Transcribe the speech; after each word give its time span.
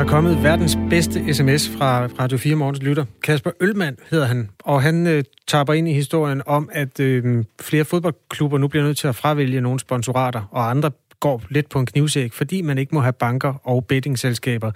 Der 0.00 0.06
er 0.06 0.10
kommet 0.10 0.42
verdens 0.42 0.78
bedste 0.90 1.34
sms 1.34 1.68
fra 1.68 2.06
Radio 2.06 2.38
4 2.38 2.54
Morgens 2.54 2.82
Lytter. 2.82 3.04
Kasper 3.22 3.50
Ølmand 3.60 3.96
hedder 4.10 4.26
han, 4.26 4.50
og 4.58 4.82
han 4.82 5.06
øh, 5.06 5.24
tapper 5.48 5.74
ind 5.74 5.88
i 5.88 5.92
historien 5.92 6.42
om, 6.46 6.68
at 6.72 7.00
øh, 7.00 7.44
flere 7.60 7.84
fodboldklubber 7.84 8.58
nu 8.58 8.68
bliver 8.68 8.84
nødt 8.84 8.98
til 8.98 9.08
at 9.08 9.14
fravælge 9.14 9.60
nogle 9.60 9.80
sponsorater, 9.80 10.42
og 10.50 10.70
andre 10.70 10.90
går 11.20 11.42
lidt 11.48 11.68
på 11.68 11.78
en 11.78 11.86
knivsæk, 11.86 12.32
fordi 12.32 12.62
man 12.62 12.78
ikke 12.78 12.94
må 12.94 13.00
have 13.00 13.12
banker 13.12 13.54
og 13.64 13.86
bettingselskaber 13.86 14.72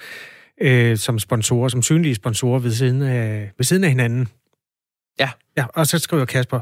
øh, 0.61 0.97
som 0.97 1.19
sponsorer, 1.19 1.69
som 1.69 1.83
synlige 1.83 2.15
sponsorer 2.15 2.59
ved 2.59 2.71
siden 2.71 3.03
af, 3.03 3.51
ved 3.59 3.65
siden 3.65 3.85
af 3.85 3.91
hinanden. 3.91 4.29
Ja. 5.21 5.31
Ja, 5.57 5.65
og 5.75 5.87
så 5.87 5.99
skriver 5.99 6.25
Kasper, 6.25 6.61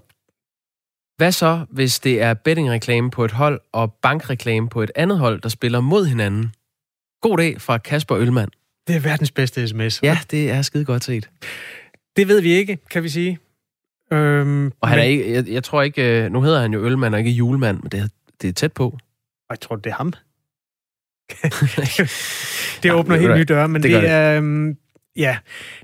Hvad 1.16 1.32
så, 1.32 1.64
hvis 1.70 2.00
det 2.00 2.22
er 2.22 2.34
bettingreklame 2.34 3.10
på 3.10 3.24
et 3.24 3.32
hold 3.32 3.60
og 3.72 3.92
bankreklame 4.02 4.68
på 4.68 4.82
et 4.82 4.90
andet 4.96 5.18
hold, 5.18 5.40
der 5.40 5.48
spiller 5.48 5.80
mod 5.80 6.06
hinanden? 6.06 6.52
God 7.22 7.36
dag 7.38 7.60
fra 7.60 7.78
Kasper 7.78 8.18
Ølmand. 8.18 8.48
det 8.86 8.96
er 8.96 9.00
verdens 9.00 9.30
bedste 9.30 9.68
sms. 9.68 10.02
Ja, 10.02 10.18
det 10.30 10.50
er 10.50 10.62
skide 10.62 10.84
godt 10.84 11.04
set. 11.04 11.30
Det 12.16 12.28
ved 12.28 12.40
vi 12.40 12.52
ikke, 12.52 12.78
kan 12.90 13.02
vi 13.02 13.08
sige. 13.08 13.38
Øhm, 14.12 14.72
Og 14.80 14.88
han 14.88 14.98
er 14.98 15.02
men- 15.02 15.10
ikke, 15.10 15.32
jeg, 15.32 15.48
jeg 15.48 15.64
tror 15.64 15.82
ikke, 15.82 16.24
øh, 16.24 16.32
nu 16.32 16.42
hedder 16.42 16.60
han 16.60 16.72
jo 16.72 16.84
Ølmand 16.84 17.14
og 17.14 17.20
ikke 17.20 17.30
Julemand, 17.30 17.80
men 17.82 17.90
det 17.90 18.00
er, 18.00 18.08
det 18.42 18.48
er 18.48 18.52
tæt 18.52 18.72
på. 18.72 18.84
Og 19.48 19.50
jeg 19.50 19.60
tror, 19.60 19.76
det 19.76 19.90
er 19.90 19.94
ham. 19.94 20.12
det 22.82 22.92
åbner 22.92 23.16
ved 23.16 23.22
helt 23.22 23.36
nye 23.36 23.44
døre, 23.44 23.68
men 23.68 23.82
Det 23.82 23.90
det, 23.90 24.02
det 24.02 24.10
er... 24.10 24.38
Um, 24.38 24.76
ja, 25.16 25.36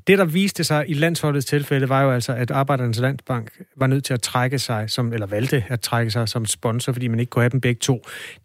det 0.07 0.19
der 0.19 0.25
viste 0.25 0.65
sig 0.65 0.85
i 0.89 0.95
landsholdets 0.95 1.47
tilfælde, 1.47 1.89
var 1.89 2.03
jo 2.03 2.11
altså, 2.11 2.33
at 2.33 2.51
Arbejdernes 2.51 2.99
Landsbank 2.99 3.51
var 3.77 3.87
nødt 3.87 4.05
til 4.05 4.15
at 4.15 4.23
trække 4.23 4.59
sig, 4.59 4.91
som, 4.91 5.13
eller 5.13 5.27
valgte 5.27 5.65
at 5.69 5.81
trække 5.81 6.11
sig 6.11 6.29
som 6.29 6.47
sponsor, 6.47 6.93
fordi 6.93 7.09
man 7.09 7.21
ikke 7.21 7.31
kunne 7.31 7.43
have 7.43 7.51
dem 7.51 7.61
begge 7.61 7.79
to. 7.79 8.05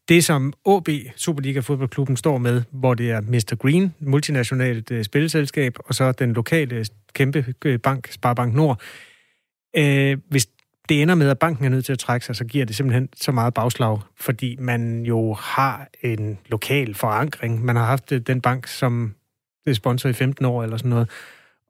Det 0.10 0.26
som 0.26 0.54
OB, 0.66 0.90
Superliga 1.16 1.60
Fodboldklubben, 1.60 2.18
står 2.18 2.38
med, 2.38 2.64
hvor 2.72 2.94
det 2.94 3.12
er 3.12 3.22
Mr. 3.22 3.56
Green, 3.56 3.94
multinationalt 4.00 4.92
uh, 4.92 5.02
spilleselskab, 5.02 5.78
og 5.86 5.96
så 5.96 6.12
den 6.12 6.34
lokale 6.34 6.86
kæmpe 7.14 7.54
øh, 7.66 7.80
bank, 7.80 8.12
Sparbank 8.12 8.54
Nord. 8.54 8.82
Øh, 9.78 10.18
hvis 10.30 10.48
det 10.90 11.02
ender 11.02 11.16
med, 11.16 11.30
at 11.30 11.40
banken 11.40 11.66
er 11.66 11.70
nødt 11.70 11.86
til 11.86 11.94
at 11.94 12.00
trække 12.00 12.26
sig, 12.26 12.36
så 12.36 12.46
giver 12.46 12.66
det 12.66 12.76
simpelthen 12.76 13.10
så 13.16 13.32
meget 13.32 13.54
bagslag, 13.54 14.00
fordi 14.20 14.56
man 14.60 15.06
jo 15.06 15.34
har 15.34 15.88
en 16.02 16.40
lokal 16.46 16.96
forankring. 16.96 17.66
Man 17.66 17.76
har 17.76 17.86
haft 17.86 18.12
øh, 18.12 18.22
den 18.22 18.42
bank 18.42 18.68
som 18.68 19.16
er 19.72 19.74
sponsor 19.74 20.10
i 20.10 20.14
15 20.14 20.46
år 20.46 20.64
eller 20.64 20.78
sådan 20.78 20.90
noget. 20.90 21.10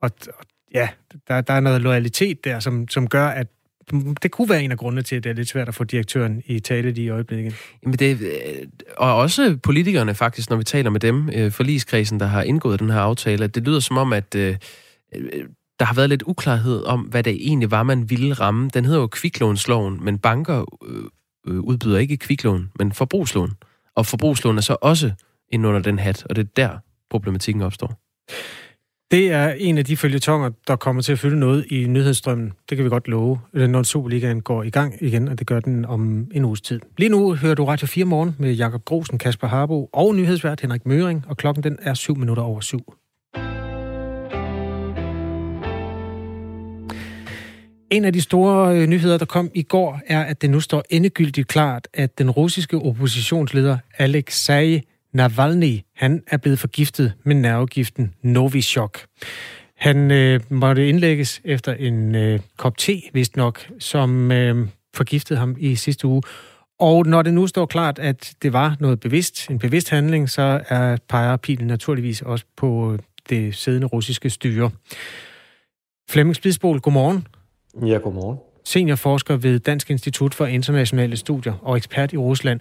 Og, 0.01 0.11
og 0.27 0.45
ja, 0.73 0.89
der, 1.27 1.41
der 1.41 1.53
er 1.53 1.59
noget 1.59 1.81
loyalitet 1.81 2.43
der, 2.43 2.59
som, 2.59 2.87
som 2.87 3.07
gør, 3.07 3.27
at 3.27 3.47
det 4.23 4.31
kunne 4.31 4.49
være 4.49 4.63
en 4.63 4.71
af 4.71 4.77
grundene 4.77 5.01
til, 5.01 5.15
at 5.15 5.23
det 5.23 5.29
er 5.29 5.33
lidt 5.33 5.49
svært 5.49 5.67
at 5.67 5.75
få 5.75 5.83
direktøren 5.83 6.43
i 6.45 6.59
tale 6.59 6.91
lige 6.91 7.05
i 7.05 7.09
øjeblikket. 7.09 7.55
Jamen 7.83 7.99
det, 7.99 8.21
øh, 8.21 8.67
og 8.97 9.15
også 9.15 9.57
politikerne 9.63 10.15
faktisk, 10.15 10.49
når 10.49 10.57
vi 10.57 10.63
taler 10.63 10.89
med 10.89 10.99
dem, 10.99 11.29
øh, 11.33 11.51
forligskredsen, 11.51 12.19
der 12.19 12.25
har 12.25 12.41
indgået 12.43 12.79
den 12.79 12.89
her 12.89 12.99
aftale, 12.99 13.47
det 13.47 13.63
lyder 13.63 13.79
som 13.79 13.97
om, 13.97 14.13
at 14.13 14.35
øh, 14.35 14.57
der 15.79 15.85
har 15.85 15.93
været 15.93 16.09
lidt 16.09 16.23
uklarhed 16.25 16.83
om, 16.83 16.99
hvad 16.99 17.23
det 17.23 17.47
egentlig 17.47 17.71
var, 17.71 17.83
man 17.83 18.09
ville 18.09 18.33
ramme. 18.33 18.69
Den 18.73 18.85
hedder 18.85 18.99
jo 18.99 19.07
kviklånsloven, 19.07 20.03
men 20.03 20.17
banker 20.17 20.65
udbyder 21.47 21.97
ikke 21.97 22.17
kviklån, 22.17 22.71
men 22.79 22.91
forbrugslån. 22.91 23.51
Og 23.95 24.05
forbrugslån 24.05 24.57
er 24.57 24.61
så 24.61 24.75
også 24.81 25.11
ind 25.51 25.67
under 25.67 25.79
den 25.79 25.99
hat, 25.99 26.25
og 26.29 26.35
det 26.35 26.41
er 26.41 26.49
der 26.55 26.77
problematikken 27.13 27.61
opstår. 27.61 27.99
Det 29.11 29.31
er 29.31 29.53
en 29.57 29.77
af 29.77 29.85
de 29.85 29.97
følgetonger, 29.97 30.49
der 30.67 30.75
kommer 30.75 31.01
til 31.01 31.11
at 31.11 31.19
fylde 31.19 31.39
noget 31.39 31.65
i 31.71 31.87
nyhedsstrømmen. 31.87 32.53
Det 32.69 32.77
kan 32.77 32.85
vi 32.85 32.89
godt 32.89 33.07
love, 33.07 33.39
øh, 33.53 33.69
når 33.69 33.83
Superligaen 33.83 34.41
går 34.41 34.63
i 34.63 34.69
gang 34.69 34.93
igen, 35.01 35.27
og 35.27 35.39
det 35.39 35.47
gør 35.47 35.59
den 35.59 35.85
om 35.85 36.27
en 36.33 36.45
uges 36.45 36.61
tid. 36.61 36.79
Lige 36.97 37.09
nu 37.09 37.35
hører 37.35 37.55
du 37.55 37.65
Radio 37.65 37.87
4 37.87 38.05
morgen 38.05 38.35
med 38.39 38.53
Jakob 38.53 38.85
Grosen, 38.85 39.17
Kasper 39.17 39.47
Harbo 39.47 39.89
og 39.93 40.15
nyhedsvært 40.15 40.61
Henrik 40.61 40.85
Møring, 40.85 41.23
og 41.27 41.37
klokken 41.37 41.63
den 41.63 41.77
er 41.81 41.93
7 41.93 42.17
minutter 42.17 42.43
over 42.43 42.59
syv. 42.59 42.93
En 47.91 48.05
af 48.05 48.13
de 48.13 48.21
store 48.21 48.77
øh, 48.77 48.87
nyheder, 48.87 49.17
der 49.17 49.25
kom 49.25 49.51
i 49.53 49.63
går, 49.63 50.01
er, 50.07 50.23
at 50.23 50.41
det 50.41 50.49
nu 50.49 50.59
står 50.59 50.83
endegyldigt 50.89 51.47
klart, 51.47 51.87
at 51.93 52.17
den 52.17 52.31
russiske 52.31 52.77
oppositionsleder 52.77 53.77
Alexej 53.97 54.81
Navalny, 55.13 55.79
han 55.95 56.23
er 56.27 56.37
blevet 56.37 56.59
forgiftet 56.59 57.13
med 57.23 57.35
nervegiften 57.35 58.13
Novichok. 58.21 58.99
Han 59.77 60.11
øh, 60.11 60.39
måtte 60.49 60.89
indlægges 60.89 61.41
efter 61.43 61.73
en 61.73 62.15
øh, 62.15 62.39
kop 62.57 62.77
te, 62.77 63.01
vist 63.13 63.35
nok, 63.35 63.67
som 63.79 64.31
øh, 64.31 64.67
forgiftede 64.95 65.39
ham 65.39 65.55
i 65.59 65.75
sidste 65.75 66.07
uge. 66.07 66.21
Og 66.79 67.05
når 67.05 67.21
det 67.21 67.33
nu 67.33 67.47
står 67.47 67.65
klart, 67.65 67.99
at 67.99 68.33
det 68.41 68.53
var 68.53 68.75
noget 68.79 68.99
bevidst, 68.99 69.49
en 69.49 69.59
bevidst 69.59 69.89
handling, 69.89 70.29
så 70.29 70.61
er 70.69 70.97
peger 71.09 71.37
pilen 71.37 71.67
naturligvis 71.67 72.21
også 72.21 72.45
på 72.57 72.97
det 73.29 73.55
siddende 73.55 73.87
russiske 73.87 74.29
styre. 74.29 74.71
Flemming 76.09 76.35
Spidsbol, 76.35 76.79
godmorgen. 76.79 77.27
Ja, 77.85 77.97
godmorgen. 77.97 78.37
Seniorforsker 78.65 79.35
ved 79.37 79.59
Dansk 79.59 79.89
Institut 79.89 80.33
for 80.33 80.45
Internationale 80.45 81.17
Studier 81.17 81.53
og 81.61 81.77
ekspert 81.77 82.13
i 82.13 82.17
Rusland. 82.17 82.59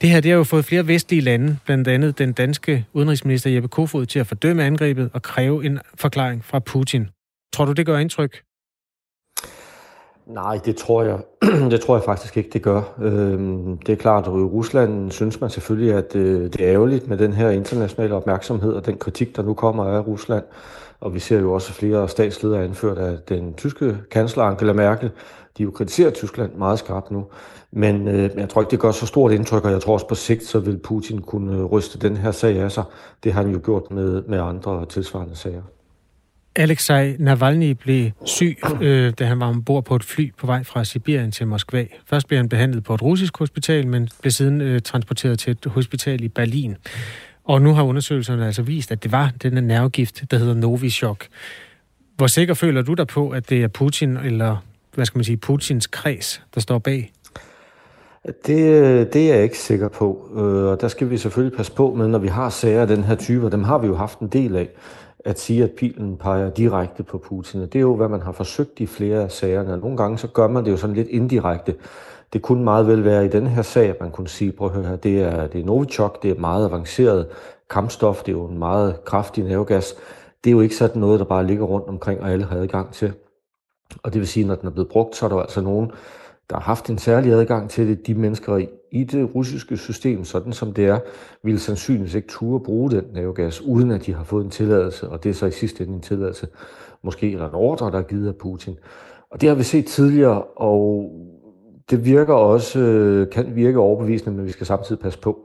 Det 0.00 0.08
her 0.08 0.20
det 0.20 0.30
har 0.30 0.38
jo 0.38 0.44
fået 0.44 0.64
flere 0.64 0.86
vestlige 0.86 1.20
lande, 1.20 1.58
blandt 1.64 1.88
andet 1.88 2.18
den 2.18 2.32
danske 2.32 2.86
udenrigsminister 2.92 3.50
Jeppe 3.50 3.68
Kofod, 3.68 4.06
til 4.06 4.18
at 4.18 4.26
fordømme 4.26 4.64
angrebet 4.64 5.10
og 5.12 5.22
kræve 5.22 5.64
en 5.64 5.78
forklaring 5.94 6.44
fra 6.44 6.58
Putin. 6.58 7.08
Tror 7.52 7.64
du, 7.64 7.72
det 7.72 7.86
gør 7.86 7.98
indtryk? 7.98 8.42
Nej, 10.26 10.58
det 10.64 10.76
tror 10.76 11.02
jeg, 11.02 11.18
det 11.72 11.80
tror 11.80 11.96
jeg 11.96 12.04
faktisk 12.04 12.36
ikke, 12.36 12.50
det 12.52 12.62
gør. 12.62 12.82
Øhm, 13.02 13.78
det 13.78 13.92
er 13.92 13.96
klart, 13.96 14.26
at 14.26 14.32
i 14.32 14.50
Rusland 14.56 15.10
synes 15.10 15.40
man 15.40 15.50
selvfølgelig, 15.50 15.94
at 15.94 16.16
øh, 16.16 16.42
det 16.42 16.60
er 16.60 16.72
ærgerligt 16.72 17.08
med 17.08 17.18
den 17.18 17.32
her 17.32 17.50
internationale 17.50 18.14
opmærksomhed 18.14 18.72
og 18.72 18.86
den 18.86 18.98
kritik, 18.98 19.36
der 19.36 19.42
nu 19.42 19.54
kommer 19.54 19.84
af 19.84 20.06
Rusland. 20.06 20.44
Og 21.00 21.14
vi 21.14 21.18
ser 21.18 21.38
jo 21.40 21.52
også 21.52 21.72
flere 21.72 22.08
statsledere 22.08 22.64
anført 22.64 22.98
af 22.98 23.18
den 23.28 23.54
tyske 23.54 23.96
kansler 24.10 24.44
Angela 24.44 24.72
Merkel. 24.72 25.10
De 25.58 25.62
jo 25.62 25.70
kritiserer 25.70 26.10
Tyskland 26.10 26.54
meget 26.54 26.78
skarpt 26.78 27.10
nu. 27.10 27.26
Men 27.72 28.08
øh, 28.08 28.30
jeg 28.36 28.48
tror 28.48 28.62
ikke, 28.62 28.70
det 28.70 28.80
gør 28.80 28.92
så 28.92 29.06
stort 29.06 29.32
indtryk, 29.32 29.64
og 29.64 29.72
jeg 29.72 29.80
tror 29.80 29.92
også 29.92 30.08
på 30.08 30.14
sigt, 30.14 30.44
så 30.44 30.58
vil 30.58 30.78
Putin 30.78 31.20
kunne 31.20 31.56
øh, 31.56 31.64
ryste 31.64 31.98
den 31.98 32.16
her 32.16 32.30
sag 32.30 32.58
af 32.58 32.72
sig. 32.72 32.84
Det 33.24 33.32
har 33.32 33.42
han 33.42 33.52
jo 33.52 33.60
gjort 33.64 33.90
med, 33.90 34.22
med 34.22 34.40
andre 34.40 34.86
tilsvarende 34.86 35.36
sager. 35.36 35.62
Alexej 36.56 37.16
Navalny 37.18 37.70
blev 37.70 38.10
syg, 38.24 38.58
øh, 38.80 39.12
da 39.18 39.24
han 39.24 39.40
var 39.40 39.46
ombord 39.46 39.84
på 39.84 39.96
et 39.96 40.04
fly 40.04 40.32
på 40.38 40.46
vej 40.46 40.64
fra 40.64 40.84
Sibirien 40.84 41.32
til 41.32 41.46
Moskva. 41.46 41.86
Først 42.06 42.28
blev 42.28 42.36
han 42.36 42.48
behandlet 42.48 42.84
på 42.84 42.94
et 42.94 43.02
russisk 43.02 43.38
hospital, 43.38 43.86
men 43.86 44.08
blev 44.20 44.30
siden 44.30 44.60
øh, 44.60 44.80
transporteret 44.80 45.38
til 45.38 45.50
et 45.50 45.66
hospital 45.66 46.24
i 46.24 46.28
Berlin. 46.28 46.76
Og 47.44 47.62
nu 47.62 47.74
har 47.74 47.82
undersøgelserne 47.82 48.46
altså 48.46 48.62
vist, 48.62 48.92
at 48.92 49.02
det 49.02 49.12
var 49.12 49.32
den 49.42 49.64
nervegift, 49.64 50.24
der 50.30 50.38
hedder 50.38 50.54
Novichok. 50.54 51.26
Hvor 52.16 52.26
sikker 52.26 52.54
føler 52.54 52.82
du 52.82 52.94
dig 52.94 53.06
på, 53.06 53.30
at 53.30 53.50
det 53.50 53.62
er 53.62 53.68
Putin, 53.68 54.16
eller 54.16 54.56
hvad 54.94 55.06
skal 55.06 55.18
man 55.18 55.24
sige, 55.24 55.36
Putins 55.36 55.86
kreds, 55.86 56.42
der 56.54 56.60
står 56.60 56.78
bag? 56.78 57.12
Det, 58.26 58.46
det 59.12 59.30
er 59.30 59.34
jeg 59.34 59.42
ikke 59.42 59.58
sikker 59.58 59.88
på, 59.88 60.28
øh, 60.36 60.64
og 60.64 60.80
der 60.80 60.88
skal 60.88 61.10
vi 61.10 61.18
selvfølgelig 61.18 61.56
passe 61.56 61.72
på 61.72 61.94
med, 61.94 62.08
når 62.08 62.18
vi 62.18 62.28
har 62.28 62.48
sager 62.48 62.80
af 62.80 62.86
den 62.86 63.04
her 63.04 63.14
type, 63.14 63.46
og 63.46 63.52
dem 63.52 63.64
har 63.64 63.78
vi 63.78 63.86
jo 63.86 63.94
haft 63.94 64.18
en 64.18 64.28
del 64.28 64.56
af, 64.56 64.68
at 65.24 65.40
sige, 65.40 65.64
at 65.64 65.70
pilen 65.70 66.16
peger 66.16 66.50
direkte 66.50 67.02
på 67.02 67.18
Putin. 67.18 67.60
Det 67.60 67.76
er 67.76 67.80
jo, 67.80 67.96
hvad 67.96 68.08
man 68.08 68.20
har 68.20 68.32
forsøgt 68.32 68.80
i 68.80 68.86
flere 68.86 69.22
af 69.22 69.30
sagerne. 69.30 69.76
Nogle 69.76 69.96
gange 69.96 70.18
så 70.18 70.26
gør 70.26 70.48
man 70.48 70.64
det 70.64 70.70
jo 70.70 70.76
sådan 70.76 70.96
lidt 70.96 71.08
indirekte. 71.08 71.74
Det 72.32 72.42
kunne 72.42 72.64
meget 72.64 72.86
vel 72.86 73.04
være 73.04 73.24
i 73.24 73.28
den 73.28 73.46
her 73.46 73.62
sag, 73.62 73.88
at 73.88 74.00
man 74.00 74.10
kunne 74.10 74.28
sige, 74.28 74.52
prøv 74.52 74.68
at 74.68 74.74
høre 74.74 74.84
her, 74.84 74.96
det 74.96 75.20
er, 75.20 75.46
det 75.46 75.60
er 75.60 75.64
Novichok, 75.64 76.22
det 76.22 76.30
er 76.30 76.40
meget 76.40 76.66
avanceret 76.66 77.26
kampstof, 77.70 78.22
det 78.22 78.28
er 78.28 78.36
jo 78.36 78.46
en 78.46 78.58
meget 78.58 79.04
kraftig 79.04 79.44
nervegas. 79.44 79.94
Det 80.44 80.50
er 80.50 80.52
jo 80.52 80.60
ikke 80.60 80.76
sådan 80.76 81.00
noget, 81.00 81.20
der 81.20 81.26
bare 81.26 81.46
ligger 81.46 81.64
rundt 81.64 81.88
omkring, 81.88 82.20
og 82.20 82.30
alle 82.30 82.44
har 82.44 82.56
adgang 82.56 82.92
til. 82.92 83.12
Og 84.02 84.12
det 84.12 84.20
vil 84.20 84.28
sige, 84.28 84.46
når 84.46 84.54
den 84.54 84.66
er 84.66 84.72
blevet 84.72 84.88
brugt, 84.88 85.16
så 85.16 85.24
er 85.24 85.28
der 85.28 85.36
altså 85.36 85.60
nogen, 85.60 85.90
der 86.50 86.56
har 86.56 86.62
haft 86.62 86.90
en 86.90 86.98
særlig 86.98 87.32
adgang 87.32 87.70
til 87.70 87.88
det. 87.88 88.06
De 88.06 88.14
mennesker 88.14 88.66
i, 88.90 89.04
det 89.04 89.34
russiske 89.34 89.76
system, 89.76 90.24
sådan 90.24 90.52
som 90.52 90.72
det 90.72 90.86
er, 90.86 90.98
ville 91.42 91.60
sandsynligvis 91.60 92.14
ikke 92.14 92.28
turde 92.28 92.64
bruge 92.64 92.90
den 92.90 93.04
nervegas, 93.14 93.60
uden 93.60 93.90
at 93.90 94.06
de 94.06 94.14
har 94.14 94.24
fået 94.24 94.44
en 94.44 94.50
tilladelse, 94.50 95.08
og 95.08 95.24
det 95.24 95.30
er 95.30 95.34
så 95.34 95.46
i 95.46 95.50
sidste 95.50 95.84
ende 95.84 95.94
en 95.94 96.00
tilladelse, 96.00 96.48
måske 97.02 97.32
eller 97.32 97.48
en 97.48 97.54
ordre, 97.54 97.90
der 97.90 97.98
er 97.98 98.02
givet 98.02 98.28
af 98.28 98.36
Putin. 98.36 98.78
Og 99.30 99.40
det 99.40 99.48
har 99.48 99.56
vi 99.56 99.62
set 99.62 99.86
tidligere, 99.86 100.42
og 100.42 101.10
det 101.90 102.04
virker 102.04 102.34
også, 102.34 102.78
øh, 102.78 103.30
kan 103.30 103.56
virke 103.56 103.78
overbevisende, 103.78 104.36
men 104.36 104.46
vi 104.46 104.52
skal 104.52 104.66
samtidig 104.66 105.02
passe 105.02 105.18
på 105.18 105.38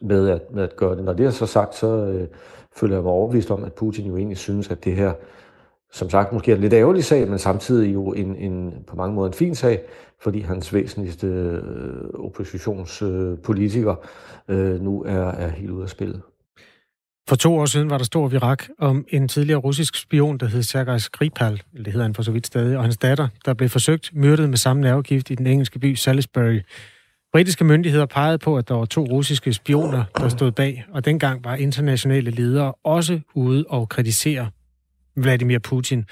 med 0.00 0.28
at, 0.28 0.42
med 0.54 0.62
at 0.62 0.76
gøre 0.76 0.96
det. 0.96 1.04
Når 1.04 1.12
det 1.12 1.26
er 1.26 1.30
så 1.30 1.46
sagt, 1.46 1.74
så 1.74 1.86
øh, 1.86 2.28
føler 2.76 2.94
jeg 2.94 3.02
mig 3.02 3.12
overbevist 3.12 3.50
om, 3.50 3.64
at 3.64 3.72
Putin 3.72 4.06
jo 4.06 4.16
egentlig 4.16 4.38
synes, 4.38 4.70
at 4.70 4.84
det 4.84 4.94
her, 4.94 5.12
som 5.92 6.10
sagt, 6.10 6.32
måske 6.32 6.52
er 6.52 6.56
en 6.56 6.60
lidt 6.60 6.72
ærgerlig 6.72 7.04
sag, 7.04 7.28
men 7.28 7.38
samtidig 7.38 7.94
jo 7.94 8.12
en, 8.12 8.36
en, 8.36 8.74
på 8.86 8.96
mange 8.96 9.14
måder 9.14 9.28
en 9.28 9.34
fin 9.34 9.54
sag, 9.54 9.82
fordi 10.22 10.40
hans 10.40 10.74
væsentligste 10.74 11.26
øh, 11.26 11.60
oppositionspolitiker 12.14 13.94
øh, 14.48 14.80
nu 14.80 15.02
er, 15.02 15.30
er 15.30 15.48
helt 15.48 15.70
ude 15.70 15.82
af 15.82 15.88
spillet. 15.88 16.22
For 17.28 17.36
to 17.36 17.54
år 17.54 17.66
siden 17.66 17.90
var 17.90 17.98
der 17.98 18.04
stor 18.04 18.28
virak 18.28 18.64
om 18.78 19.04
en 19.08 19.28
tidligere 19.28 19.60
russisk 19.60 19.96
spion, 19.96 20.38
der 20.38 20.46
hed 20.46 20.62
Sergej 20.62 20.98
Skripal, 20.98 21.62
eller 21.72 21.84
det 21.84 21.92
hedder 21.92 22.06
han 22.06 22.14
for 22.14 22.22
så 22.22 22.32
vidt 22.32 22.46
stadig, 22.46 22.76
og 22.76 22.82
hans 22.82 22.96
datter, 22.96 23.28
der 23.44 23.54
blev 23.54 23.68
forsøgt 23.68 24.10
myrdet 24.14 24.48
med 24.48 24.56
samme 24.56 24.82
nervegift 24.82 25.30
i 25.30 25.34
den 25.34 25.46
engelske 25.46 25.78
by 25.78 25.94
Salisbury. 25.94 26.60
Britiske 27.32 27.64
myndigheder 27.64 28.06
pegede 28.06 28.38
på, 28.38 28.56
at 28.56 28.68
der 28.68 28.74
var 28.74 28.84
to 28.84 29.04
russiske 29.04 29.52
spioner, 29.52 30.04
der 30.16 30.28
stod 30.28 30.52
bag, 30.52 30.84
og 30.92 31.04
dengang 31.04 31.44
var 31.44 31.54
internationale 31.54 32.30
ledere 32.30 32.72
også 32.84 33.20
ude 33.34 33.64
og 33.68 33.88
kritisere 33.88 34.50
Vladimir 35.16 35.58
Putin. 35.58 36.04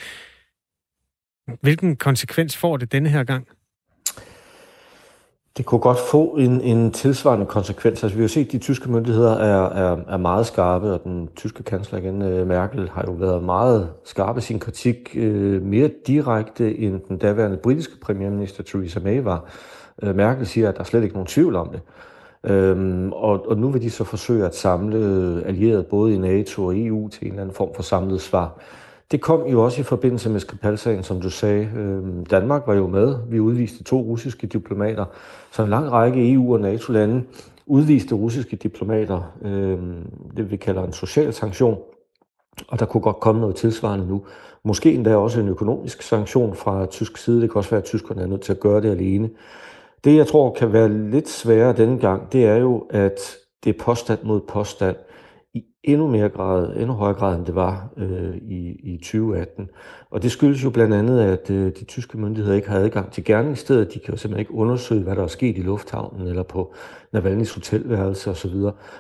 Hvilken 1.61 1.97
konsekvens 1.97 2.57
får 2.57 2.77
det 2.77 2.93
denne 2.93 3.09
her 3.09 3.25
gang? 3.25 3.49
Det 5.61 5.67
kunne 5.67 5.81
godt 5.81 5.99
få 5.99 6.25
en, 6.25 6.61
en 6.61 6.91
tilsvarende 6.91 7.47
konsekvens. 7.47 8.03
Altså, 8.03 8.17
vi 8.17 8.23
har 8.23 8.29
set, 8.29 8.47
at 8.47 8.53
de 8.53 8.59
tyske 8.59 8.91
myndigheder 8.91 9.37
er, 9.37 9.69
er, 9.69 9.97
er 10.09 10.17
meget 10.17 10.47
skarpe, 10.47 10.93
og 10.93 11.05
den 11.05 11.29
tyske 11.37 11.63
kansler 11.63 11.99
igen, 11.99 12.23
øh, 12.23 12.47
Merkel, 12.47 12.91
har 12.93 13.05
jo 13.07 13.13
været 13.13 13.43
meget 13.43 13.91
skarp 14.05 14.39
i 14.39 14.41
sin 14.41 14.59
kritik, 14.59 15.11
øh, 15.15 15.63
mere 15.63 15.91
direkte 16.07 16.79
end 16.79 17.01
den 17.09 17.19
daværende 17.19 17.57
britiske 17.57 17.93
premierminister 18.03 18.63
Theresa 18.63 19.01
May 19.01 19.23
var. 19.23 19.45
Øh, 20.03 20.17
Merkel 20.17 20.47
siger, 20.47 20.69
at 20.69 20.75
der 20.75 20.81
er 20.81 20.85
slet 20.85 21.03
ikke 21.03 21.15
nogen 21.15 21.27
tvivl 21.27 21.57
om 21.57 21.69
det. 21.69 21.81
Øhm, 22.51 23.13
og, 23.13 23.49
og 23.49 23.59
nu 23.59 23.69
vil 23.69 23.83
de 23.83 23.91
så 23.91 24.05
forsøge 24.05 24.47
at 24.47 24.57
samle 24.57 24.97
øh, 24.97 25.49
allierede 25.49 25.83
både 25.83 26.15
i 26.15 26.19
NATO 26.19 26.65
og 26.65 26.79
EU 26.79 27.09
til 27.09 27.27
en 27.27 27.33
eller 27.33 27.43
anden 27.43 27.57
form 27.57 27.71
for 27.75 27.83
samlet 27.83 28.21
svar. 28.21 28.61
Det 29.11 29.21
kom 29.21 29.47
jo 29.47 29.65
også 29.65 29.81
i 29.81 29.85
forbindelse 29.85 30.31
med 30.31 30.41
Skripal-sagen, 30.41 31.03
som 31.03 31.21
du 31.21 31.31
sagde. 31.31 31.71
Øhm, 31.77 32.27
Danmark 32.27 32.67
var 32.67 32.75
jo 32.75 32.87
med. 32.87 33.17
Vi 33.29 33.41
udviste 33.41 33.85
to 33.85 34.01
russiske 34.01 34.47
diplomater. 34.47 35.05
Så 35.53 35.63
en 35.63 35.71
lang 35.71 35.93
række 35.93 36.33
EU- 36.33 36.53
og 36.53 36.61
NATO-lande 36.61 37.23
udviste 37.67 38.15
russiske 38.15 38.57
diplomater. 38.57 39.33
Øhm, 39.43 40.11
det 40.37 40.51
vi 40.51 40.57
kalder 40.57 40.85
en 40.85 40.93
social 40.93 41.33
sanktion. 41.33 41.79
Og 42.69 42.79
der 42.79 42.87
kunne 42.87 43.01
godt 43.01 43.21
komme 43.21 43.41
noget 43.41 43.57
tilsvarende 43.57 44.07
nu. 44.07 44.23
Måske 44.65 44.93
endda 44.93 45.17
også 45.17 45.41
en 45.41 45.49
økonomisk 45.49 46.03
sanktion 46.03 46.55
fra 46.55 46.87
tysk 46.87 47.17
side. 47.17 47.41
Det 47.41 47.51
kan 47.51 47.59
også 47.59 47.71
være, 47.71 47.81
at 47.81 47.85
tyskerne 47.85 48.23
er 48.23 48.27
nødt 48.27 48.41
til 48.41 48.53
at 48.53 48.61
gøre 48.61 48.81
det 48.81 48.91
alene. 48.91 49.31
Det, 50.05 50.17
jeg 50.17 50.27
tror 50.27 50.53
kan 50.53 50.73
være 50.73 50.89
lidt 51.11 51.29
sværere 51.29 51.73
denne 51.73 51.99
gang, 51.99 52.33
det 52.33 52.47
er 52.47 52.57
jo, 52.57 52.87
at 52.91 53.21
det 53.65 53.71
er 53.75 53.85
påstand 53.85 54.19
mod 54.23 54.41
påstand 54.41 54.97
endnu 55.85 56.07
mere 56.07 56.29
grad, 56.29 56.77
endnu 56.77 56.93
højere 56.93 57.15
grad, 57.15 57.37
end 57.37 57.47
det 57.47 57.55
var 57.55 57.89
øh, 57.97 58.37
i, 58.37 58.81
i 58.83 58.97
2018. 58.97 59.69
Og 60.11 60.23
det 60.23 60.33
skyldes 60.33 60.65
jo 60.65 60.71
blandt 60.71 60.95
andet, 60.95 61.21
at 61.21 61.51
øh, 61.51 61.73
de 61.81 61.85
tyske 61.85 62.19
myndigheder 62.19 62.57
ikke 62.57 62.69
har 62.69 62.79
adgang 62.79 63.13
til 63.13 63.25
gerningsstedet. 63.25 63.95
De 63.95 63.99
kan 63.99 64.15
jo 64.15 64.17
simpelthen 64.17 64.41
ikke 64.41 64.55
undersøge, 64.55 65.03
hvad 65.03 65.17
der 65.17 65.23
er 65.23 65.27
sket 65.27 65.59
i 65.59 65.63
lufthavnen 65.63 66.29
eller 66.29 66.43
på 66.43 66.75
Navalny's 67.17 67.55
hotelværelse 67.55 68.31
osv. 68.31 68.55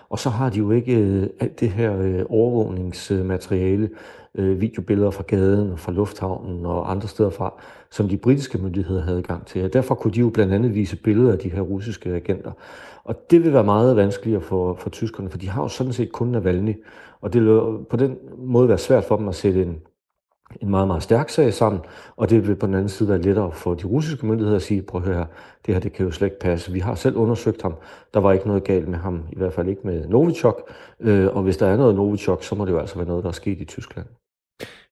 Og 0.08 0.18
så 0.18 0.30
har 0.30 0.50
de 0.50 0.58
jo 0.58 0.70
ikke 0.70 0.98
øh, 0.98 1.26
alt 1.40 1.60
det 1.60 1.70
her 1.70 1.98
øh, 2.00 2.22
overvågningsmateriale, 2.28 3.90
øh, 4.34 4.60
videobilleder 4.60 5.10
fra 5.10 5.24
gaden, 5.26 5.78
fra 5.78 5.92
lufthavnen 5.92 6.66
og 6.66 6.90
andre 6.90 7.08
steder 7.08 7.30
fra, 7.30 7.54
som 7.90 8.08
de 8.08 8.16
britiske 8.16 8.58
myndigheder 8.58 9.02
havde 9.02 9.18
adgang 9.18 9.46
til. 9.46 9.64
Og 9.64 9.72
derfor 9.72 9.94
kunne 9.94 10.14
de 10.14 10.20
jo 10.20 10.30
blandt 10.30 10.52
andet 10.52 10.74
vise 10.74 10.96
billeder 10.96 11.32
af 11.32 11.38
de 11.38 11.48
her 11.48 11.60
russiske 11.60 12.10
agenter. 12.14 12.52
Og 13.04 13.30
det 13.30 13.44
vil 13.44 13.52
være 13.52 13.64
meget 13.64 13.96
vanskeligere 13.96 14.40
for, 14.40 14.74
for 14.74 14.90
tyskerne, 14.90 15.30
for 15.30 15.38
de 15.38 15.48
har 15.48 15.62
jo 15.62 15.68
sådan 15.68 15.92
set 15.92 16.12
kun 16.12 16.28
Navalny. 16.28 16.84
Og 17.20 17.32
det 17.32 17.42
vil 17.42 17.60
på 17.90 17.96
den 17.96 18.16
måde 18.38 18.68
være 18.68 18.78
svært 18.78 19.04
for 19.04 19.16
dem 19.16 19.28
at 19.28 19.34
sætte 19.34 19.62
en, 19.62 19.82
en 20.62 20.70
meget, 20.70 20.86
meget 20.86 21.02
stærk 21.02 21.28
sag 21.28 21.54
sammen, 21.54 21.80
og 22.16 22.30
det 22.30 22.48
vil 22.48 22.56
på 22.56 22.66
den 22.66 22.74
anden 22.74 22.88
side 22.88 23.08
være 23.08 23.22
lettere 23.22 23.52
for 23.52 23.74
de 23.74 23.86
russiske 23.86 24.26
myndigheder 24.26 24.56
at 24.56 24.62
sige, 24.62 24.82
prøv 24.82 25.00
at 25.00 25.06
høre 25.06 25.16
her, 25.16 25.26
det 25.66 25.74
her 25.74 25.80
det 25.80 25.92
kan 25.92 26.06
jo 26.06 26.12
slet 26.12 26.26
ikke 26.26 26.40
passe. 26.40 26.72
Vi 26.72 26.78
har 26.78 26.94
selv 26.94 27.16
undersøgt 27.16 27.62
ham, 27.62 27.74
der 28.14 28.20
var 28.20 28.32
ikke 28.32 28.46
noget 28.46 28.64
galt 28.64 28.88
med 28.88 28.98
ham, 28.98 29.22
i 29.32 29.36
hvert 29.36 29.52
fald 29.52 29.68
ikke 29.68 29.82
med 29.84 30.08
Novichok, 30.08 30.72
øh, 31.00 31.36
og 31.36 31.42
hvis 31.42 31.56
der 31.56 31.66
er 31.66 31.76
noget 31.76 31.94
Novichok, 31.94 32.42
så 32.42 32.54
må 32.54 32.64
det 32.64 32.72
jo 32.72 32.78
altså 32.78 32.96
være 32.96 33.08
noget, 33.08 33.24
der 33.24 33.28
er 33.28 33.32
sket 33.32 33.60
i 33.60 33.64
Tyskland. 33.64 34.06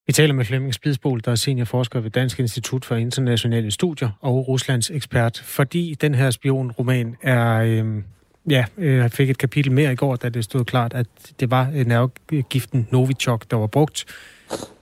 Vi 0.08 0.12
taler 0.12 0.34
med 0.34 0.44
Flemming 0.44 0.74
Spidsbol, 0.74 1.20
der 1.24 1.30
er 1.30 1.34
seniorforsker 1.34 2.00
ved 2.00 2.10
Dansk 2.10 2.40
Institut 2.40 2.84
for 2.84 2.96
Internationale 2.96 3.70
Studier 3.70 4.10
og 4.20 4.48
Ruslands 4.48 4.90
ekspert, 4.90 5.42
fordi 5.44 5.96
den 6.00 6.14
her 6.14 6.30
spionroman 6.30 7.16
er, 7.22 7.54
øh, 7.54 8.02
ja, 8.50 8.64
øh, 8.78 9.10
fik 9.10 9.30
et 9.30 9.38
kapitel 9.38 9.72
mere 9.72 9.92
i 9.92 9.94
går, 9.94 10.16
da 10.16 10.28
det 10.28 10.44
stod 10.44 10.64
klart, 10.64 10.94
at 10.94 11.06
det 11.40 11.50
var 11.50 11.70
øh, 11.74 11.86
nervegiften 11.86 12.88
Novichok, 12.90 13.50
der 13.50 13.56
var 13.56 13.66
brugt 13.66 14.04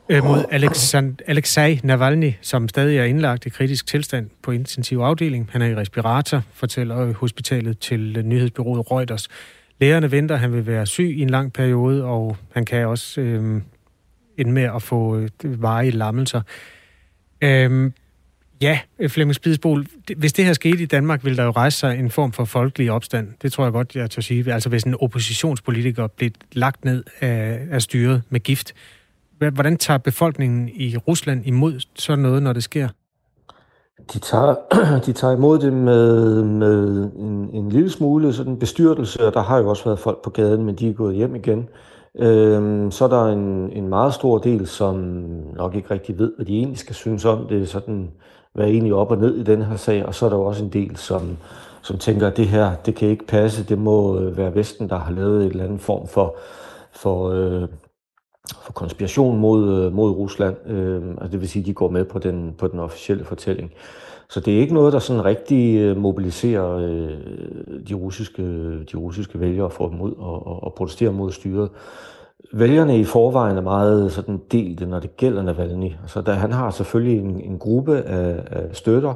øh, 0.09 0.25
mod 0.25 0.45
Alexand- 0.53 1.25
Alexei 1.27 1.81
Navalny, 1.83 2.33
som 2.41 2.69
stadig 2.69 2.99
er 2.99 3.05
indlagt 3.05 3.47
i 3.47 3.49
kritisk 3.49 3.87
tilstand 3.87 4.31
på 4.43 4.51
intensiv 4.51 4.99
afdeling. 4.99 5.49
Han 5.53 5.63
er 5.63 5.67
i 5.67 5.75
respirator, 5.75 6.43
fortæller 6.53 7.13
hospitalet 7.13 7.79
til 7.79 8.23
nyhedsbyrået 8.25 8.91
Reuters. 8.91 9.29
Lægerne 9.81 10.11
venter, 10.11 10.35
at 10.35 10.41
han 10.41 10.53
vil 10.53 10.67
være 10.67 10.87
syg 10.87 11.15
i 11.17 11.21
en 11.21 11.31
lang 11.31 11.53
periode, 11.53 12.05
og 12.05 12.37
han 12.53 12.65
kan 12.65 12.87
også 12.87 13.21
øh, 13.21 13.61
ende 14.39 14.53
med 14.53 14.63
at 14.63 14.83
få 14.83 15.17
øh, 15.17 15.63
varige 15.63 15.91
lammelser. 15.91 16.41
Øhm, 17.41 17.93
ja, 18.61 18.79
Flemming 19.09 19.35
Spidsbol, 19.35 19.87
hvis 20.17 20.33
det 20.33 20.45
her 20.45 20.53
skete 20.53 20.83
i 20.83 20.87
Danmark, 20.87 21.25
ville 21.25 21.37
der 21.37 21.45
jo 21.45 21.51
rejse 21.51 21.79
sig 21.79 21.99
en 21.99 22.11
form 22.11 22.33
for 22.33 22.45
folkelig 22.45 22.93
opstand. 22.93 23.29
Det 23.43 23.53
tror 23.53 23.65
jeg 23.65 23.73
godt, 23.73 23.97
jeg 23.97 24.11
tør 24.11 24.23
sige. 24.23 24.53
Altså 24.53 24.69
hvis 24.69 24.83
en 24.83 24.97
oppositionspolitiker 25.01 26.07
blev 26.07 26.31
lagt 26.53 26.85
ned 26.85 27.05
af, 27.21 27.67
af 27.71 27.83
styret 27.83 28.23
med 28.31 28.41
gift, 28.41 28.75
Hvordan 29.39 29.77
tager 29.77 29.99
befolkningen 29.99 30.69
i 30.69 30.97
Rusland 30.97 31.47
imod 31.47 31.81
sådan 31.97 32.23
noget, 32.23 32.43
når 32.43 32.53
det 32.53 32.63
sker? 32.63 32.89
De 34.13 34.19
tager, 34.19 34.55
de 35.07 35.13
tager 35.13 35.37
imod 35.37 35.59
det 35.59 35.73
med, 35.73 36.43
med 36.43 37.11
en, 37.19 37.51
en 37.53 37.69
lille 37.69 37.91
smule 37.91 38.33
sådan 38.33 38.59
bestyrtelse, 38.59 39.27
og 39.27 39.35
der 39.35 39.43
har 39.43 39.59
jo 39.59 39.69
også 39.69 39.85
været 39.85 39.99
folk 39.99 40.23
på 40.25 40.31
gaden, 40.31 40.65
men 40.65 40.75
de 40.75 40.89
er 40.89 40.93
gået 40.93 41.17
hjem 41.17 41.35
igen. 41.35 41.69
Øhm, 42.19 42.91
så 42.91 43.05
er 43.05 43.09
der 43.09 43.25
en, 43.25 43.73
en 43.73 43.89
meget 43.89 44.15
stor 44.15 44.39
del, 44.39 44.67
som 44.67 44.97
nok 45.57 45.75
ikke 45.75 45.91
rigtig 45.91 46.19
ved, 46.19 46.33
hvad 46.37 46.47
de 46.47 46.59
egentlig 46.59 46.79
skal 46.79 46.95
synes 46.95 47.25
om 47.25 47.47
det, 47.49 47.69
sådan, 47.69 48.11
hvad 48.55 48.65
er 48.65 48.71
egentlig 48.71 48.95
op 48.95 49.11
og 49.11 49.19
ned 49.19 49.37
i 49.37 49.43
den 49.43 49.63
her 49.63 49.77
sag, 49.77 50.07
og 50.07 50.15
så 50.15 50.27
er 50.27 50.31
der 50.31 50.37
også 50.37 50.65
en 50.65 50.71
del, 50.71 50.97
som, 50.97 51.37
som 51.83 51.99
tænker, 51.99 52.27
at 52.27 52.37
det 52.37 52.47
her, 52.47 52.75
det 52.87 52.95
kan 52.95 53.09
ikke 53.09 53.27
passe, 53.27 53.65
det 53.65 53.79
må 53.79 54.19
øh, 54.19 54.37
være 54.37 54.55
Vesten, 54.55 54.89
der 54.89 54.99
har 54.99 55.13
lavet 55.13 55.45
et 55.45 55.51
eller 55.51 55.65
andet 55.65 55.81
form 55.81 56.09
for, 56.09 56.37
for 56.93 57.31
øh, 57.31 57.69
for 58.63 58.73
konspiration 58.73 59.39
mod, 59.39 59.85
øh, 59.85 59.93
mod 59.93 60.11
Rusland. 60.11 60.57
Øh, 60.67 61.03
altså 61.11 61.29
det 61.33 61.41
vil 61.41 61.49
sige, 61.49 61.63
at 61.63 61.67
de 61.67 61.75
går 61.75 61.91
med 61.91 62.05
på 62.05 62.19
den, 62.19 62.55
på 62.59 62.69
den 62.69 62.79
officielle 62.79 63.25
fortælling. 63.25 63.73
Så 64.29 64.41
det 64.41 64.55
er 64.55 64.61
ikke 64.61 64.75
noget, 64.75 64.93
der 64.93 64.99
sådan 64.99 65.25
rigtig 65.25 65.79
øh, 65.79 65.97
mobiliserer 65.97 66.77
øh, 66.77 67.11
de, 67.89 67.95
russiske, 67.95 68.43
de 68.85 68.97
russiske 68.97 69.41
vælgere 69.41 69.71
for 69.71 69.89
dem 69.89 70.01
ud 70.01 70.13
og, 70.19 70.47
og, 70.47 70.65
og 70.65 70.75
protestere 70.75 71.13
mod 71.13 71.33
styret. 71.33 71.71
Vælgerne 72.53 72.99
i 72.99 73.05
forvejen 73.05 73.57
er 73.57 73.63
meget 73.63 74.13
sådan 74.13 74.41
delte, 74.53 74.87
når 74.87 75.01
det 75.01 75.17
gælder 75.17 75.43
Navalny. 75.43 75.93
Altså, 76.03 76.21
der, 76.21 76.33
han 76.33 76.53
har 76.53 76.71
selvfølgelig 76.71 77.19
en, 77.19 77.41
en 77.41 77.59
gruppe 77.59 78.03
af, 78.03 78.43
af 78.47 78.77
støtter, 78.77 79.15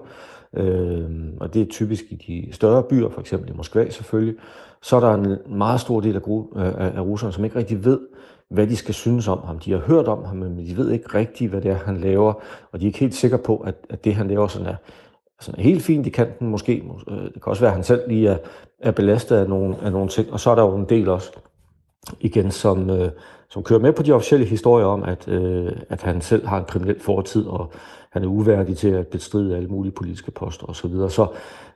øh, 0.55 1.05
og 1.41 1.55
det 1.55 1.63
er 1.63 1.67
typisk 1.67 2.05
i 2.11 2.15
de 2.15 2.53
større 2.53 2.83
byer, 2.83 3.09
for 3.09 3.21
eksempel 3.21 3.51
i 3.51 3.57
Moskva 3.57 3.91
selvfølgelig. 3.91 4.35
Så 4.83 4.97
er 4.97 5.01
der 5.01 5.15
en 5.15 5.37
meget 5.47 5.81
stor 5.81 6.01
del 6.01 6.17
af, 6.17 6.21
øh, 6.57 6.67
af, 6.67 6.93
af 6.97 7.01
russerne, 7.01 7.33
som 7.33 7.45
ikke 7.45 7.59
rigtig 7.59 7.85
ved, 7.85 8.01
hvad 8.51 8.67
de 8.67 8.77
skal 8.77 8.95
synes 8.95 9.29
om 9.29 9.41
ham. 9.45 9.59
De 9.59 9.73
har 9.73 9.79
hørt 9.79 10.09
om 10.09 10.25
ham, 10.25 10.37
men 10.37 10.67
de 10.67 10.77
ved 10.77 10.91
ikke 10.91 11.19
rigtigt, 11.19 11.51
hvad 11.51 11.61
det 11.61 11.71
er, 11.71 11.75
han 11.75 11.97
laver, 11.97 12.33
og 12.73 12.81
de 12.81 12.85
er 12.85 12.87
ikke 12.87 12.99
helt 12.99 13.15
sikre 13.15 13.39
på, 13.39 13.57
at, 13.57 13.75
at 13.89 14.05
det, 14.05 14.15
han 14.15 14.29
laver, 14.29 14.47
sådan 14.47 14.67
er, 14.67 14.77
sådan 15.41 15.61
er 15.61 15.65
helt 15.65 15.83
fint 15.83 16.07
i 16.07 16.11
kanten 16.11 16.49
måske. 16.49 16.85
Øh, 17.11 17.17
det 17.17 17.33
kan 17.33 17.47
også 17.47 17.63
være, 17.63 17.71
at 17.71 17.77
han 17.77 17.85
selv 17.85 18.09
lige 18.09 18.29
er, 18.29 18.39
er 18.79 18.91
belastet 18.91 19.37
af 19.37 19.49
nogle, 19.49 19.77
af 19.83 19.93
nogle 19.93 20.09
ting, 20.09 20.33
og 20.33 20.41
så 20.41 20.51
er 20.51 20.55
der 20.55 20.63
jo 20.63 20.77
en 20.77 20.89
del 20.89 21.09
også, 21.09 21.33
igen, 22.21 22.51
som, 22.51 22.91
øh, 22.91 23.11
som 23.51 23.63
kører 23.63 23.81
med 23.81 23.93
på 23.93 24.03
de 24.03 24.13
officielle 24.13 24.47
historier 24.47 24.87
om, 24.87 25.03
at, 25.03 25.29
øh, 25.29 25.73
at 25.89 26.03
han 26.03 26.21
selv 26.21 26.47
har 26.47 26.59
en 26.59 26.65
kriminel 26.65 27.01
fortid, 27.01 27.47
og 27.47 27.73
han 28.13 28.23
er 28.23 28.27
uværdig 28.27 28.77
til 28.77 28.89
at 28.89 29.07
bestride 29.07 29.57
alle 29.57 29.69
mulige 29.69 29.93
politiske 29.93 30.31
poster 30.31 30.67
osv. 30.67 30.75
Så, 30.75 30.89
videre. 30.89 31.11
så, 31.11 31.27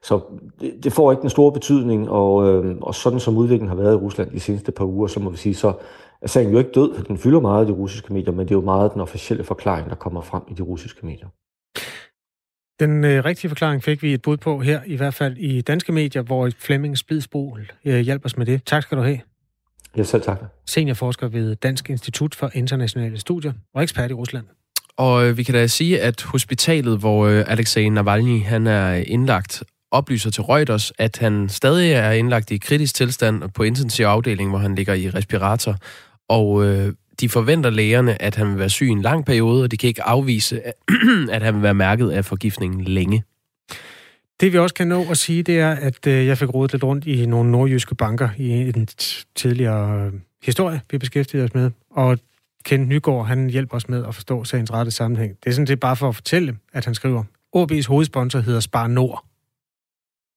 så 0.02 0.20
det, 0.60 0.74
det 0.84 0.92
får 0.92 1.12
ikke 1.12 1.22
den 1.22 1.30
store 1.30 1.52
betydning, 1.52 2.10
og, 2.10 2.48
øh, 2.48 2.76
og 2.80 2.94
sådan 2.94 3.20
som 3.20 3.36
udviklingen 3.36 3.68
har 3.68 3.76
været 3.76 3.92
i 3.92 3.96
Rusland 3.96 4.30
de 4.30 4.40
seneste 4.40 4.72
par 4.72 4.84
uger, 4.84 5.06
så 5.06 5.20
må 5.20 5.30
vi 5.30 5.36
sige, 5.36 5.54
så 5.54 5.72
er 6.22 6.28
sagen 6.28 6.52
jo 6.52 6.58
ikke 6.58 6.70
død, 6.74 6.94
for 6.94 7.02
den 7.02 7.18
fylder 7.18 7.40
meget 7.40 7.64
i 7.64 7.68
de 7.68 7.76
russiske 7.76 8.12
medier, 8.12 8.32
men 8.32 8.40
det 8.40 8.50
er 8.50 8.58
jo 8.58 8.64
meget 8.64 8.92
den 8.92 9.00
officielle 9.00 9.44
forklaring, 9.44 9.90
der 9.90 9.96
kommer 9.96 10.20
frem 10.20 10.42
i 10.50 10.54
de 10.54 10.62
russiske 10.62 11.06
medier. 11.06 11.28
Den 12.80 13.04
øh, 13.04 13.24
rigtige 13.24 13.48
forklaring 13.48 13.82
fik 13.82 14.02
vi 14.02 14.14
et 14.14 14.22
bud 14.22 14.36
på 14.36 14.58
her, 14.58 14.80
i 14.86 14.96
hvert 14.96 15.14
fald 15.14 15.36
i 15.36 15.60
danske 15.60 15.92
medier, 15.92 16.22
hvor 16.22 16.50
Flemming 16.58 16.98
Spidsbol 16.98 17.72
øh, 17.84 18.00
hjælper 18.00 18.26
os 18.26 18.36
med 18.36 18.46
det. 18.46 18.64
Tak 18.64 18.82
skal 18.82 18.98
du 18.98 19.02
have. 19.02 19.20
Ja, 19.96 20.02
selv 20.02 20.22
tak. 20.22 20.38
Seniorforsker 20.66 21.28
ved 21.28 21.56
Dansk 21.56 21.90
Institut 21.90 22.34
for 22.34 22.50
Internationale 22.54 23.18
Studier 23.18 23.52
og 23.74 23.82
ekspert 23.82 24.10
i 24.10 24.14
Rusland. 24.14 24.44
Og 24.96 25.26
øh, 25.26 25.36
vi 25.36 25.42
kan 25.42 25.54
da 25.54 25.66
sige, 25.66 26.00
at 26.00 26.22
hospitalet, 26.22 26.98
hvor 26.98 27.26
øh, 27.26 27.44
Alexei 27.46 27.88
Navalny 27.88 28.42
han 28.42 28.66
er 28.66 28.94
indlagt, 28.94 29.62
oplyser 29.90 30.30
til 30.30 30.42
Reuters, 30.42 30.92
at 30.98 31.18
han 31.18 31.48
stadig 31.48 31.92
er 31.92 32.10
indlagt 32.10 32.50
i 32.50 32.56
kritisk 32.56 32.94
tilstand 32.94 33.50
på 33.50 33.62
intensiv 33.62 34.04
afdeling, 34.04 34.50
hvor 34.50 34.58
han 34.58 34.74
ligger 34.74 34.94
i 34.94 35.10
respirator. 35.10 35.76
Og 36.28 36.64
øh, 36.64 36.92
de 37.20 37.28
forventer 37.28 37.70
lægerne, 37.70 38.22
at 38.22 38.36
han 38.36 38.50
vil 38.50 38.58
være 38.58 38.70
syg 38.70 38.88
en 38.88 39.02
lang 39.02 39.24
periode, 39.24 39.62
og 39.62 39.70
de 39.70 39.76
kan 39.76 39.88
ikke 39.88 40.02
afvise, 40.02 40.60
at 41.30 41.42
han 41.44 41.54
vil 41.54 41.62
være 41.62 41.74
mærket 41.74 42.10
af 42.10 42.24
forgiftningen 42.24 42.80
længe. 42.80 43.22
Det 44.40 44.52
vi 44.52 44.58
også 44.58 44.74
kan 44.74 44.88
nå 44.88 45.04
at 45.10 45.18
sige, 45.18 45.42
det 45.42 45.58
er, 45.58 45.70
at 45.70 46.06
øh, 46.06 46.26
jeg 46.26 46.38
fik 46.38 46.54
rodet 46.54 46.72
lidt 46.72 46.84
rundt 46.84 47.06
i 47.06 47.26
nogle 47.26 47.50
nordjyske 47.50 47.94
banker 47.94 48.28
i 48.38 48.50
en 48.50 48.88
tidligere 49.34 50.06
øh, 50.06 50.12
historie, 50.42 50.80
vi 50.90 50.98
beskæftigede 50.98 51.44
os 51.44 51.54
med. 51.54 51.70
Og 51.90 52.18
Kent 52.64 52.88
Nygaard, 52.88 53.26
han 53.26 53.50
hjælper 53.50 53.76
os 53.76 53.88
med 53.88 54.04
at 54.08 54.14
forstå 54.14 54.44
sagens 54.44 54.72
rette 54.72 54.90
sammenhæng. 54.90 55.36
Det 55.44 55.50
er 55.50 55.54
sådan 55.54 55.66
set 55.66 55.80
bare 55.80 55.96
for 55.96 56.08
at 56.08 56.14
fortælle, 56.14 56.56
at 56.72 56.84
han 56.84 56.94
skriver, 56.94 57.24
OB's 57.56 57.88
hovedsponsor 57.88 58.38
hedder 58.38 58.60
Spar 58.60 58.86
Nord. 58.86 59.24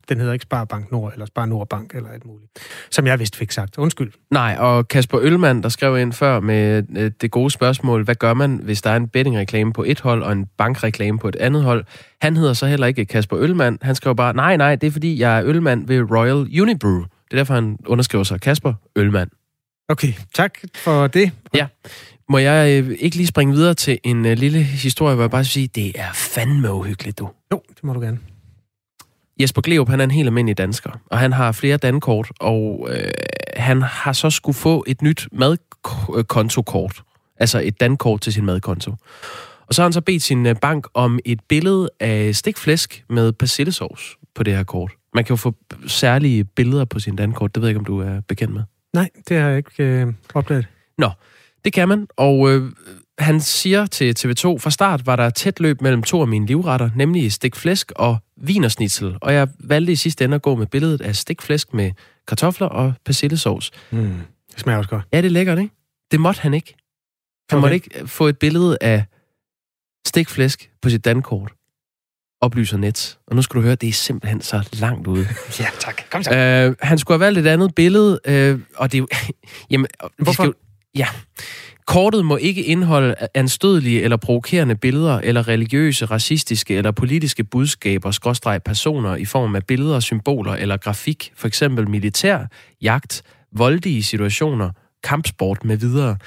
Den 0.09 0.17
hedder 0.19 0.33
ikke 0.33 0.43
Sparbank 0.43 0.91
Nord, 0.91 1.13
eller 1.13 1.25
Spar 1.25 1.45
Nord 1.45 1.69
Bank, 1.69 1.95
eller 1.95 2.09
et 2.09 2.25
muligt. 2.25 2.51
Som 2.91 3.07
jeg 3.07 3.19
vist 3.19 3.35
fik 3.35 3.51
sagt. 3.51 3.77
Undskyld. 3.77 4.11
Nej, 4.31 4.55
og 4.59 4.87
Kasper 4.87 5.19
Ølmand, 5.21 5.63
der 5.63 5.69
skrev 5.69 5.97
ind 5.97 6.13
før 6.13 6.39
med 6.39 6.83
øh, 6.97 7.11
det 7.21 7.31
gode 7.31 7.51
spørgsmål, 7.51 8.03
hvad 8.03 8.15
gør 8.15 8.33
man, 8.33 8.59
hvis 8.63 8.81
der 8.81 8.89
er 8.89 8.95
en 8.95 9.07
bettingreklame 9.07 9.73
på 9.73 9.83
et 9.83 9.99
hold, 9.99 10.23
og 10.23 10.31
en 10.31 10.45
bankreklame 10.57 11.19
på 11.19 11.27
et 11.27 11.35
andet 11.35 11.63
hold? 11.63 11.85
Han 12.21 12.37
hedder 12.37 12.53
så 12.53 12.67
heller 12.67 12.87
ikke 12.87 13.05
Kasper 13.05 13.39
Ølmand. 13.39 13.79
Han 13.81 13.95
skrev 13.95 14.15
bare, 14.15 14.33
nej, 14.33 14.57
nej, 14.57 14.75
det 14.75 14.87
er 14.87 14.91
fordi, 14.91 15.19
jeg 15.19 15.37
er 15.37 15.45
ølmand 15.45 15.87
ved 15.87 16.11
Royal 16.11 16.61
Unibrew. 16.61 16.97
Det 16.99 17.33
er 17.33 17.37
derfor, 17.37 17.53
han 17.53 17.77
underskriver 17.85 18.23
sig 18.23 18.41
Kasper 18.41 18.73
Ølmand. 18.95 19.29
Okay, 19.89 20.13
tak 20.33 20.57
for 20.75 21.07
det. 21.07 21.31
Ja. 21.53 21.67
Må 22.29 22.37
jeg 22.37 22.83
øh, 22.83 22.95
ikke 22.99 23.15
lige 23.15 23.27
springe 23.27 23.53
videre 23.53 23.73
til 23.73 23.99
en 24.03 24.25
øh, 24.25 24.37
lille 24.37 24.63
historie, 24.63 25.15
hvor 25.15 25.23
jeg 25.23 25.31
bare 25.31 25.45
sige, 25.45 25.67
det 25.67 25.99
er 25.99 26.13
fandme 26.13 26.73
uhyggeligt, 26.73 27.19
du. 27.19 27.29
Jo, 27.53 27.61
det 27.69 27.83
må 27.83 27.93
du 27.93 27.99
gerne. 27.99 28.19
Jesper 29.39 29.61
Gleup, 29.61 29.89
han 29.89 29.99
er 29.99 30.03
en 30.03 30.11
helt 30.11 30.27
almindelig 30.27 30.57
dansker, 30.57 30.91
og 31.05 31.19
han 31.19 31.33
har 31.33 31.51
flere 31.51 31.77
dankort, 31.77 32.31
og 32.39 32.87
øh, 32.91 33.11
han 33.55 33.81
har 33.81 34.13
så 34.13 34.29
skulle 34.29 34.55
få 34.55 34.83
et 34.87 35.01
nyt 35.01 35.27
madkontokort, 35.31 37.03
altså 37.39 37.61
et 37.63 37.79
dankort 37.79 38.21
til 38.21 38.33
sin 38.33 38.45
madkonto. 38.45 38.91
Og 39.67 39.73
så 39.73 39.81
har 39.81 39.85
han 39.85 39.93
så 39.93 40.01
bedt 40.01 40.23
sin 40.23 40.45
øh, 40.45 40.55
bank 40.61 40.87
om 40.93 41.19
et 41.25 41.39
billede 41.49 41.89
af 41.99 42.35
stikflæsk 42.35 43.03
med 43.09 43.33
persillesovs 43.33 44.17
på 44.35 44.43
det 44.43 44.55
her 44.55 44.63
kort. 44.63 44.91
Man 45.13 45.23
kan 45.23 45.33
jo 45.33 45.37
få 45.37 45.53
særlige 45.87 46.43
billeder 46.43 46.85
på 46.85 46.99
sin 46.99 47.15
dankort, 47.15 47.55
det 47.55 47.61
ved 47.61 47.69
jeg 47.69 47.71
ikke, 47.71 47.79
om 47.79 47.85
du 47.85 47.99
er 47.99 48.21
bekendt 48.27 48.53
med. 48.53 48.63
Nej, 48.93 49.09
det 49.29 49.37
har 49.37 49.49
jeg 49.49 49.57
ikke 49.57 49.83
øh, 49.83 50.13
opdaget. 50.33 50.67
Nå, 50.97 51.09
det 51.65 51.73
kan 51.73 51.87
man, 51.87 52.07
og 52.17 52.49
øh, 52.49 52.71
han 53.19 53.41
siger 53.41 53.85
til 53.85 54.15
TV2, 54.19 54.57
fra 54.57 54.69
start 54.71 55.05
var 55.05 55.15
der 55.15 55.29
tæt 55.29 55.59
løb 55.59 55.81
mellem 55.81 56.03
to 56.03 56.21
af 56.21 56.27
mine 56.27 56.45
livretter, 56.45 56.89
nemlig 56.95 57.31
stikflæsk 57.33 57.91
og 57.95 58.17
vinersnitzel. 58.37 59.17
Og 59.21 59.33
jeg 59.33 59.47
valgte 59.59 59.91
i 59.91 59.95
sidste 59.95 60.25
ende 60.25 60.35
at 60.35 60.41
gå 60.41 60.55
med 60.55 60.67
billedet 60.67 61.01
af 61.01 61.15
stikflæsk 61.15 61.73
med 61.73 61.91
kartofler 62.27 62.67
og 62.67 62.93
persillesovs. 63.05 63.71
Mm, 63.91 64.13
det 64.51 64.59
smager 64.59 64.77
også 64.77 64.89
godt. 64.89 65.03
Ja, 65.13 65.17
det 65.17 65.25
er 65.25 65.29
lækkert, 65.29 65.59
ikke? 65.59 65.73
Det 66.11 66.19
måtte 66.19 66.41
han 66.41 66.53
ikke. 66.53 66.75
Han 67.49 67.57
Okay. 67.57 67.61
måtte 67.61 67.75
ikke 67.75 68.07
få 68.07 68.27
et 68.27 68.37
billede 68.39 68.77
af 68.81 69.05
stikflæsk 70.07 70.71
på 70.81 70.89
sit 70.89 71.05
dankort. 71.05 71.51
Oplyser 72.41 72.77
net. 72.77 73.17
Og 73.27 73.35
nu 73.35 73.41
skal 73.41 73.57
du 73.57 73.61
høre, 73.61 73.75
det 73.75 73.89
er 73.89 73.93
simpelthen 73.93 74.41
så 74.41 74.69
langt 74.73 75.07
ude. 75.07 75.27
Ja, 75.59 75.67
tak. 75.79 76.01
Kom 76.11 76.23
så. 76.23 76.35
Øh, 76.35 76.75
han 76.81 76.97
skulle 76.97 77.15
have 77.15 77.25
valgt 77.25 77.39
et 77.39 77.47
andet 77.47 77.75
billede, 77.75 78.19
øh, 78.25 78.59
og 78.75 78.91
det 78.91 78.97
er 78.97 78.99
jo... 78.99 79.07
jamen, 79.71 79.87
Hvorfor? 80.17 80.33
Skal 80.33 80.45
jo, 80.45 80.53
ja. 80.95 81.07
Kortet 81.87 82.25
må 82.25 82.37
ikke 82.37 82.63
indeholde 82.63 83.15
anstødelige 83.33 84.01
eller 84.01 84.17
provokerende 84.17 84.75
billeder, 84.75 85.19
eller 85.19 85.47
religiøse, 85.47 86.05
racistiske 86.05 86.75
eller 86.75 86.91
politiske 86.91 87.43
budskaber, 87.43 88.11
skråstreg 88.11 88.63
personer 88.63 89.15
i 89.15 89.25
form 89.25 89.55
af 89.55 89.65
billeder, 89.65 89.99
symboler 89.99 90.53
eller 90.53 90.77
grafik, 90.77 91.31
for 91.35 91.47
eksempel 91.47 91.89
militær, 91.89 92.39
jagt, 92.81 93.23
voldige 93.51 94.03
situationer, 94.03 94.71
kampsport 95.03 95.63
med 95.63 95.77
videre. 95.77 96.17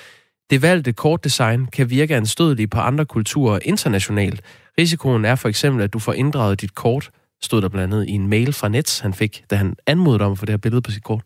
Det 0.51 0.63
valgte 0.63 0.93
kortdesign 0.93 1.67
kan 1.67 1.91
virke 1.91 2.17
anstødeligt 2.17 2.71
på 2.71 2.79
andre 2.79 3.07
kulturer 3.07 3.59
internationalt. 3.63 4.41
Risikoen 4.79 5.25
er 5.25 5.35
for 5.35 5.49
eksempel, 5.49 5.83
at 5.83 5.93
du 5.93 5.99
får 5.99 6.13
inddraget 6.13 6.61
dit 6.61 6.75
kort, 6.75 7.11
stod 7.43 7.63
der 7.63 7.69
blandt 7.69 7.95
andet 7.95 8.09
i 8.09 8.13
en 8.13 8.29
mail 8.29 8.53
fra 8.53 8.69
Nets, 8.69 8.99
han 8.99 9.15
fik, 9.15 9.45
da 9.51 9.57
han 9.57 9.77
anmodede 9.87 10.25
om 10.25 10.33
at 10.33 10.39
få 10.39 10.47
det 10.47 10.53
her 10.53 10.57
billede 10.57 10.83
på 10.83 10.91
sit 10.91 11.05
kort. 11.05 11.23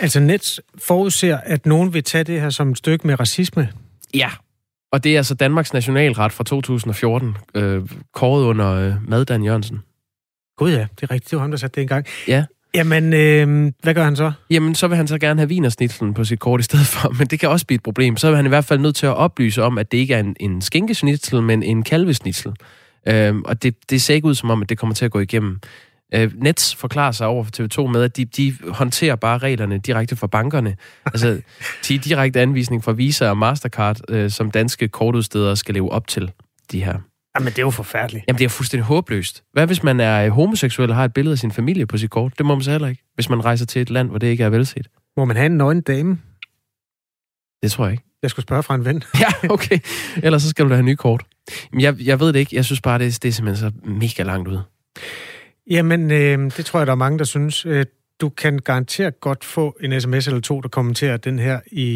Altså, 0.00 0.20
Nets 0.20 0.60
forudser, 0.78 1.36
at 1.36 1.66
nogen 1.66 1.94
vil 1.94 2.04
tage 2.04 2.24
det 2.24 2.40
her 2.40 2.50
som 2.50 2.70
et 2.70 2.78
stykke 2.78 3.06
med 3.06 3.20
racisme. 3.20 3.68
Ja, 4.14 4.30
og 4.92 5.04
det 5.04 5.12
er 5.12 5.16
altså 5.16 5.34
Danmarks 5.34 5.72
nationalret 5.72 6.32
fra 6.32 6.44
2014, 6.44 7.36
øh, 7.54 7.82
kåret 8.14 8.44
under 8.44 8.70
øh, 8.72 9.08
Mad 9.08 9.24
Dan 9.24 9.44
Jørgensen. 9.44 9.80
Gud 10.56 10.70
ja, 10.70 10.86
det 10.96 11.02
er 11.02 11.10
rigtigt. 11.10 11.30
Det 11.30 11.36
var 11.36 11.40
ham, 11.40 11.50
der 11.50 11.58
satte 11.58 11.74
det 11.74 11.82
engang. 11.82 12.06
Ja. 12.28 12.44
Jamen, 12.74 13.12
øh, 13.12 13.72
hvad 13.82 13.94
gør 13.94 14.04
han 14.04 14.16
så? 14.16 14.32
Jamen, 14.50 14.74
så 14.74 14.88
vil 14.88 14.96
han 14.96 15.06
så 15.06 15.18
gerne 15.18 15.40
have 15.40 15.48
vinersnitlen 15.48 16.14
på 16.14 16.24
sit 16.24 16.38
kort 16.38 16.60
i 16.60 16.62
stedet 16.62 16.86
for, 16.86 17.08
men 17.18 17.26
det 17.26 17.40
kan 17.40 17.48
også 17.48 17.66
blive 17.66 17.74
et 17.74 17.82
problem. 17.82 18.16
Så 18.16 18.28
er 18.28 18.34
han 18.34 18.46
i 18.46 18.48
hvert 18.48 18.64
fald 18.64 18.80
nødt 18.80 18.96
til 18.96 19.06
at 19.06 19.14
oplyse 19.14 19.62
om, 19.62 19.78
at 19.78 19.92
det 19.92 19.98
ikke 19.98 20.14
er 20.14 20.20
en, 20.20 20.36
en 20.40 20.60
skinkesnitsel, 20.60 21.42
men 21.42 21.62
en 21.62 21.82
kalvesnitsel. 21.82 22.52
Øhm, 23.06 23.42
og 23.42 23.62
det, 23.62 23.90
det 23.90 24.02
ser 24.02 24.14
ikke 24.14 24.28
ud 24.28 24.34
som 24.34 24.50
om, 24.50 24.62
at 24.62 24.68
det 24.68 24.78
kommer 24.78 24.94
til 24.94 25.04
at 25.04 25.10
gå 25.10 25.20
igennem. 25.20 25.60
Øh, 26.14 26.32
Nets 26.42 26.74
forklarer 26.74 27.12
sig 27.12 27.26
over 27.26 27.44
for 27.44 27.50
TV2 27.60 27.86
med, 27.92 28.02
at 28.02 28.16
de, 28.16 28.24
de 28.24 28.54
håndterer 28.68 29.16
bare 29.16 29.38
reglerne 29.38 29.78
direkte 29.78 30.16
fra 30.16 30.26
bankerne. 30.26 30.76
Altså, 31.06 31.40
de 31.88 31.98
direkte 31.98 32.40
anvisning 32.40 32.84
fra 32.84 32.92
Visa 32.92 33.28
og 33.28 33.36
Mastercard, 33.36 34.00
øh, 34.08 34.30
som 34.30 34.50
danske 34.50 34.88
kortudstedere 34.88 35.56
skal 35.56 35.74
leve 35.74 35.92
op 35.92 36.08
til 36.08 36.32
de 36.72 36.84
her. 36.84 36.98
Jamen, 37.38 37.48
det 37.48 37.58
er 37.58 37.62
jo 37.62 37.70
forfærdeligt. 37.70 38.24
Jamen, 38.28 38.38
det 38.38 38.44
er 38.44 38.48
fuldstændig 38.48 38.84
håbløst. 38.84 39.42
Hvad 39.52 39.66
hvis 39.66 39.82
man 39.82 40.00
er 40.00 40.24
øh, 40.24 40.30
homoseksuel 40.30 40.90
og 40.90 40.96
har 40.96 41.04
et 41.04 41.12
billede 41.12 41.32
af 41.32 41.38
sin 41.38 41.52
familie 41.52 41.86
på 41.86 41.98
sit 41.98 42.10
kort? 42.10 42.38
Det 42.38 42.46
må 42.46 42.54
man 42.54 42.62
så 42.62 42.70
heller 42.70 42.88
ikke, 42.88 43.02
hvis 43.14 43.28
man 43.28 43.44
rejser 43.44 43.66
til 43.66 43.82
et 43.82 43.90
land, 43.90 44.08
hvor 44.08 44.18
det 44.18 44.26
ikke 44.26 44.44
er 44.44 44.48
velset. 44.48 44.88
Må 45.16 45.24
man 45.24 45.36
have 45.36 45.46
en 45.46 45.56
nøgen 45.56 45.80
dame? 45.80 46.18
Det 47.62 47.70
tror 47.70 47.84
jeg 47.84 47.92
ikke. 47.92 48.04
Jeg 48.22 48.30
skulle 48.30 48.42
spørge 48.42 48.62
fra 48.62 48.74
en 48.74 48.84
ven. 48.84 49.02
Ja, 49.20 49.48
okay. 49.50 49.78
Ellers 50.22 50.42
så 50.42 50.48
skal 50.48 50.64
du 50.64 50.70
da 50.70 50.74
have 50.74 50.84
nye 50.84 50.96
kort. 50.96 51.22
Men 51.72 51.80
jeg, 51.80 51.94
jeg 52.00 52.20
ved 52.20 52.32
det 52.32 52.38
ikke. 52.38 52.56
Jeg 52.56 52.64
synes 52.64 52.80
bare, 52.80 52.98
det, 52.98 53.22
det 53.22 53.28
er 53.28 53.32
simpelthen 53.32 53.70
så 53.70 53.88
mega 53.90 54.22
langt 54.22 54.48
ude. 54.48 54.62
Jamen, 55.70 56.10
øh, 56.10 56.50
det 56.56 56.64
tror 56.66 56.80
jeg, 56.80 56.86
der 56.86 56.92
er 56.92 56.96
mange, 56.96 57.18
der 57.18 57.24
synes. 57.24 57.66
Øh, 57.66 57.86
du 58.20 58.28
kan 58.28 58.58
garanteret 58.58 59.20
godt 59.20 59.44
få 59.44 59.76
en 59.80 60.00
sms 60.00 60.26
eller 60.26 60.40
to, 60.40 60.60
der 60.60 60.68
kommenterer 60.68 61.16
den 61.16 61.38
her 61.38 61.60
i 61.72 61.86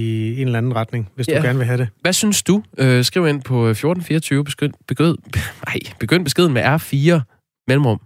en 0.41 0.47
eller 0.47 0.59
anden 0.59 0.77
retning, 0.77 1.09
hvis 1.15 1.29
Ja. 1.29 1.39
du 1.39 1.43
gerne 1.47 1.59
vil 1.59 1.67
have 1.67 1.79
det. 1.79 1.89
Hvad 2.01 2.13
synes 2.13 2.43
du? 2.43 2.63
Øh, 2.79 3.05
skriv 3.05 3.27
ind 3.27 3.43
på 3.43 3.67
1424. 3.67 4.45
Begynd, 4.45 4.75
begynd, 4.89 5.19
nej, 5.69 5.79
begynd 6.01 6.25
beskeden 6.25 6.53
med 6.53 6.63
R4 6.63 7.21
mellemrum. 7.69 8.01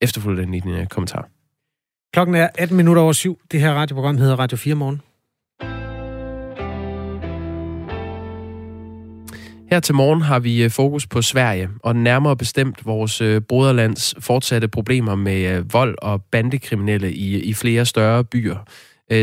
Efterfulgt 0.00 0.40
den 0.40 0.54
i 0.54 0.60
din 0.60 0.70
øh, 0.70 0.86
kommentar. 0.86 1.28
Klokken 2.12 2.34
er 2.34 2.48
18 2.54 2.76
minutter 2.76 3.02
over 3.02 3.12
syv. 3.12 3.38
Det 3.52 3.60
her 3.60 3.72
radioprogram 3.72 4.16
hedder 4.16 4.36
Radio 4.36 4.56
4 4.56 4.74
Morgen. 4.74 5.00
Her 9.72 9.80
til 9.80 9.94
morgen 9.94 10.22
har 10.22 10.38
vi 10.38 10.64
øh, 10.64 10.70
fokus 10.70 11.06
på 11.06 11.22
Sverige, 11.22 11.68
og 11.82 11.96
nærmere 11.96 12.36
bestemt 12.36 12.86
vores 12.86 13.20
øh, 13.20 13.40
broderlands 13.40 14.14
fortsatte 14.18 14.68
problemer 14.68 15.14
med 15.14 15.56
øh, 15.56 15.72
vold 15.72 15.94
og 16.02 16.22
bandekriminelle 16.22 17.12
i, 17.12 17.40
i 17.40 17.54
flere 17.54 17.86
større 17.86 18.24
byer. 18.24 18.56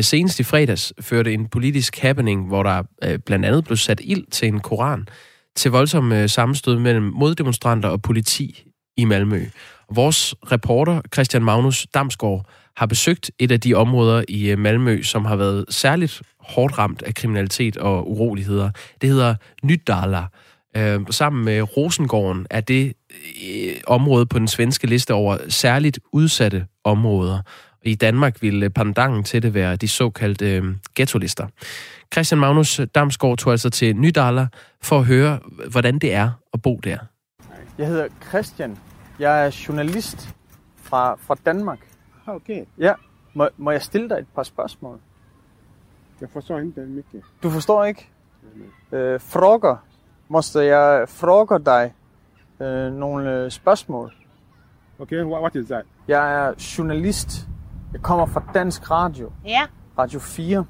Senest 0.01 0.39
i 0.39 0.43
fredags 0.43 0.93
førte 1.01 1.33
en 1.33 1.47
politisk 1.47 1.99
happening, 1.99 2.47
hvor 2.47 2.63
der 2.63 2.83
blandt 3.25 3.45
andet 3.45 3.63
blev 3.65 3.77
sat 3.77 4.01
ild 4.03 4.25
til 4.31 4.47
en 4.47 4.59
koran, 4.59 5.07
til 5.55 5.71
voldsomme 5.71 6.27
sammenstød 6.27 6.79
mellem 6.79 7.03
moddemonstranter 7.03 7.89
og 7.89 8.01
politi 8.01 8.63
i 8.97 9.05
Malmø. 9.05 9.41
Vores 9.91 10.35
reporter 10.51 11.01
Christian 11.13 11.43
Magnus 11.43 11.87
Damsgaard 11.93 12.45
har 12.79 12.85
besøgt 12.85 13.31
et 13.39 13.51
af 13.51 13.59
de 13.59 13.73
områder 13.73 14.23
i 14.27 14.49
øh, 14.49 14.59
Malmø, 14.59 15.03
som 15.03 15.25
har 15.25 15.35
været 15.35 15.65
særligt 15.69 16.21
hårdt 16.39 16.77
ramt 16.77 17.01
af 17.01 17.15
kriminalitet 17.15 17.77
og 17.77 18.11
uroligheder. 18.11 18.71
Det 19.01 19.09
hedder 19.09 19.35
Nydala. 19.63 20.23
Øh, 20.77 20.99
sammen 21.09 21.45
med 21.45 21.77
Rosengården 21.77 22.47
er 22.49 22.61
det 22.61 22.93
øh, 23.49 23.73
område 23.87 24.25
på 24.25 24.39
den 24.39 24.47
svenske 24.47 24.87
liste 24.87 25.13
over 25.13 25.37
særligt 25.49 25.99
udsatte 26.11 26.65
områder. 26.83 27.41
I 27.83 27.95
Danmark 27.95 28.41
ville 28.41 28.65
øh, 28.65 28.71
pandangen 28.71 29.23
til 29.23 29.43
det 29.43 29.53
være 29.53 29.75
de 29.75 29.87
såkaldte 29.87 30.55
øh, 30.55 30.63
ghettolister. 30.95 31.47
Christian 32.13 32.39
Magnus 32.39 32.81
Damsgaard 32.95 33.37
tog 33.37 33.51
altså 33.51 33.69
til 33.69 33.95
Nydala 33.95 34.47
for 34.81 34.99
at 34.99 35.05
høre, 35.05 35.39
hvordan 35.71 35.99
det 35.99 36.13
er 36.13 36.31
at 36.53 36.61
bo 36.61 36.79
der. 36.83 36.97
Jeg 37.77 37.87
hedder 37.87 38.07
Christian. 38.29 38.77
Jeg 39.19 39.45
er 39.45 39.63
journalist 39.67 40.29
fra, 40.83 41.15
fra 41.27 41.35
Danmark. 41.45 41.88
Okej, 42.35 42.65
Ja. 42.77 42.93
Må, 43.33 43.47
må 43.57 43.71
jeg 43.71 43.81
stille 43.81 44.09
dig 44.09 44.17
et 44.19 44.27
par 44.35 44.43
spørgsmål? 44.43 44.99
jag 46.21 46.29
förstår 46.29 46.59
inte 46.59 46.81
mycket. 46.81 47.23
Du 47.43 47.49
forstår 47.49 47.83
ikke? 47.85 48.09
Øh, 48.91 49.19
frågor. 49.19 49.79
Måste 50.27 50.59
jeg 50.59 51.09
fråga 51.09 51.57
dig 51.57 51.93
øh, 52.59 52.93
nogle 52.93 53.31
øh, 53.31 53.51
spørgsmål? 53.51 54.13
Okej, 54.99 55.23
what, 55.23 55.41
what 55.41 55.55
is 55.55 55.65
that? 55.67 55.85
Jeg 56.07 56.47
er 56.47 56.53
journalist. 56.77 57.47
Jeg 57.93 58.01
kommer 58.01 58.25
fra 58.25 58.43
Dansk 58.53 58.91
Radio. 58.91 59.31
Ja, 59.45 59.61
Radio 59.97 60.19
4. 60.19 60.65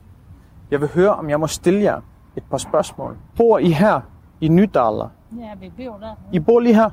Jeg 0.72 0.82
vil 0.82 0.90
høre, 0.94 1.16
om 1.16 1.30
jeg 1.30 1.40
må 1.40 1.48
stille 1.48 1.82
jer 1.82 2.02
et 2.36 2.44
par 2.50 2.58
spørgsmål. 2.58 3.18
Bor 3.36 3.58
I 3.60 3.72
her 3.72 4.02
i 4.42 4.48
Nydaller? 4.48 5.10
ja 5.40 5.56
vi 5.60 5.70
bor 5.78 5.98
der. 5.98 6.16
I 6.32 6.40
bor 6.40 6.60
lige 6.60 6.76
her? 6.76 6.90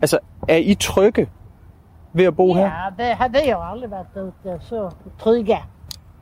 Altså, 0.00 0.18
er 0.48 0.56
I 0.56 0.74
trygge 0.74 1.30
ved 2.12 2.26
at 2.26 2.36
bo 2.36 2.54
her? 2.54 2.62
Ja, 2.64 2.90
det 3.04 3.14
har 3.14 3.28
vi 3.28 3.50
jo 3.50 3.58
aldrig 3.62 3.90
varit 3.90 4.16
ute 4.16 4.60
så 4.64 4.90
trygga. 5.22 5.58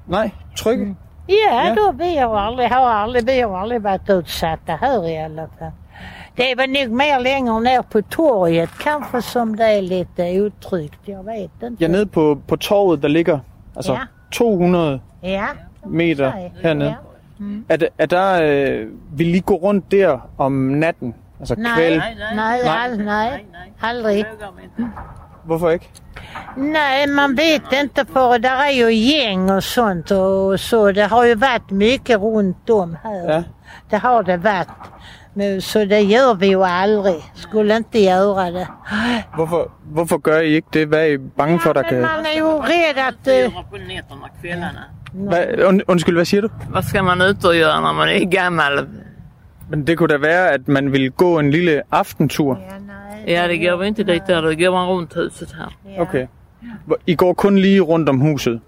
Nej, 0.07 0.35
trygge? 0.63 0.95
Ja, 1.29 1.67
Ja. 1.69 1.75
då 1.75 1.93
vi 1.93 2.17
har 2.17 2.37
aldrig, 2.39 2.69
har 2.69 2.89
aldrig, 2.89 3.25
vi 3.27 3.41
har 3.41 3.59
aldrig 3.61 3.83
varit 3.83 4.11
utsatta 4.11 4.73
här 4.81 5.09
i 5.09 5.19
alla 5.19 5.49
fall. 5.59 5.71
Det 6.37 6.51
är 6.53 6.57
väl 6.57 6.71
nog 6.71 6.97
mer 6.97 7.21
längre 7.21 7.61
ner 7.61 7.83
på 7.83 8.03
torget 8.03 8.71
kanske 8.83 9.23
som 9.23 9.57
det 9.57 9.65
är 9.65 9.83
lite 9.83 10.41
otryggt. 10.41 11.01
Jag 11.05 11.23
vet 11.25 11.63
inte. 11.63 11.85
Ja, 11.85 11.89
nede 11.89 12.07
på, 12.07 12.37
på 12.47 12.57
torvet, 12.57 13.03
der 13.03 13.09
ligger 13.09 13.41
altså 13.77 13.93
Ja. 13.93 14.01
200 14.35 15.01
Ja. 15.23 15.47
meter 15.85 16.31
Nej, 16.31 16.53
hernede. 16.63 16.91
ja. 16.91 17.45
Er, 17.69 17.77
der, 17.77 17.89
er 17.99 18.07
der, 18.07 18.43
øh, 18.43 18.89
vil 19.13 19.35
I 19.35 19.39
gå 19.41 19.55
rundt 19.55 19.91
der 19.91 20.19
om 20.39 20.53
natten? 20.53 21.15
Altså 21.41 21.55
Nej, 21.55 21.73
kvæl? 21.77 21.99
nej, 21.99 22.15
nej, 22.35 22.63
nej, 22.65 23.05
nej, 23.05 23.43
aldrig. 23.83 24.25
Hvorfor 25.47 25.71
ikke? 25.71 25.91
Nej, 26.57 27.07
man 27.07 27.35
vet 27.35 27.73
inte 27.73 28.05
för 28.05 28.39
där 28.39 28.65
är 28.67 28.71
ju 28.71 28.93
gäng 28.93 29.51
och 29.51 29.65
sånt 29.65 30.11
och 30.11 30.61
så. 30.61 30.93
Det 30.93 31.07
har 31.07 31.25
ju 31.25 31.35
varit 31.35 31.71
mycket 31.71 32.19
runt 32.21 32.71
om 32.71 32.97
här. 33.05 33.31
Ja. 33.35 33.43
Det 33.91 33.97
har 33.97 34.23
det 34.23 34.37
varit. 34.37 34.69
Men, 35.35 35.63
så 35.63 35.85
det 35.85 36.01
gör 36.01 36.35
vi 36.35 36.47
ju 36.47 36.65
aldrig. 36.65 37.23
Skulle 37.35 37.77
inte 37.77 37.99
göra 37.99 38.51
det. 38.51 38.69
Hvorfor, 39.37 39.71
hvorfor 39.85 40.19
gør 40.19 40.41
I 40.41 40.55
ikke 40.57 40.69
det? 40.73 40.85
Hvad 40.87 41.01
er 41.01 41.13
I 41.13 41.17
bange 41.19 41.59
for, 41.61 41.73
der 41.73 41.83
Men 41.83 41.91
kan... 41.91 42.01
man 42.03 42.27
är 42.27 42.37
ju 42.37 42.47
rädd 42.61 42.99
att... 43.09 43.27
eh, 43.29 43.53
på 43.71 43.77
nätterna, 43.77 44.29
kvällarna. 44.41 44.85
Hvad, 45.13 45.61
und, 45.69 45.83
undskyld, 45.89 46.17
hvad 46.17 46.25
siger 46.25 46.43
du? 46.43 46.49
Vad 46.71 46.85
ska 46.85 47.03
man 47.03 47.21
ut 47.23 47.45
och 47.45 47.57
göra 47.57 47.81
när 47.81 47.93
man 47.93 48.09
är 48.09 48.25
gammal? 48.25 48.89
Men 49.71 49.85
det 49.85 49.97
kunne 49.97 50.15
da 50.15 50.19
være, 50.19 50.51
at 50.55 50.69
man 50.69 50.93
ville 50.93 51.09
gå 51.09 51.39
en 51.39 51.51
lille 51.51 51.83
aftentur. 51.91 52.59
Ja. 52.71 52.86
Ja, 53.27 53.49
det 53.49 53.59
går 53.59 53.77
vi 53.77 53.87
inte 53.87 54.03
dit 54.05 54.27
där. 54.27 54.43
Då 54.43 54.49
går 54.55 54.71
man 54.73 54.89
runt 54.89 55.17
huset 55.17 55.53
här. 55.53 55.77
Ja. 55.97 56.03
Okay. 56.03 56.27
I 57.07 57.15
går 57.15 57.35
kun 57.35 57.59
lige 57.61 57.81
rundt 57.81 58.09
om 58.09 58.21
huset. 58.21 58.61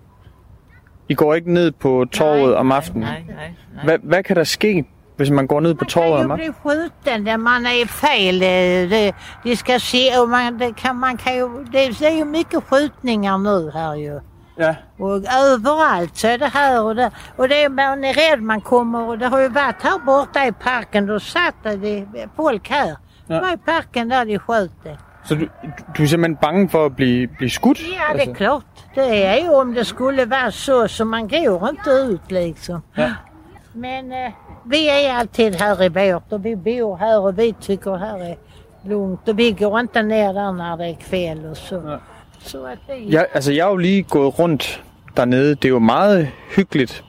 I 1.08 1.14
går 1.14 1.34
ikke 1.34 1.52
ned 1.52 1.72
på 1.72 2.06
torvet 2.12 2.54
om 2.56 2.72
aftenen. 2.72 3.00
Nej, 3.08 3.24
nej, 3.28 3.54
nej. 3.74 3.84
Hvad, 3.84 3.98
hvad 4.02 4.22
kan 4.24 4.36
der 4.36 4.44
ske, 4.44 4.84
hvis 5.16 5.30
man 5.30 5.46
går 5.46 5.60
ned 5.60 5.74
på 5.74 5.84
Man 5.84 5.88
torvet 5.90 6.16
kan 6.18 6.24
om 6.24 6.30
aftenen? 6.30 6.52
bli 6.52 6.70
skjuten 6.72 7.24
där 7.26 7.36
man 7.36 7.66
är 7.66 7.86
fel. 7.86 8.42
eh, 8.42 8.90
Det, 8.90 9.14
de 9.44 9.56
ska 9.56 9.78
se 9.78 10.18
och 10.18 10.28
man, 10.28 10.58
det 10.58 10.76
kan, 10.76 10.96
man 10.96 11.16
kan 11.16 11.34
ju, 11.36 11.48
det, 11.72 11.98
det 11.98 12.06
är 12.06 12.16
ju 12.16 12.24
mycket 12.24 12.64
skjutningar 12.64 13.38
nu 13.38 13.70
här 13.70 13.94
ju. 13.94 14.20
Ja. 14.56 14.74
Och 14.98 15.16
överallt 15.52 16.16
så 16.16 16.26
är 16.28 16.38
det 16.38 16.46
här 16.48 16.82
och 16.84 16.96
där. 16.96 17.10
Och 17.36 17.48
det 17.48 17.62
är, 17.62 17.68
man 17.68 18.04
är 18.04 18.14
rädd 18.14 18.42
man 18.42 18.60
kommer 18.60 19.08
och 19.08 19.18
det 19.18 19.26
har 19.26 19.40
ju 19.40 19.48
varit 19.48 19.82
här 19.82 19.98
borta 20.06 20.46
i 20.46 20.52
parken. 20.52 21.06
Då 21.06 21.20
satt 21.20 21.54
det 21.62 22.06
folk 22.36 22.70
här. 22.70 22.96
Var 23.28 23.52
i 23.54 23.56
parken 23.56 24.08
där 24.08 24.24
de 24.24 24.38
det. 24.84 24.98
Så 25.24 25.34
du, 25.34 25.48
du 25.96 26.02
er 26.02 26.06
simpelthen 26.06 26.36
bange 26.36 26.68
for 26.68 26.86
at 26.86 26.96
blive, 26.96 27.26
blive 27.26 27.50
skudt? 27.50 27.78
Ja, 27.80 28.16
det 28.16 28.30
är 28.30 28.34
klart. 28.34 28.64
Det 28.94 29.24
är 29.24 29.42
ju 29.42 29.48
om 29.50 29.74
det 29.74 29.84
skulle 29.84 30.24
vara 30.24 30.50
så, 30.50 30.88
så 30.88 31.04
man 31.04 31.28
går 31.28 31.68
inte 31.68 31.90
ut 31.90 32.30
liksom. 32.30 32.82
Ja. 32.94 33.10
Men 33.72 34.12
eh, 34.12 34.32
vi 34.64 34.88
är 34.88 35.14
alltid 35.14 35.54
här 35.54 35.82
i 35.82 35.88
vårt 35.88 36.32
och 36.32 36.44
vi 36.44 36.56
bor 36.56 36.96
här 36.96 37.20
och 37.20 37.38
vi 37.38 37.52
tycker 37.60 37.96
här 37.96 38.18
är 38.18 38.36
lugnt. 38.88 39.28
Och 39.28 39.38
vi 39.38 39.52
går 39.52 39.80
inte 39.80 40.02
ner 40.02 40.32
där 40.34 40.52
när 40.52 40.76
det 40.76 40.86
är 40.86 40.94
kväll 40.94 41.46
och 41.46 41.56
så. 41.56 41.74
Ja. 41.74 41.98
Så 42.42 42.66
att 42.66 42.78
det 42.86 42.94
Ja, 42.94 43.24
altså, 43.34 43.52
jeg 43.52 43.64
har 43.64 43.70
jo 43.70 43.76
lige 43.76 44.02
gået 44.02 44.38
rundt 44.38 44.82
dernede. 45.16 45.54
Det 45.54 45.64
er 45.64 45.68
jo 45.68 45.78
meget 45.78 46.28
hyggeligt. 46.56 47.04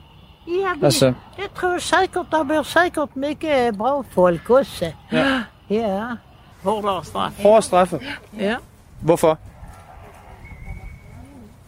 Ja, 0.46 0.74
vi, 0.80 0.84
Alltså- 0.84 1.14
jag 1.38 1.54
tror 1.54 1.78
säkert, 1.78 2.30
det 2.30 2.44
bor 2.48 2.62
säkert 2.62 3.14
mycket 3.16 3.74
bra 3.74 4.04
folk 4.10 4.50
också. 4.50 4.84
Ja. 5.12 5.40
Ja. 5.70 6.16
Hårdare 6.62 7.04
straff. 7.04 7.42
Hårde 7.42 7.62
straffe. 7.62 8.00
Ja. 8.38 8.56
Hvorfor? 9.00 9.38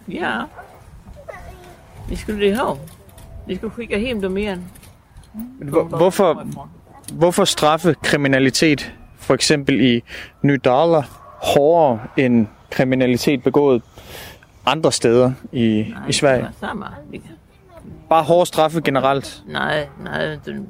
Ja. 0.09 0.41
Det 2.09 2.19
skulle 2.19 2.47
de 2.47 2.55
ha. 2.57 2.75
De 3.49 3.57
skulle 3.57 3.73
skicka 3.73 3.99
hem 3.99 4.21
dem 4.21 4.37
igen. 4.37 4.65
Hvor, 5.61 5.83
hvorfor, 5.85 6.47
hvorfor 7.13 7.45
straffe 7.45 7.95
kriminalitet, 8.03 8.93
for 9.19 9.35
eksempel 9.35 9.81
i 9.81 10.03
Nydala, 10.43 11.03
hårdere 11.55 12.01
end 12.17 12.47
kriminalitet 12.71 13.43
begået 13.43 13.83
andre 14.67 14.93
steder 14.93 15.33
i, 15.53 15.95
Nej, 15.95 16.09
i 16.09 16.13
Sverige? 16.13 16.49
det. 16.61 16.91
Det- 17.13 17.23
Bare 18.09 18.23
hårde 18.23 18.47
straffe 18.47 18.81
generelt. 18.85 19.43
Nej, 19.47 19.89
nej. 20.05 20.33
Inte. 20.35 20.63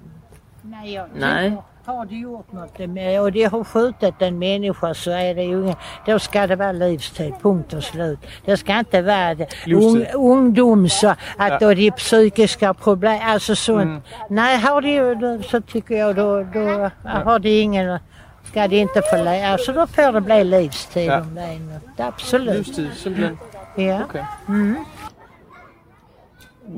Nej, 1.15 1.53
har 1.85 2.05
de 2.05 2.17
gjort 2.17 2.53
något 2.53 2.79
med, 2.79 3.21
och 3.21 3.33
de 3.33 3.45
har 3.45 3.65
skjutit 3.65 4.15
en 4.23 4.39
människa 4.39 4.95
så 4.95 5.11
är 5.11 5.35
det 5.35 5.43
ju 5.43 5.63
ingen, 5.63 5.77
då 6.07 6.19
ska 6.19 6.47
det 6.47 6.57
vara 6.57 6.73
livstid, 6.73 7.35
punkt 7.43 7.73
och 7.73 7.83
slut. 7.85 8.19
Det 8.45 8.57
ska 8.57 8.79
inte 8.79 9.03
vara 9.03 9.35
det. 9.35 9.47
Livstid. 9.67 10.07
ungdom 10.15 10.89
så 10.89 11.15
att 11.39 11.61
då 11.61 11.75
de 11.75 11.91
psykiska 11.91 12.75
problem, 12.75 13.21
alltså 13.23 13.55
sånt. 13.57 14.05
Nej, 14.29 14.59
har 14.59 14.81
de 14.83 15.43
så 15.43 15.61
tycker 15.61 15.97
jag 15.97 16.17
då, 16.17 16.43
då 16.55 16.91
har 17.05 17.39
de 17.39 17.63
ingen, 17.63 17.99
ska 18.45 18.69
de 18.69 18.81
inte 18.81 19.03
få 19.11 19.17
leva, 19.17 19.47
alltså 19.47 19.73
då 19.73 19.87
får 19.87 20.13
det 20.13 20.21
bli 20.21 20.45
livstid 20.45 21.07
Ja. 21.07 21.21
om 21.21 21.35
det 21.35 21.41
är 21.41 21.59
något. 21.59 22.01
Absolut. 22.01 22.57
Livstid, 22.57 22.91
simpelthen. 22.97 23.39
Ja. 23.77 24.05
Okay. 24.05 24.23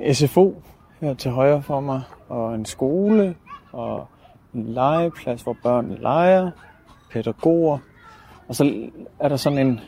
En 0.01 0.15
SFO 0.15 0.55
her 1.01 1.15
til 1.15 1.31
højre 1.31 1.63
for 1.63 1.81
mig, 1.81 2.01
og 2.29 2.55
en 2.55 2.65
skole, 2.65 3.35
og 3.73 4.09
en 4.55 4.73
legeplads, 4.73 5.43
hvor 5.43 5.57
børn 5.63 5.99
leger, 6.01 6.51
pædagoger, 7.13 7.79
og 8.49 8.55
så 8.55 8.91
er 9.19 9.29
der 9.29 9.37
sådan 9.37 9.59
en, 9.59 9.81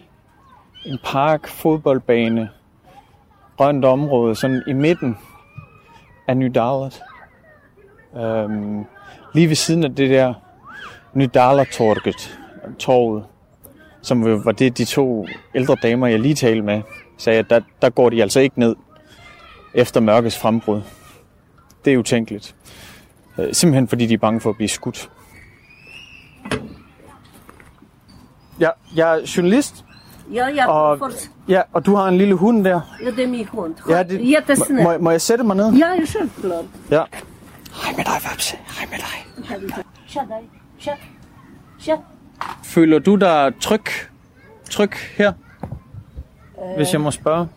en 0.87 0.99
park, 1.05 1.49
fodboldbane, 1.49 2.51
grønt 3.57 3.85
område, 3.85 4.35
sådan 4.35 4.63
i 4.67 4.73
midten 4.73 5.19
af 6.29 6.37
Nydalet. 6.37 7.03
Øhm, 8.17 8.85
lige 9.35 9.49
ved 9.49 9.57
siden 9.57 9.85
af 9.85 9.95
det 9.95 10.11
der 10.11 10.35
Nydalertorget, 11.15 12.39
torvet, 12.79 13.25
som 14.03 14.45
var 14.45 14.53
det, 14.53 14.79
de 14.79 14.85
to 14.85 15.27
ældre 15.55 15.77
damer, 15.83 16.07
jeg 16.07 16.21
lige 16.21 16.35
talte 16.35 16.63
med, 16.63 16.83
sagde, 17.17 17.39
at 17.39 17.51
der, 17.51 17.61
der 17.83 17.91
går 17.91 18.11
de 18.11 18.23
altså 18.23 18.41
ikke 18.41 18.61
ned 18.61 18.77
efter 19.75 20.01
mørkets 20.01 20.39
frembrud. 20.39 20.83
Det 21.85 21.93
er 21.93 21.99
utænkeligt. 21.99 22.55
Øh, 23.39 23.55
Simpelthen 23.55 23.89
fordi 23.89 24.07
de 24.07 24.15
er 24.15 24.19
bange 24.19 24.41
for 24.41 24.51
at 24.51 24.57
blive 24.57 24.69
skudt. 24.69 25.11
Ja, 28.61 28.71
jeg 28.97 29.19
er 29.19 29.33
journalist, 29.37 29.83
Ja, 30.33 30.49
ja, 30.49 30.67
og, 30.71 30.99
for, 30.99 31.11
ja, 31.49 31.63
og 31.73 31.87
du 31.87 31.95
har 31.95 32.09
en 32.09 32.19
lille 32.19 32.35
hund 32.35 32.65
der. 32.65 32.81
ja, 33.05 33.11
det 33.11 33.23
är 33.25 33.27
min 33.29 33.47
hund. 33.49 33.75
Ja, 33.89 34.03
det, 34.03 34.21
må, 34.21 34.27
Jättesnäll. 34.27 34.99
må 34.99 35.11
jeg 35.11 35.21
sætte 35.21 35.45
mig 35.45 35.57
ned? 35.57 35.73
Ja, 35.73 35.87
ja, 35.95 36.07
självklart. 36.07 36.65
Ja. 36.91 37.03
Hej 37.83 37.93
med 37.97 38.05
dig, 38.05 38.21
Vapse. 38.31 38.57
Hej 38.79 38.87
med 38.91 38.99
dig. 38.99 39.45
Tja 40.09 40.21
dig. 40.21 40.51
Tja. 40.81 40.93
Tja. 41.81 41.97
Føler 42.65 42.99
du 42.99 43.17
dig 43.17 43.53
tryg, 43.61 43.85
tryg 44.71 44.91
her? 45.17 45.33
Hvis 46.77 46.93
jeg 46.93 47.01
må 47.01 47.11
spørge. 47.11 47.49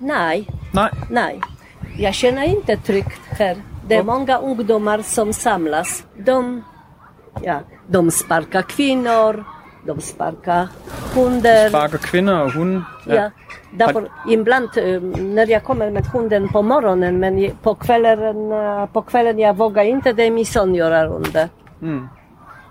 Nej, 0.00 0.44
Nej. 0.74 0.90
nej. 1.10 1.40
Jag 1.98 2.14
känner 2.14 2.42
inte 2.42 2.76
tryggt 2.76 3.20
här. 3.38 3.56
Är 3.96 4.02
många 4.02 4.38
ungdomar 4.38 5.02
som 5.02 5.32
samlas. 5.32 6.04
De, 6.16 6.64
ja, 7.42 7.60
de 7.86 8.10
sparkar 8.10 8.62
kvinnor, 8.62 9.44
de 9.86 10.00
sparkar 10.00 10.68
hundar. 11.14 11.68
Sparker 11.68 11.98
kvinder 11.98 12.44
og 12.44 12.50
hunde. 12.52 12.84
Ja. 13.06 13.30
Därför 13.72 14.08
ibland 14.28 14.68
när 15.18 15.50
jag 15.50 15.64
kommer 15.64 15.90
med 15.90 16.06
hunden 16.06 16.48
på 16.48 16.62
morgonen 16.62 17.20
men 17.20 17.50
på 17.62 17.74
kvällen, 17.74 18.36
på 18.92 19.02
kvällen 19.02 19.38
jag 19.38 19.56
vågar 19.56 19.84
inte, 19.84 20.12
det 20.12 20.22
är 20.22 20.30
min 20.30 20.46
son 20.46 20.74
göra 20.74 21.06
under. 21.06 21.48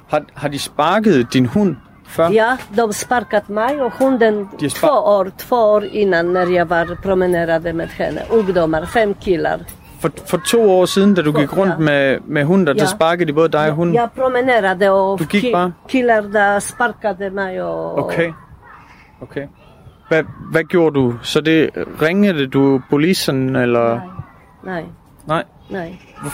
Har, 0.09 0.25
har 0.33 0.49
de 0.49 0.59
sparket 0.59 1.31
din 1.31 1.45
hund 1.45 1.75
før? 2.07 2.29
Ja, 2.31 2.57
de 2.69 2.93
sparkat 2.93 3.49
mig 3.49 3.81
och 3.81 3.93
hunden 3.93 4.49
De 4.59 4.69
två 4.69 4.87
år, 4.87 5.31
två 5.37 5.55
år 5.55 5.85
innan 5.85 6.33
när 6.33 6.47
jag 6.47 6.65
var 6.65 6.95
promenerade 6.95 7.73
med 7.73 7.89
henne. 7.89 8.21
Ungdomar, 8.29 8.85
fem 8.85 9.13
killar. 9.13 9.59
For, 9.99 10.09
for 10.27 10.37
to 10.37 10.61
år 10.71 10.85
siden, 10.85 11.13
da 11.15 11.21
du 11.21 11.31
gik 11.31 11.57
rundt 11.57 11.73
Ja. 11.73 11.77
med, 11.79 12.19
med 12.27 12.43
hunden, 12.45 12.67
der 12.77 12.83
Ja. 12.83 12.85
sparkede 12.87 13.25
de 13.27 13.33
både 13.33 13.49
dig 13.57 13.69
og 13.69 13.75
hunden? 13.75 13.95
Jag 13.95 14.09
promenerade 14.15 14.89
och 14.89 15.19
Du 15.19 15.23
gick 15.23 15.43
ki- 15.43 15.51
bara? 15.53 15.71
killar 15.87 16.21
där 16.21 16.59
sparkade 16.59 17.29
mig 17.31 17.61
och... 17.63 17.97
Okay. 18.05 18.33
Okay. 19.21 19.47
Hvad, 20.09 20.25
hvad 20.51 20.63
gjorde 20.73 20.99
du? 20.99 21.13
Så 21.21 21.41
det 21.41 21.69
ringede 22.01 22.47
du 22.47 22.81
polisen, 22.89 23.55
eller? 23.55 23.95
Nej, 24.63 24.85
nej, 25.25 25.43
Nej. 25.69 25.99
nej. 26.23 26.29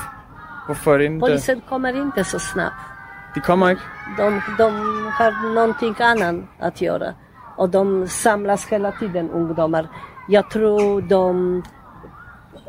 Hvorfor 0.66 1.02
inte? 1.02 1.20
Polisen 1.28 1.62
kommer 1.70 1.94
inte 1.96 2.24
så 2.24 2.40
snabbt. 2.40 2.76
De 3.36 3.42
kommer 3.42 3.70
ikke? 3.70 3.82
De, 4.18 4.42
de 4.58 4.72
har 5.18 5.54
någonting 5.54 5.96
annat 6.00 6.36
att 6.60 6.82
göra. 6.82 7.14
Och 7.58 7.70
de 7.70 8.08
samlas 8.08 8.68
hela 8.68 8.92
tiden, 8.92 9.30
ungdomar. 9.30 9.88
Jag 10.30 10.50
tror 10.52 11.02
de 11.02 11.64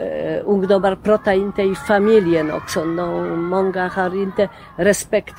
eh, 0.01 0.43
ungdomar 0.45 0.95
pratar 0.95 1.33
inte 1.33 1.63
i 1.63 1.75
familjen 1.75 2.51
också. 2.51 2.85
No, 2.85 3.37
många 3.37 3.89
har 3.89 4.23
inte 4.23 4.49
respekt 4.77 5.35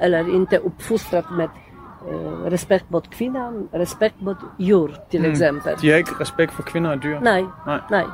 eller 0.00 0.34
inte 0.34 0.58
uppfostrat 0.58 1.30
med 1.30 1.48
eh, 2.08 2.50
respekt 2.50 2.90
mot 2.90 3.10
kvinnan, 3.10 3.68
respekt 3.72 4.20
mot 4.20 4.38
djur 4.58 4.96
till 5.10 5.24
exempel. 5.24 5.76
De 5.80 5.90
har 5.90 5.98
ikke 5.98 6.20
respekt 6.20 6.52
for 6.52 6.62
kvinder 6.62 6.90
og 6.90 7.02
dyr? 7.02 7.20
Nej, 7.20 7.46
Nej. 7.66 7.80
nej. 7.90 8.04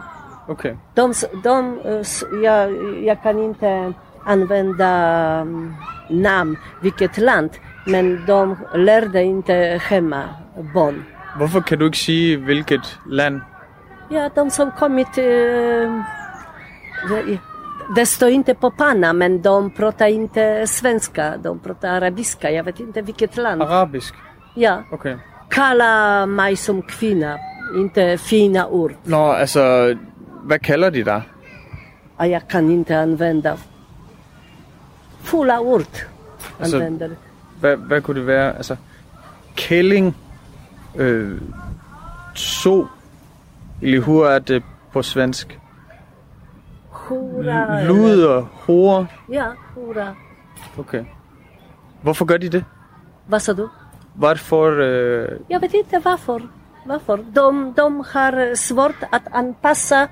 Okay. 0.48 0.74
De, 0.94 1.14
de, 1.44 1.78
jag, 2.42 2.72
jag 3.04 3.22
kan 3.22 3.38
inte 3.38 3.92
använda 4.24 4.90
mm, 5.40 5.74
namn, 6.10 6.56
vilket 6.82 7.18
land, 7.18 7.50
men 7.86 8.26
de 8.26 8.56
lärde 8.74 9.22
inte 9.22 9.80
hemma 9.82 10.24
barn. 10.74 11.04
Hvorfor 11.36 11.60
kan 11.60 11.78
du 11.78 11.84
ikke 11.84 11.98
sige, 11.98 12.36
hvilket 12.36 12.98
land? 13.06 13.40
Ja, 14.10 14.30
de 14.34 14.50
som 14.50 14.70
kommit... 14.70 15.18
Eh, 15.18 16.02
det- 17.96 18.06
står 18.06 18.28
inte 18.28 18.54
på 18.54 18.70
panna, 18.70 19.12
men 19.12 19.42
de 19.42 19.70
pratar 19.70 20.06
inte 20.06 20.66
svenska, 20.66 21.36
de 21.36 21.58
pratar 21.58 21.88
arabiska. 21.88 22.50
Jag 22.50 22.64
vet 22.64 22.80
inte 22.80 23.02
vilket 23.02 23.36
land. 23.36 23.62
Arabisk? 23.62 24.14
Ja, 24.54 24.82
Okay. 24.92 25.16
kalla 25.50 26.26
mig 26.26 26.56
som 26.56 26.82
kvinna, 26.82 27.38
inte 27.76 28.18
fina 28.18 28.66
ord. 28.66 28.94
Nå, 29.04 29.32
altså, 29.32 29.94
hvad 30.44 30.58
kalder 30.62 30.90
de 30.90 31.02
dig? 31.02 31.22
Och 32.16 32.26
jag 32.26 32.48
kan 32.48 32.70
inte 32.70 32.98
använda 32.98 33.56
fulla 35.22 35.60
ord. 35.60 35.86
Altså- 36.60 36.76
Använder. 36.76 37.10
Hvad, 37.60 37.76
hvad 37.76 38.00
kunne 38.02 38.20
det 38.20 38.26
være? 38.26 38.56
Altså, 38.56 38.76
kælling, 39.54 40.16
øh, 40.96 41.40
so, 42.34 42.86
eller 43.82 44.00
hur 44.00 44.26
er 44.26 44.38
det 44.38 44.62
på 44.92 45.02
svensk? 45.02 45.58
Hora. 46.90 47.82
Luder, 47.82 48.46
hore. 48.66 49.06
Ja, 49.28 49.44
hora. 49.74 50.14
Okay. 50.78 51.04
Hvorfor 52.02 52.24
gør 52.24 52.36
de 52.38 52.48
det? 52.48 52.64
Vad 53.28 53.40
sa 53.42 53.52
du? 53.52 53.68
Hvorfor... 54.14 54.80
Øh, 54.80 55.38
Jag 55.48 55.60
vet 55.60 55.74
inte 55.74 55.98
varför. 56.04 56.40
Varför? 56.86 57.16
De, 57.34 57.74
de 57.76 58.04
har 58.12 58.54
svårt 58.54 59.02
att 59.12 59.22
anpassa 59.32 60.08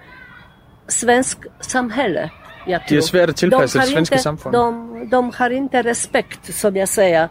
svensk 0.88 1.38
samhälle. 1.60 2.30
Jag 2.66 2.80
de 2.88 2.94
har 2.94 3.00
tror. 3.00 3.00
svært 3.00 3.28
at 3.28 3.36
tilpasse 3.36 3.78
de 3.78 3.82
det 3.84 3.90
svenske 3.92 4.14
inte, 4.14 4.22
samfund. 4.22 4.54
De, 4.54 5.08
de 5.10 5.30
har 5.34 5.50
inte 5.50 5.82
respekt, 5.82 6.54
som 6.54 6.76
jag 6.76 6.88
säger. 6.88 7.28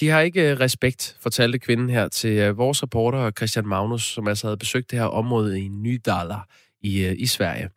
De 0.00 0.08
har 0.08 0.20
ikke 0.20 0.50
øh, 0.50 0.60
respekt, 0.60 1.16
fortalte 1.20 1.58
kvinden 1.58 1.90
her 1.90 2.08
til 2.08 2.30
øh, 2.30 2.58
vores 2.58 2.82
reporter 2.82 3.30
Christian 3.30 3.66
Magnus, 3.66 4.02
som 4.04 4.28
altså 4.28 4.46
havde 4.46 4.56
besøgt 4.56 4.90
det 4.90 4.98
her 4.98 5.06
område 5.06 5.60
i 5.60 5.68
Nydala 5.68 6.36
i, 6.82 7.04
øh, 7.04 7.14
i 7.18 7.26
Sverige. 7.26 7.68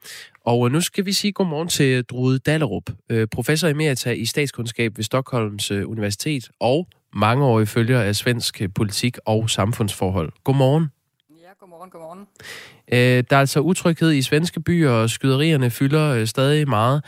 Og 0.46 0.72
nu 0.72 0.82
skal 0.82 1.06
vi 1.06 1.12
sige 1.12 1.32
godmorgen 1.32 1.68
til 1.68 2.04
Drude 2.04 2.40
Dallerup, 2.40 2.84
professor 3.32 3.68
emerita 3.68 4.12
i 4.12 4.26
statskundskab 4.26 4.98
ved 4.98 5.04
Stockholms 5.04 5.72
Universitet 5.72 6.50
og 6.60 6.88
mangeårig 7.14 7.68
følger 7.68 8.02
af 8.02 8.16
svensk 8.16 8.62
politik 8.76 9.18
og 9.26 9.50
samfundsforhold. 9.50 10.32
Godmorgen. 10.44 10.88
Ja, 11.30 11.50
godmorgen, 11.60 11.90
godmorgen. 11.90 12.26
Der 13.30 13.36
er 13.36 13.40
altså 13.40 13.60
utryghed 13.60 14.12
i 14.12 14.22
svenske 14.22 14.62
byer, 14.62 14.92
og 14.92 15.10
skyderierne 15.10 15.70
fylder 15.70 16.26
stadig 16.26 16.70
meget. 16.70 17.04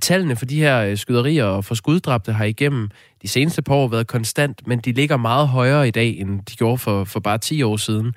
Tallene 0.00 0.36
for 0.36 0.44
de 0.44 0.58
her 0.58 0.80
øh, 0.80 0.96
skyderier 0.96 1.44
og 1.44 1.64
for 1.64 1.74
skuddræbte 1.74 2.32
har 2.32 2.44
igennem 2.44 2.90
de 3.22 3.28
seneste 3.28 3.62
par 3.62 3.74
år 3.74 3.88
været 3.88 4.06
konstant, 4.06 4.66
men 4.66 4.78
de 4.78 4.92
ligger 4.92 5.16
meget 5.16 5.48
højere 5.48 5.88
i 5.88 5.90
dag, 5.90 6.18
end 6.18 6.40
de 6.42 6.56
gjorde 6.56 6.78
for, 6.78 7.04
for 7.04 7.20
bare 7.20 7.38
10 7.38 7.62
år 7.62 7.76
siden. 7.76 8.14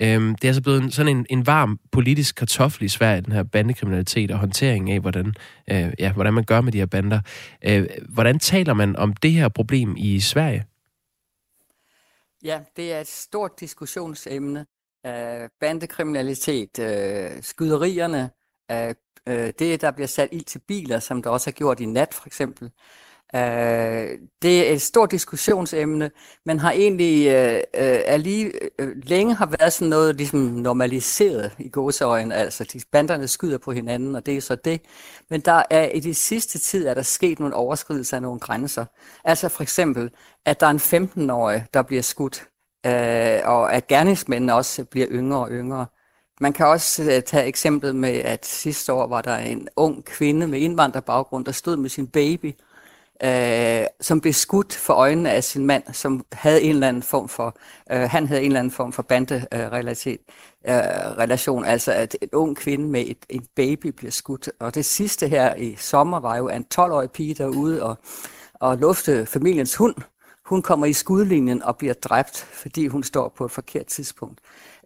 Øhm, 0.00 0.34
det 0.34 0.44
er 0.44 0.48
altså 0.48 0.62
blevet 0.62 0.82
en, 0.82 0.90
sådan 0.90 1.16
en, 1.16 1.26
en 1.30 1.46
varm 1.46 1.80
politisk 1.92 2.34
kartoffel 2.34 2.84
i 2.84 2.88
Sverige, 2.88 3.20
den 3.20 3.32
her 3.32 3.42
bandekriminalitet 3.42 4.30
og 4.30 4.38
håndtering 4.38 4.90
af, 4.90 5.00
hvordan, 5.00 5.34
øh, 5.70 5.92
ja, 5.98 6.12
hvordan 6.12 6.34
man 6.34 6.44
gør 6.44 6.60
med 6.60 6.72
de 6.72 6.78
her 6.78 6.86
bander. 6.86 7.20
Øh, 7.64 7.88
hvordan 8.08 8.38
taler 8.38 8.74
man 8.74 8.96
om 8.96 9.12
det 9.12 9.32
her 9.32 9.48
problem 9.48 9.94
i 9.96 10.20
Sverige? 10.20 10.64
Ja, 12.44 12.60
det 12.76 12.92
er 12.92 13.00
et 13.00 13.08
stort 13.08 13.60
diskussionsemne. 13.60 14.66
Øh, 15.06 15.48
bandekriminalitet, 15.60 16.78
øh, 16.78 17.42
skyderierne, 17.42 18.30
øh, 18.70 18.94
Øh, 19.28 19.52
det 19.58 19.80
der 19.80 19.90
bliver 19.90 20.06
sat 20.06 20.28
ild 20.32 20.44
til 20.44 20.58
biler, 20.68 20.98
som 20.98 21.22
der 21.22 21.30
også 21.30 21.50
er 21.50 21.52
gjort 21.52 21.80
i 21.80 21.86
nat 21.86 22.14
for 22.14 22.26
eksempel. 22.26 22.70
øh, 23.34 24.08
det 24.42 24.68
er 24.68 24.72
et 24.72 24.82
stort 24.82 25.10
diskussionsemne, 25.10 26.10
men 26.46 26.58
har 26.58 26.72
egentlig 26.72 27.28
øh, 27.28 27.54
uh, 27.54 27.82
er 28.06 28.16
lige 28.16 28.52
øh, 28.78 28.96
længe 29.02 29.34
har 29.34 29.46
været 29.46 29.72
sådan 29.72 29.90
noget 29.90 30.16
ligesom 30.16 30.40
normaliseret 30.40 31.52
i 31.58 31.68
gåseøjen, 31.68 32.32
altså 32.32 32.64
de 32.64 32.80
banderne 32.92 33.28
skyder 33.28 33.58
på 33.58 33.72
hinanden, 33.72 34.16
og 34.16 34.26
det 34.26 34.36
er 34.36 34.40
så 34.40 34.54
det. 34.54 34.80
Men 35.30 35.40
der 35.40 35.62
er 35.70 35.88
i 35.88 36.00
de 36.00 36.14
sidste 36.14 36.58
tid 36.58 36.86
er 36.86 36.94
der 36.94 37.02
sket 37.02 37.40
nogle 37.40 37.54
overskridelser 37.54 38.16
af 38.16 38.22
nogle 38.22 38.40
grænser. 38.40 38.84
Altså 39.24 39.48
for 39.48 39.62
eksempel, 39.62 40.10
at 40.46 40.60
der 40.60 40.66
er 40.66 40.70
en 40.70 41.06
15-årig, 41.06 41.66
der 41.74 41.82
bliver 41.82 42.02
skudt, 42.02 42.48
øh, 42.86 43.40
og 43.44 43.74
at 43.74 43.86
gerningsmændene 43.86 44.54
også 44.54 44.84
bliver 44.84 45.06
yngre 45.10 45.38
og 45.38 45.50
yngre. 45.50 45.86
Man 46.40 46.52
kan 46.52 46.66
også 46.66 47.02
øh, 47.02 47.22
tage 47.22 47.46
eksemplet 47.46 47.96
med, 47.96 48.10
at 48.10 48.46
sidste 48.46 48.92
år 48.92 49.06
var 49.06 49.22
der 49.22 49.36
en 49.36 49.68
ung 49.76 50.04
kvinde 50.04 50.46
med 50.46 50.60
indvandrerbaggrund, 50.60 51.44
der 51.44 51.52
stod 51.52 51.76
med 51.76 51.90
sin 51.90 52.06
baby, 52.06 52.54
øh, 53.24 53.86
som 54.00 54.20
blev 54.20 54.32
skudt 54.32 54.74
for 54.74 54.94
øjnene 54.94 55.30
af 55.30 55.44
sin 55.44 55.66
mand, 55.66 55.82
som 55.92 56.24
havde 56.32 56.62
en 56.62 56.70
eller 56.70 56.88
anden 56.88 57.02
form 57.02 57.28
for, 57.28 57.56
øh, 57.92 58.00
han 58.00 58.26
havde 58.26 58.40
en 58.40 58.46
eller 58.46 58.60
anden 58.60 58.70
form 58.70 58.92
for 58.92 59.02
banderelation, 59.02 60.18
øh, 60.68 60.74
relation, 61.18 61.64
altså 61.64 61.92
at 61.92 62.16
en 62.22 62.28
ung 62.32 62.56
kvinde 62.56 62.88
med 62.88 63.04
et, 63.06 63.18
en 63.28 63.46
baby 63.54 63.86
bliver 63.86 64.10
skudt. 64.10 64.50
Og 64.60 64.74
det 64.74 64.84
sidste 64.84 65.28
her 65.28 65.54
i 65.54 65.76
sommer 65.76 66.20
var 66.20 66.36
jo, 66.36 66.48
en 66.48 66.66
12-årig 66.74 67.10
pige 67.10 67.34
derude 67.34 67.82
og, 67.82 67.98
og 68.54 68.78
lufte 68.78 69.26
familiens 69.26 69.74
hund, 69.74 69.94
hun 70.44 70.62
kommer 70.62 70.86
i 70.86 70.92
skudlinjen 70.92 71.62
og 71.62 71.76
bliver 71.76 71.94
dræbt, 71.94 72.36
fordi 72.36 72.86
hun 72.86 73.02
står 73.02 73.28
på 73.28 73.44
et 73.44 73.50
forkert 73.50 73.86
tidspunkt, 73.86 74.40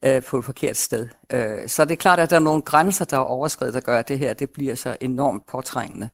øh, 0.04 0.22
på 0.22 0.38
et 0.38 0.44
forkert 0.44 0.76
sted. 0.76 1.08
Øh, 1.32 1.68
så 1.68 1.84
det 1.84 1.92
er 1.92 1.96
klart, 1.96 2.18
at 2.18 2.30
der 2.30 2.36
er 2.36 2.40
nogle 2.40 2.62
grænser, 2.62 3.04
der 3.04 3.16
er 3.16 3.20
overskrevet, 3.20 3.74
der 3.74 3.80
gør, 3.80 3.98
at 3.98 4.08
det 4.08 4.18
her 4.18 4.34
det 4.34 4.50
bliver 4.50 4.74
så 4.74 4.96
enormt 5.00 5.42
påtrængende 5.50 6.08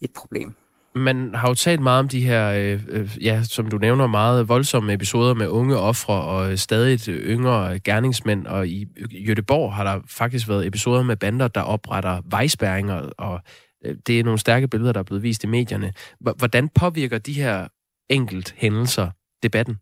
et 0.00 0.10
problem. 0.16 0.54
Man 0.94 1.34
har 1.34 1.48
jo 1.48 1.54
talt 1.54 1.80
meget 1.80 1.98
om 1.98 2.08
de 2.08 2.20
her, 2.20 2.50
øh, 2.50 2.80
øh 2.88 3.24
ja, 3.24 3.42
som 3.42 3.70
du 3.70 3.78
nævner, 3.78 4.06
meget 4.06 4.48
voldsomme 4.48 4.92
episoder 4.92 5.34
med 5.34 5.48
unge 5.48 5.76
ofre 5.76 6.22
og 6.22 6.50
øh, 6.50 6.58
stadig 6.58 7.08
yngre 7.08 7.78
gerningsmænd. 7.78 8.46
Og 8.46 8.68
i 8.68 8.86
Jødeborg 9.28 9.74
har 9.74 9.84
der 9.84 10.00
faktisk 10.08 10.48
været 10.48 10.66
episoder 10.66 11.02
med 11.02 11.16
bander, 11.16 11.48
der 11.48 11.60
opretter 11.60 12.22
vejspæringer, 12.30 13.10
og 13.18 13.40
øh, 13.84 13.96
det 14.06 14.20
er 14.20 14.24
nogle 14.24 14.38
stærke 14.38 14.68
billeder, 14.68 14.92
der 14.92 15.00
er 15.00 15.04
blevet 15.04 15.22
vist 15.22 15.44
i 15.44 15.46
medierne. 15.46 15.92
Hvordan 16.20 16.68
påvirker 16.68 17.18
de 17.18 17.32
her 17.32 17.68
enkelt 18.10 18.54
hændelser 18.56 19.10
debatten? 19.42 19.76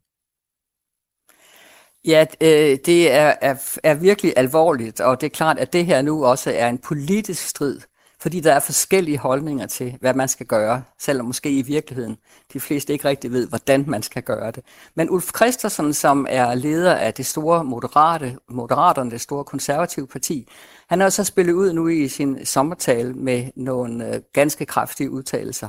Ja, 2.07 2.27
øh, 2.41 2.79
det 2.87 3.13
er, 3.13 3.35
er, 3.41 3.79
er 3.83 3.95
virkelig 3.95 4.33
alvorligt, 4.37 5.01
og 5.01 5.21
det 5.21 5.27
er 5.27 5.31
klart, 5.31 5.59
at 5.59 5.73
det 5.73 5.87
her 5.87 6.03
nu 6.03 6.25
også 6.25 6.51
er 6.51 6.69
en 6.69 6.79
politisk 6.79 7.49
strid, 7.49 7.81
fordi 8.21 8.41
der 8.41 8.53
er 8.53 8.61
forskellige 8.61 9.19
holdninger 9.19 9.67
til, 9.67 9.97
hvad 10.01 10.15
man 10.15 10.29
skal 10.29 10.47
gøre, 10.47 10.83
selvom 10.99 11.27
måske 11.27 11.59
i 11.59 11.63
virkeligheden 11.63 12.17
de 12.53 12.61
fleste 12.61 12.93
ikke 12.93 13.09
rigtig 13.09 13.33
ved, 13.33 13.49
hvordan 13.49 13.85
man 13.87 14.03
skal 14.03 14.23
gøre 14.23 14.51
det. 14.51 14.65
Men 14.95 15.11
Ulf 15.11 15.31
Christensen, 15.37 15.93
som 15.95 16.27
er 16.31 16.55
leder 16.55 16.95
af 16.95 17.15
det 17.15 17.27
store 17.27 17.65
moderate, 17.65 18.37
Moderaterne, 18.49 19.11
det 19.11 19.21
store 19.21 19.45
konservative 19.45 20.07
parti, 20.07 20.49
han 20.89 21.01
har 21.01 21.07
også 21.07 21.25
spillet 21.25 21.53
ud 21.53 21.73
nu 21.73 21.89
i 21.89 22.09
sin 22.09 22.47
sommertale 22.47 23.15
med 23.15 23.51
nogle 23.57 24.15
øh, 24.15 24.21
ganske 24.33 24.67
kraftige 24.67 25.11
udtalelser. 25.11 25.69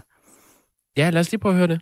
Ja, 0.98 1.10
lad 1.10 1.21
os 1.21 1.32
lige 1.32 1.39
prøve 1.39 1.54
at 1.54 1.58
høre 1.58 1.67
det. 1.67 1.82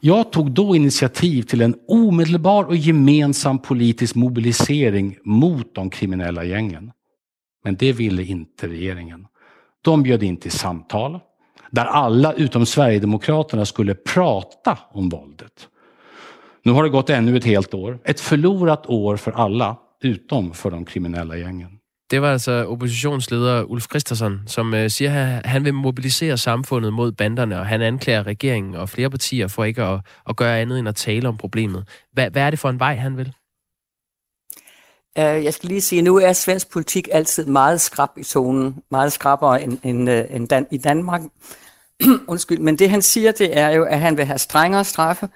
Jag 0.00 0.32
tog 0.32 0.50
då 0.50 0.76
initiativ 0.76 1.42
till 1.42 1.60
en 1.60 1.74
omedelbar 1.88 2.64
och 2.64 2.76
gemensam 2.76 3.58
politisk 3.58 4.14
mobilisering 4.14 5.18
mot 5.24 5.74
de 5.74 5.90
kriminella 5.90 6.44
gängen. 6.44 6.92
Men 7.64 7.76
det 7.76 7.92
ville 7.92 8.22
inte 8.22 8.68
regeringen. 8.68 9.26
De 9.82 10.02
bjöd 10.02 10.22
in 10.22 10.36
till 10.36 10.50
samtal 10.50 11.20
där 11.70 11.84
alla 11.84 12.32
utom 12.32 12.66
Sverigedemokraterna 12.66 13.66
skulle 13.66 13.94
prata 13.94 14.78
om 14.92 15.08
våldet. 15.08 15.68
Nu 16.62 16.72
har 16.72 16.82
det 16.82 16.88
gått 16.88 17.10
ännu 17.10 17.36
ett 17.36 17.44
helt 17.44 17.74
år. 17.74 17.98
Ett 18.04 18.20
förlorat 18.20 18.86
år 18.86 19.16
för 19.16 19.32
alla 19.32 19.76
utom 20.02 20.54
för 20.54 20.70
de 20.70 20.84
kriminella 20.84 21.36
gängen. 21.36 21.77
Det 22.10 22.22
var 22.22 22.32
altså 22.32 22.66
oppositionsleder 22.68 23.62
Ulf 23.62 23.84
Christensen, 23.84 24.40
som 24.46 24.74
øh, 24.74 24.90
siger, 24.90 25.38
at 25.38 25.46
han 25.46 25.64
vil 25.64 25.74
mobilisere 25.74 26.38
samfundet 26.38 26.92
mod 26.92 27.12
banderne, 27.12 27.60
og 27.60 27.66
han 27.66 27.82
anklager 27.82 28.26
regeringen 28.26 28.74
og 28.74 28.88
flere 28.88 29.10
partier 29.10 29.48
for 29.48 29.64
ikke 29.64 29.82
at, 29.82 30.00
at 30.28 30.36
gøre 30.36 30.60
andet 30.60 30.78
end 30.78 30.88
at 30.88 30.96
tale 30.96 31.28
om 31.28 31.36
problemet. 31.36 31.88
Hva, 32.12 32.28
hvad 32.28 32.42
er 32.42 32.50
det 32.50 32.58
for 32.58 32.68
en 32.68 32.80
vej, 32.80 32.94
han 32.94 33.16
vil? 33.16 33.32
Uh, 35.18 35.44
jeg 35.44 35.54
skal 35.54 35.68
lige 35.68 35.80
sige, 35.80 36.02
nu 36.02 36.16
er 36.16 36.32
svensk 36.32 36.70
politik 36.72 37.08
altid 37.12 37.46
meget 37.46 37.80
skrab 37.80 38.08
i 38.16 38.24
tonen, 38.24 38.82
meget 38.90 39.12
skrabere 39.12 39.62
end, 39.62 39.78
end, 39.82 40.10
øh, 40.10 40.24
end 40.30 40.48
Dan- 40.48 40.66
i 40.70 40.78
Danmark. 40.78 41.20
Undskyld, 42.28 42.58
men 42.58 42.78
det 42.78 42.90
han 42.90 43.02
siger, 43.02 43.32
det 43.32 43.58
er 43.58 43.70
jo, 43.70 43.84
at 43.84 44.00
han 44.00 44.16
vil 44.16 44.24
have 44.24 44.38
strengere 44.38 44.84
straffe, 44.84 45.28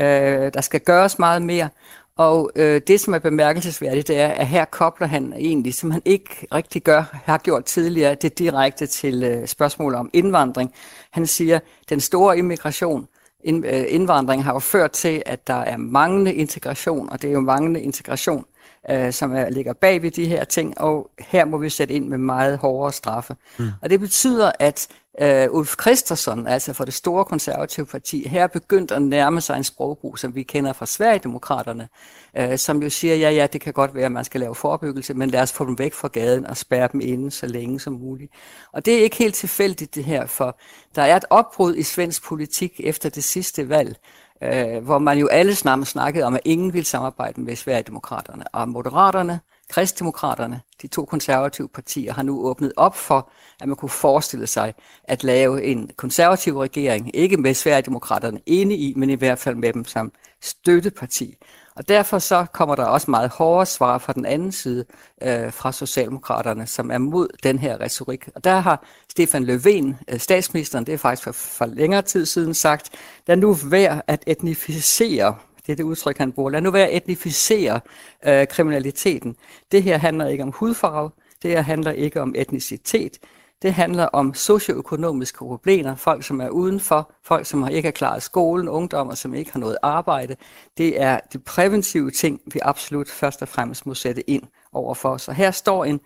øh, 0.00 0.52
der 0.54 0.60
skal 0.60 0.80
gøres 0.80 1.18
meget 1.18 1.42
mere, 1.42 1.68
og 2.16 2.50
øh, 2.56 2.80
det, 2.86 3.00
som 3.00 3.14
er 3.14 3.18
bemærkelsesværdigt, 3.18 4.08
det 4.08 4.18
er, 4.18 4.28
at 4.28 4.46
her 4.46 4.64
kobler 4.64 5.06
han 5.06 5.32
egentlig, 5.32 5.74
som 5.74 5.90
han 5.90 6.02
ikke 6.04 6.46
rigtig 6.54 6.82
gør, 6.82 7.20
har 7.24 7.38
gjort 7.38 7.64
tidligere, 7.64 8.14
det 8.14 8.38
direkte 8.38 8.86
til 8.86 9.22
øh, 9.22 9.46
spørgsmål 9.46 9.94
om 9.94 10.10
indvandring. 10.12 10.74
Han 11.10 11.26
siger, 11.26 11.56
at 11.56 11.62
den 11.88 12.00
store 12.00 12.38
immigration, 12.38 13.08
ind, 13.44 13.66
øh, 13.66 13.84
indvandring 13.88 14.44
har 14.44 14.52
jo 14.52 14.58
ført 14.58 14.90
til, 14.90 15.22
at 15.26 15.46
der 15.46 15.54
er 15.54 15.76
manglende 15.76 16.34
integration, 16.34 17.10
og 17.10 17.22
det 17.22 17.28
er 17.28 17.34
jo 17.34 17.40
manglende 17.40 17.82
integration, 17.82 18.44
øh, 18.90 19.12
som 19.12 19.32
er, 19.36 19.50
ligger 19.50 19.72
bag 19.72 20.02
ved 20.02 20.10
de 20.10 20.26
her 20.26 20.44
ting, 20.44 20.80
og 20.80 21.10
her 21.18 21.44
må 21.44 21.58
vi 21.58 21.70
sætte 21.70 21.94
ind 21.94 22.08
med 22.08 22.18
meget 22.18 22.58
hårdere 22.58 22.92
straffe. 22.92 23.36
Mm. 23.58 23.68
Og 23.82 23.90
det 23.90 24.00
betyder, 24.00 24.52
at 24.58 24.88
øh, 25.20 25.46
Ulf 25.50 25.74
Christensen, 25.80 26.46
altså 26.46 26.72
for 26.72 26.84
det 26.84 26.94
store 26.94 27.24
konservative 27.24 27.86
parti, 27.86 28.28
her 28.28 28.42
er 28.42 28.46
begyndt 28.46 28.90
at 28.90 29.02
nærme 29.02 29.40
sig 29.40 29.56
en 29.56 29.64
sprogbrug, 29.64 30.18
som 30.18 30.34
vi 30.34 30.42
kender 30.42 30.72
fra 30.72 30.86
Sverigedemokraterne, 30.86 31.88
øh, 32.36 32.58
som 32.58 32.82
jo 32.82 32.90
siger, 32.90 33.14
ja, 33.14 33.30
ja, 33.30 33.46
det 33.46 33.60
kan 33.60 33.72
godt 33.72 33.94
være, 33.94 34.06
at 34.06 34.12
man 34.12 34.24
skal 34.24 34.40
lave 34.40 34.54
forebyggelse, 34.54 35.14
men 35.14 35.30
lad 35.30 35.42
os 35.42 35.52
få 35.52 35.64
dem 35.64 35.78
væk 35.78 35.94
fra 35.94 36.08
gaden 36.08 36.46
og 36.46 36.56
spærre 36.56 36.88
dem 36.92 37.00
inde 37.00 37.30
så 37.30 37.46
længe 37.46 37.80
som 37.80 37.92
muligt. 37.92 38.32
Og 38.72 38.86
det 38.86 38.94
er 38.94 39.02
ikke 39.02 39.16
helt 39.16 39.34
tilfældigt 39.34 39.94
det 39.94 40.04
her, 40.04 40.26
for 40.26 40.58
der 40.94 41.02
er 41.02 41.16
et 41.16 41.24
opbrud 41.30 41.76
i 41.76 41.82
svensk 41.82 42.24
politik 42.24 42.80
efter 42.84 43.08
det 43.08 43.24
sidste 43.24 43.68
valg, 43.68 43.96
øh, 44.42 44.84
hvor 44.84 44.98
man 44.98 45.18
jo 45.18 45.26
alle 45.26 45.54
sammen 45.54 45.86
snakkede 45.86 46.24
om, 46.24 46.34
at 46.34 46.40
ingen 46.44 46.72
ville 46.72 46.86
samarbejde 46.86 47.40
med 47.40 47.56
Sverigedemokraterne. 47.56 48.44
Og 48.54 48.68
Moderaterne, 48.68 49.40
Kristdemokraterne, 49.70 50.60
de 50.82 50.86
to 50.86 51.04
konservative 51.04 51.68
partier, 51.68 52.12
har 52.12 52.22
nu 52.22 52.40
åbnet 52.40 52.72
op 52.76 52.96
for, 52.96 53.30
at 53.60 53.68
man 53.68 53.76
kunne 53.76 53.88
forestille 53.88 54.46
sig 54.46 54.74
at 55.04 55.24
lave 55.24 55.64
en 55.64 55.90
konservativ 55.96 56.58
regering, 56.58 57.16
ikke 57.16 57.36
med 57.36 57.54
Sverigedemokraterne 57.54 58.40
inde 58.46 58.76
i, 58.76 58.94
men 58.96 59.10
i 59.10 59.14
hvert 59.14 59.38
fald 59.38 59.56
med 59.56 59.72
dem 59.72 59.84
som 59.84 60.12
støtteparti. 60.40 61.36
Og 61.80 61.88
derfor 61.88 62.18
så 62.18 62.46
kommer 62.52 62.74
der 62.74 62.84
også 62.84 63.10
meget 63.10 63.30
hårde 63.30 63.66
svar 63.66 63.98
fra 63.98 64.12
den 64.12 64.26
anden 64.26 64.52
side 64.52 64.84
øh, 65.22 65.52
fra 65.52 65.72
Socialdemokraterne, 65.72 66.66
som 66.66 66.90
er 66.90 66.98
mod 66.98 67.28
den 67.42 67.58
her 67.58 67.80
retorik. 67.80 68.28
Og 68.34 68.44
der 68.44 68.60
har 68.60 68.86
Stefan 69.08 69.44
Löfven, 69.44 69.94
øh, 70.12 70.18
statsministeren, 70.18 70.86
det 70.86 70.94
er 70.94 70.98
faktisk 70.98 71.24
for, 71.24 71.32
for 71.32 71.66
længere 71.66 72.02
tid 72.02 72.26
siden 72.26 72.54
sagt, 72.54 72.90
der 73.26 73.34
nu 73.34 73.52
værd 73.52 74.02
at 74.06 74.24
etnificere 74.26 75.34
det 75.66 75.72
er 75.72 75.76
det 75.76 75.82
udtryk, 75.82 76.18
han 76.18 76.32
bruger. 76.32 76.50
Lad 76.50 76.60
nu 76.60 76.70
være 76.70 76.88
at 76.88 76.96
etnificere 76.96 77.80
øh, 78.26 78.46
kriminaliteten. 78.46 79.36
Det 79.72 79.82
her 79.82 79.98
handler 79.98 80.26
ikke 80.26 80.42
om 80.42 80.52
hudfarve, 80.52 81.10
det 81.42 81.50
her 81.50 81.62
handler 81.62 81.92
ikke 81.92 82.20
om 82.20 82.34
etnicitet, 82.36 83.18
det 83.62 83.74
handler 83.74 84.04
om 84.04 84.34
socioøkonomiske 84.34 85.38
problemer, 85.38 85.94
folk 85.94 86.24
som 86.24 86.40
er 86.40 86.48
udenfor, 86.48 87.12
folk 87.24 87.46
som 87.46 87.68
ikke 87.68 87.86
har 87.86 87.92
klaret 87.92 88.22
skolen, 88.22 88.68
ungdommer 88.68 89.14
som 89.14 89.34
ikke 89.34 89.52
har 89.52 89.60
noget 89.60 89.76
arbejde. 89.82 90.36
Det 90.78 91.02
er 91.02 91.20
de 91.32 91.38
præventive 91.38 92.10
ting, 92.10 92.40
vi 92.52 92.60
absolut 92.62 93.08
først 93.08 93.42
og 93.42 93.48
fremmest 93.48 93.86
må 93.86 93.94
sætte 93.94 94.30
ind 94.30 94.42
overfor. 94.72 95.16
Så 95.16 95.32
her 95.32 95.50
står 95.50 95.84
en 95.84 96.00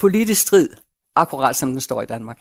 politisk 0.00 0.42
strid, 0.42 0.68
akkurat 1.16 1.56
som 1.56 1.70
den 1.70 1.80
står 1.80 2.02
i 2.02 2.06
Danmark. 2.06 2.38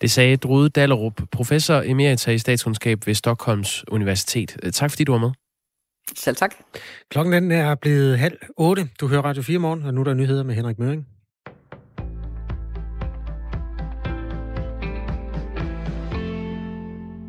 Det 0.00 0.10
sagde 0.10 0.36
Drude 0.36 0.68
Dallerup, 0.68 1.20
professor 1.32 1.82
emerita 1.82 2.30
i 2.30 2.38
statskundskab 2.38 3.06
ved 3.06 3.14
Stockholms 3.14 3.84
Universitet. 3.88 4.56
Tak 4.72 4.90
fordi 4.90 5.04
du 5.04 5.12
var 5.12 5.18
med. 5.18 5.30
Selv 6.16 6.36
tak. 6.36 6.54
Klokken 7.10 7.32
den 7.32 7.52
er 7.52 7.74
blevet 7.74 8.18
halv 8.18 8.38
otte. 8.56 8.88
Du 9.00 9.08
hører 9.08 9.22
Radio 9.22 9.42
4 9.42 9.58
morgen, 9.58 9.82
og 9.82 9.94
nu 9.94 10.00
er 10.00 10.04
der 10.04 10.14
nyheder 10.14 10.42
med 10.42 10.54
Henrik 10.54 10.78
Møring. 10.78 11.06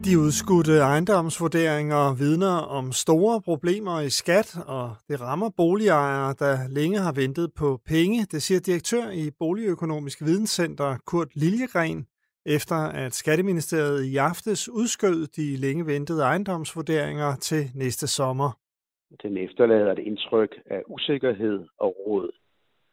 De 0.10 0.20
udskudte 0.20 0.76
ejendomsvurderinger 0.94 2.04
vidner 2.24 2.58
om 2.78 2.86
store 2.92 3.42
problemer 3.42 3.96
i 4.00 4.10
skat, 4.10 4.50
og 4.68 4.88
det 5.10 5.22
rammer 5.22 5.50
boligejere, 5.58 6.34
der 6.44 6.56
længe 6.78 6.98
har 7.06 7.14
ventet 7.22 7.48
på 7.62 7.80
penge. 7.94 8.18
Det 8.32 8.42
siger 8.42 8.60
direktør 8.60 9.06
i 9.24 9.26
Boligøkonomisk 9.40 10.18
Videnscenter 10.22 10.98
Kurt 11.10 11.36
Liljegren, 11.36 12.08
efter 12.46 12.76
at 12.76 13.14
Skatteministeriet 13.14 14.04
i 14.06 14.18
aftes 14.18 14.70
udskød 14.70 15.28
de 15.28 15.56
længe 15.66 15.86
ventede 15.86 16.22
ejendomsvurderinger 16.24 17.36
til 17.36 17.64
næste 17.76 18.08
sommer. 18.08 18.50
Den 19.24 19.38
efterlader 19.38 19.92
et 19.92 20.00
indtryk 20.00 20.52
af 20.66 20.82
usikkerhed 20.88 21.60
og 21.80 21.96
råd, 22.08 22.30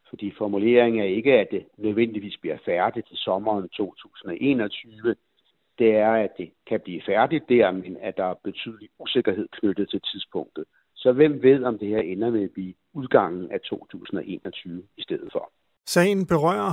fordi 0.09 0.33
formuleringen 0.39 1.01
er 1.01 1.11
ikke, 1.19 1.33
at 1.33 1.49
det 1.51 1.63
nødvendigvis 1.79 2.37
bliver 2.41 2.59
færdigt 2.65 3.09
til 3.09 3.17
sommeren 3.17 3.69
2021, 3.69 5.15
det 5.79 5.91
er, 5.97 6.13
at 6.13 6.31
det 6.39 6.51
kan 6.69 6.81
blive 6.85 7.03
færdigt 7.07 7.45
der, 7.49 7.71
men 7.71 7.97
at 8.03 8.17
der 8.17 8.25
er 8.25 8.35
betydelig 8.45 8.89
usikkerhed 8.99 9.49
knyttet 9.53 9.91
til 9.91 10.01
tidspunktet. 10.01 10.65
Så 10.95 11.13
hvem 11.13 11.43
ved, 11.43 11.65
om 11.65 11.79
det 11.79 11.89
her 11.89 11.99
ender 11.99 12.31
med 12.31 12.43
at 12.43 12.51
blive 12.55 12.75
udgangen 12.95 13.51
af 13.51 13.61
2021 13.61 14.83
i 14.97 15.03
stedet 15.03 15.29
for. 15.33 15.53
Sagen 15.87 16.27
berører 16.27 16.71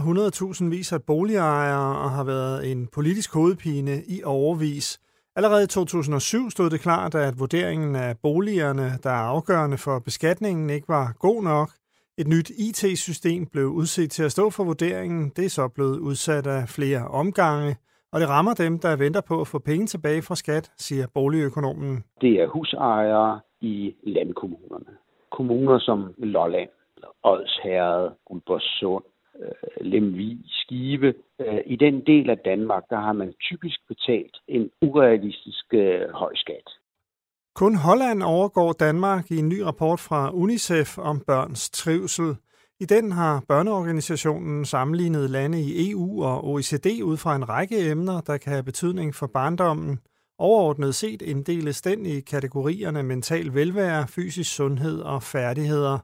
100.000 0.64 0.70
vis 0.70 0.94
af 0.94 1.04
boligejere 1.04 1.98
og 2.04 2.12
har 2.12 2.24
været 2.24 2.72
en 2.72 2.88
politisk 2.88 3.34
hovedpine 3.34 4.04
i 4.08 4.24
overvis. 4.24 5.00
Allerede 5.36 5.64
i 5.64 5.68
2007 5.68 6.50
stod 6.50 6.70
det 6.70 6.80
klart, 6.82 7.16
at 7.16 7.40
vurderingen 7.40 7.96
af 7.96 8.18
boligerne, 8.18 8.90
der 9.04 9.10
er 9.10 9.28
afgørende 9.36 9.78
for 9.78 10.00
beskatningen, 10.00 10.70
ikke 10.70 10.88
var 10.88 11.16
god 11.20 11.44
nok. 11.44 11.70
Et 12.18 12.28
nyt 12.28 12.50
IT-system 12.50 13.46
blev 13.46 13.66
udset 13.66 14.12
til 14.12 14.24
at 14.24 14.32
stå 14.32 14.50
for 14.50 14.64
vurderingen. 14.64 15.32
Det 15.36 15.46
er 15.46 15.50
så 15.50 15.68
blevet 15.68 16.00
udsat 16.00 16.48
af 16.48 16.70
flere 16.70 17.08
omgange. 17.08 17.76
Og 18.12 18.20
det 18.20 18.30
rammer 18.30 18.54
dem, 18.54 18.80
der 18.80 18.96
venter 18.96 19.22
på 19.22 19.42
at 19.42 19.48
få 19.48 19.60
penge 19.60 19.86
tilbage 19.88 20.22
fra 20.22 20.36
skat, 20.36 20.72
siger 20.78 21.08
boligøkonomen. 21.14 22.04
Det 22.22 22.34
er 22.42 22.48
husejere 22.48 23.40
i 23.62 23.96
landkommunerne. 24.04 24.92
Kommuner 25.32 25.80
som 25.80 26.14
Lolland, 26.18 26.70
Odsherred, 27.24 28.12
Guldborgsund, 28.26 29.04
øh, 29.40 29.52
Lemvi, 29.82 30.38
Skive. 30.48 31.14
Øh, 31.40 31.60
I 31.66 31.76
den 31.76 32.06
del 32.06 32.30
af 32.30 32.38
Danmark, 32.38 32.84
der 32.90 33.00
har 33.00 33.14
man 33.14 33.34
typisk 33.50 33.80
betalt 33.88 34.38
en 34.48 34.72
urealistisk 34.82 35.66
øh, 35.74 36.10
høj 36.14 36.32
skat. 36.36 36.68
Kun 37.56 37.76
Holland 37.76 38.24
overgår 38.24 38.72
Danmark 38.72 39.32
i 39.32 39.38
en 39.38 39.50
ny 39.50 39.60
rapport 39.60 40.00
fra 40.00 40.32
UNICEF 40.34 40.98
om 40.98 41.20
børns 41.28 41.70
trivsel. 41.70 42.36
I 42.82 42.86
den 42.86 43.12
har 43.12 43.44
børneorganisationen 43.48 44.66
sammenlignet 44.66 45.30
lande 45.30 45.62
i 45.62 45.92
EU 45.92 46.24
og 46.24 46.48
OECD 46.48 47.02
ud 47.04 47.18
fra 47.18 47.36
en 47.36 47.50
række 47.50 47.90
emner, 47.90 48.22
der 48.22 48.38
kan 48.38 48.52
have 48.52 48.64
betydning 48.64 49.16
for 49.16 49.28
barndommen. 49.28 50.00
Overordnet 50.38 50.96
set 50.96 51.22
inddeles 51.22 51.82
den 51.82 52.06
i 52.06 52.20
kategorierne 52.20 53.04
mental 53.04 53.54
velvære, 53.54 54.08
fysisk 54.08 54.56
sundhed 54.56 55.00
og 55.00 55.24
færdigheder. 55.24 56.00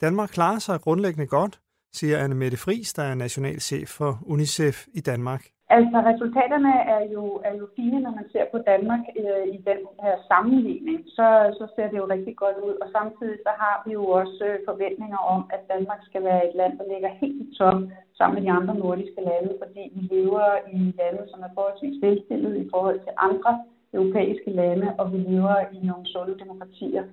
Danmark 0.00 0.28
klarer 0.28 0.58
sig 0.58 0.80
grundlæggende 0.80 1.26
godt, 1.26 1.60
siger 1.92 2.18
Anne 2.18 2.34
Mette 2.34 2.56
Friis, 2.56 2.92
der 2.92 3.02
er 3.02 3.14
nationalchef 3.14 3.88
for 3.88 4.18
UNICEF 4.22 4.86
i 4.94 5.00
Danmark. 5.00 5.46
Altså 5.76 5.98
resultaterne 6.10 6.74
er 6.96 7.02
jo, 7.14 7.24
er 7.48 7.54
jo 7.60 7.66
fine, 7.78 7.98
når 8.04 8.12
man 8.18 8.26
ser 8.32 8.44
på 8.52 8.58
Danmark 8.70 9.04
øh, 9.22 9.44
i 9.56 9.58
den 9.70 9.80
her 10.04 10.16
sammenligning. 10.30 10.98
Så, 11.16 11.28
så 11.58 11.64
ser 11.74 11.86
det 11.90 11.98
jo 12.02 12.06
rigtig 12.14 12.34
godt 12.42 12.58
ud. 12.66 12.74
Og 12.82 12.88
samtidig 12.96 13.38
så 13.46 13.52
har 13.62 13.76
vi 13.84 13.90
jo 13.98 14.04
også 14.20 14.44
øh, 14.50 14.58
forventninger 14.68 15.20
om, 15.34 15.40
at 15.54 15.62
Danmark 15.72 16.00
skal 16.08 16.22
være 16.28 16.42
et 16.48 16.54
land, 16.60 16.72
der 16.80 16.86
ligger 16.92 17.10
helt 17.20 17.38
i 17.44 17.48
top 17.58 17.78
sammen 18.18 18.34
med 18.36 18.42
de 18.46 18.56
andre 18.58 18.74
nordiske 18.84 19.22
lande, 19.30 19.52
fordi 19.62 19.82
vi 19.94 20.02
lever 20.14 20.46
i 20.76 20.78
lande, 21.00 21.22
som 21.30 21.40
er 21.46 21.52
forholdsvis 21.56 21.96
velstillede 22.04 22.56
i 22.64 22.68
forhold 22.72 22.98
til 23.06 23.12
andre 23.28 23.52
europæiske 23.96 24.50
lande, 24.60 24.86
og 25.00 25.06
vi 25.12 25.18
lever 25.30 25.56
i 25.76 25.78
nogle 25.90 26.06
sunde 26.12 26.34
demokratier. 26.42 27.04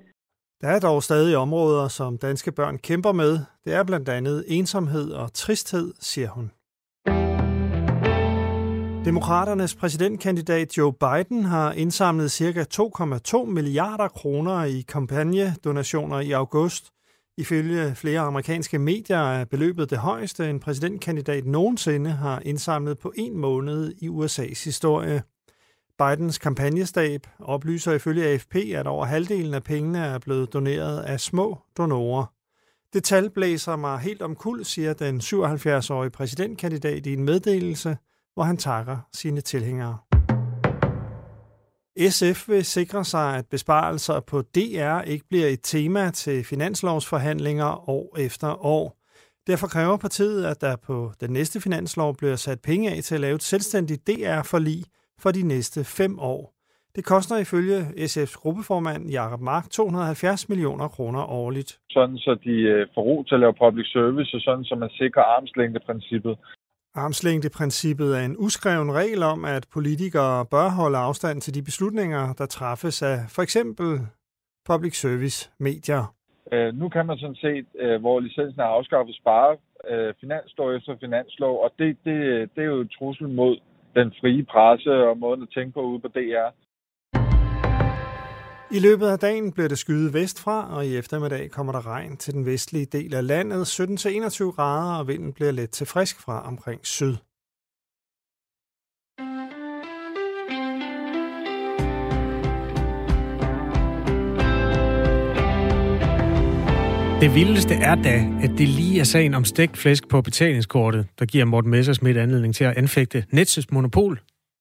Der 0.62 0.70
er 0.76 0.80
dog 0.80 1.04
stadig 1.04 1.38
områder, 1.38 1.88
som 1.88 2.18
danske 2.18 2.52
børn 2.52 2.78
kæmper 2.78 3.12
med. 3.12 3.34
Det 3.66 3.74
er 3.74 3.84
blandt 3.84 4.10
andet 4.10 4.38
ensomhed 4.48 5.08
og 5.12 5.34
tristhed, 5.34 5.94
siger 6.00 6.30
hun. 6.30 6.52
Demokraternes 9.08 9.76
præsidentkandidat 9.76 10.78
Joe 10.78 10.94
Biden 10.94 11.44
har 11.44 11.72
indsamlet 11.72 12.32
ca. 12.32 12.66
2,2 12.74 13.46
milliarder 13.46 14.08
kroner 14.08 14.64
i 14.64 14.82
kampagnedonationer 14.82 16.20
i 16.20 16.32
august. 16.32 16.92
Ifølge 17.38 17.96
flere 17.96 18.20
amerikanske 18.20 18.80
medier 18.80 19.18
er 19.18 19.46
beløbet 19.46 19.90
det 19.90 19.98
højeste, 19.98 20.50
en 20.50 20.60
præsidentkandidat 20.60 21.46
nogensinde 21.46 22.10
har 22.10 22.42
indsamlet 22.46 23.00
på 23.00 23.14
en 23.16 23.38
måned 23.38 23.94
i 23.98 24.08
USA's 24.08 24.64
historie. 24.66 25.24
Bidens 25.98 26.38
kampagnestab 26.38 27.28
oplyser 27.40 27.94
ifølge 27.94 28.26
AFP, 28.26 28.56
at 28.56 28.88
over 28.88 29.06
halvdelen 29.06 29.54
af 29.54 29.64
pengene 29.64 30.00
er 30.00 30.20
blevet 30.20 30.54
doneret 30.54 31.00
af 31.00 31.20
små 31.20 31.58
donorer. 31.78 32.26
Det 32.94 33.04
tal 33.04 33.30
blæser 33.30 33.76
mig 33.76 34.00
helt 34.00 34.22
omkuld, 34.22 34.64
siger 34.64 34.94
den 34.94 35.22
77-årige 35.22 36.12
præsidentkandidat 36.12 37.06
i 37.06 37.14
en 37.14 37.24
meddelelse– 37.24 37.98
hvor 38.38 38.44
han 38.44 38.58
takker 38.58 38.98
sine 39.14 39.42
tilhængere. 39.42 39.98
SF 42.10 42.50
vil 42.50 42.66
sikre 42.66 43.04
sig, 43.04 43.38
at 43.38 43.46
besparelser 43.52 44.20
på 44.20 44.42
DR 44.42 45.02
ikke 45.02 45.26
bliver 45.30 45.48
et 45.48 45.60
tema 45.64 46.12
til 46.12 46.44
finanslovsforhandlinger 46.44 47.90
år 47.90 48.20
efter 48.20 48.66
år. 48.66 48.98
Derfor 49.48 49.68
kræver 49.68 49.98
partiet, 49.98 50.46
at 50.46 50.62
der 50.62 50.76
på 50.88 51.12
den 51.22 51.30
næste 51.30 51.62
finanslov 51.62 52.16
bliver 52.18 52.36
sat 52.36 52.60
penge 52.62 52.92
af 52.92 53.04
til 53.04 53.16
at 53.16 53.22
lave 53.22 53.36
et 53.36 53.44
selvstændigt 53.44 54.08
DR-forlig 54.08 54.84
for 55.22 55.32
de 55.32 55.44
næste 55.48 55.84
fem 55.84 56.20
år. 56.20 56.54
Det 56.96 57.06
koster 57.06 57.38
ifølge 57.38 57.80
SF's 58.10 58.36
gruppeformand 58.42 59.10
Jakob 59.10 59.42
Mark 59.42 59.70
270 59.70 60.50
millioner 60.50 60.88
kroner 60.88 61.24
årligt. 61.24 61.80
Sådan 61.90 62.18
så 62.18 62.38
de 62.44 62.56
øh, 62.74 62.88
får 62.96 63.02
ro 63.02 63.24
til 63.24 63.36
at 63.36 63.40
lave 63.40 63.54
public 63.54 63.88
service, 63.92 64.36
og 64.38 64.42
sådan 64.42 64.64
så 64.64 64.76
man 64.76 64.90
sikrer 64.90 65.24
armslængdeprincippet. 65.24 66.38
Armslængdeprincippet 66.98 68.18
er 68.20 68.26
en 68.26 68.36
uskreven 68.46 68.92
regel 68.94 69.24
om, 69.24 69.46
at 69.46 69.64
politikere 69.74 70.46
bør 70.46 70.70
holde 70.70 70.98
afstand 70.98 71.42
til 71.42 71.56
de 71.56 71.64
beslutninger, 71.64 72.34
der 72.34 72.46
træffes 72.46 73.02
af 73.02 73.18
for 73.36 73.42
eksempel 73.42 73.90
public 74.70 74.96
service 75.02 75.52
medier. 75.60 76.04
Øh, 76.54 76.70
nu 76.80 76.90
kan 76.90 77.06
man 77.06 77.18
sådan 77.18 77.42
set, 77.46 77.66
øh, 77.80 78.02
hvor 78.02 78.20
licensen 78.20 78.60
er 78.60 78.72
afskaffet, 78.78 79.16
spare 79.16 79.58
øh, 79.92 80.14
finanslov 80.20 80.76
efter 80.76 80.96
finanslov, 81.00 81.64
og 81.64 81.70
det, 81.80 81.98
det, 82.06 82.16
det 82.56 82.62
er 82.64 82.72
jo 82.76 82.82
et 82.82 82.92
trussel 83.00 83.30
mod 83.30 83.60
den 83.96 84.14
frie 84.20 84.44
presse 84.44 84.92
og 85.10 85.18
måden 85.18 85.42
at 85.44 85.50
tænke 85.56 85.74
på 85.74 85.82
ude 85.82 86.00
på 86.00 86.08
DR. 86.08 86.50
I 88.72 88.80
løbet 88.80 89.08
af 89.08 89.20
dagen 89.20 89.52
bliver 89.52 89.68
det 89.68 89.78
skyde 89.78 90.14
vestfra, 90.14 90.76
og 90.76 90.86
i 90.86 90.98
eftermiddag 90.98 91.52
kommer 91.52 91.74
der 91.74 91.88
regn 91.88 92.18
til 92.18 92.34
den 92.34 92.46
vestlige 92.46 92.86
del 92.86 93.14
af 93.14 93.28
landet, 93.28 93.80
17-21 93.80 94.52
grader, 94.52 95.00
og 95.00 95.08
vinden 95.08 95.34
bliver 95.34 95.52
let 95.52 95.70
til 95.70 95.88
frisk 95.88 96.20
fra 96.20 96.48
omkring 96.48 96.86
syd. 96.86 97.16
Det 107.22 107.36
vildeste 107.36 107.74
er 107.74 107.96
da, 107.96 108.16
at 108.44 108.50
det 108.58 108.68
lige 108.68 109.00
er 109.00 109.04
sagen 109.04 109.34
om 109.34 109.46
stegt 109.46 109.78
flæsk 109.78 110.08
på 110.08 110.22
betalingskortet, 110.22 111.08
der 111.20 111.26
giver 111.26 111.46
Morten 111.46 111.72
Messersmith 111.72 112.22
anledning 112.22 112.56
til 112.56 112.64
at 112.64 112.78
anfægte 112.78 113.26
Nets 113.32 113.72
monopol 113.72 114.20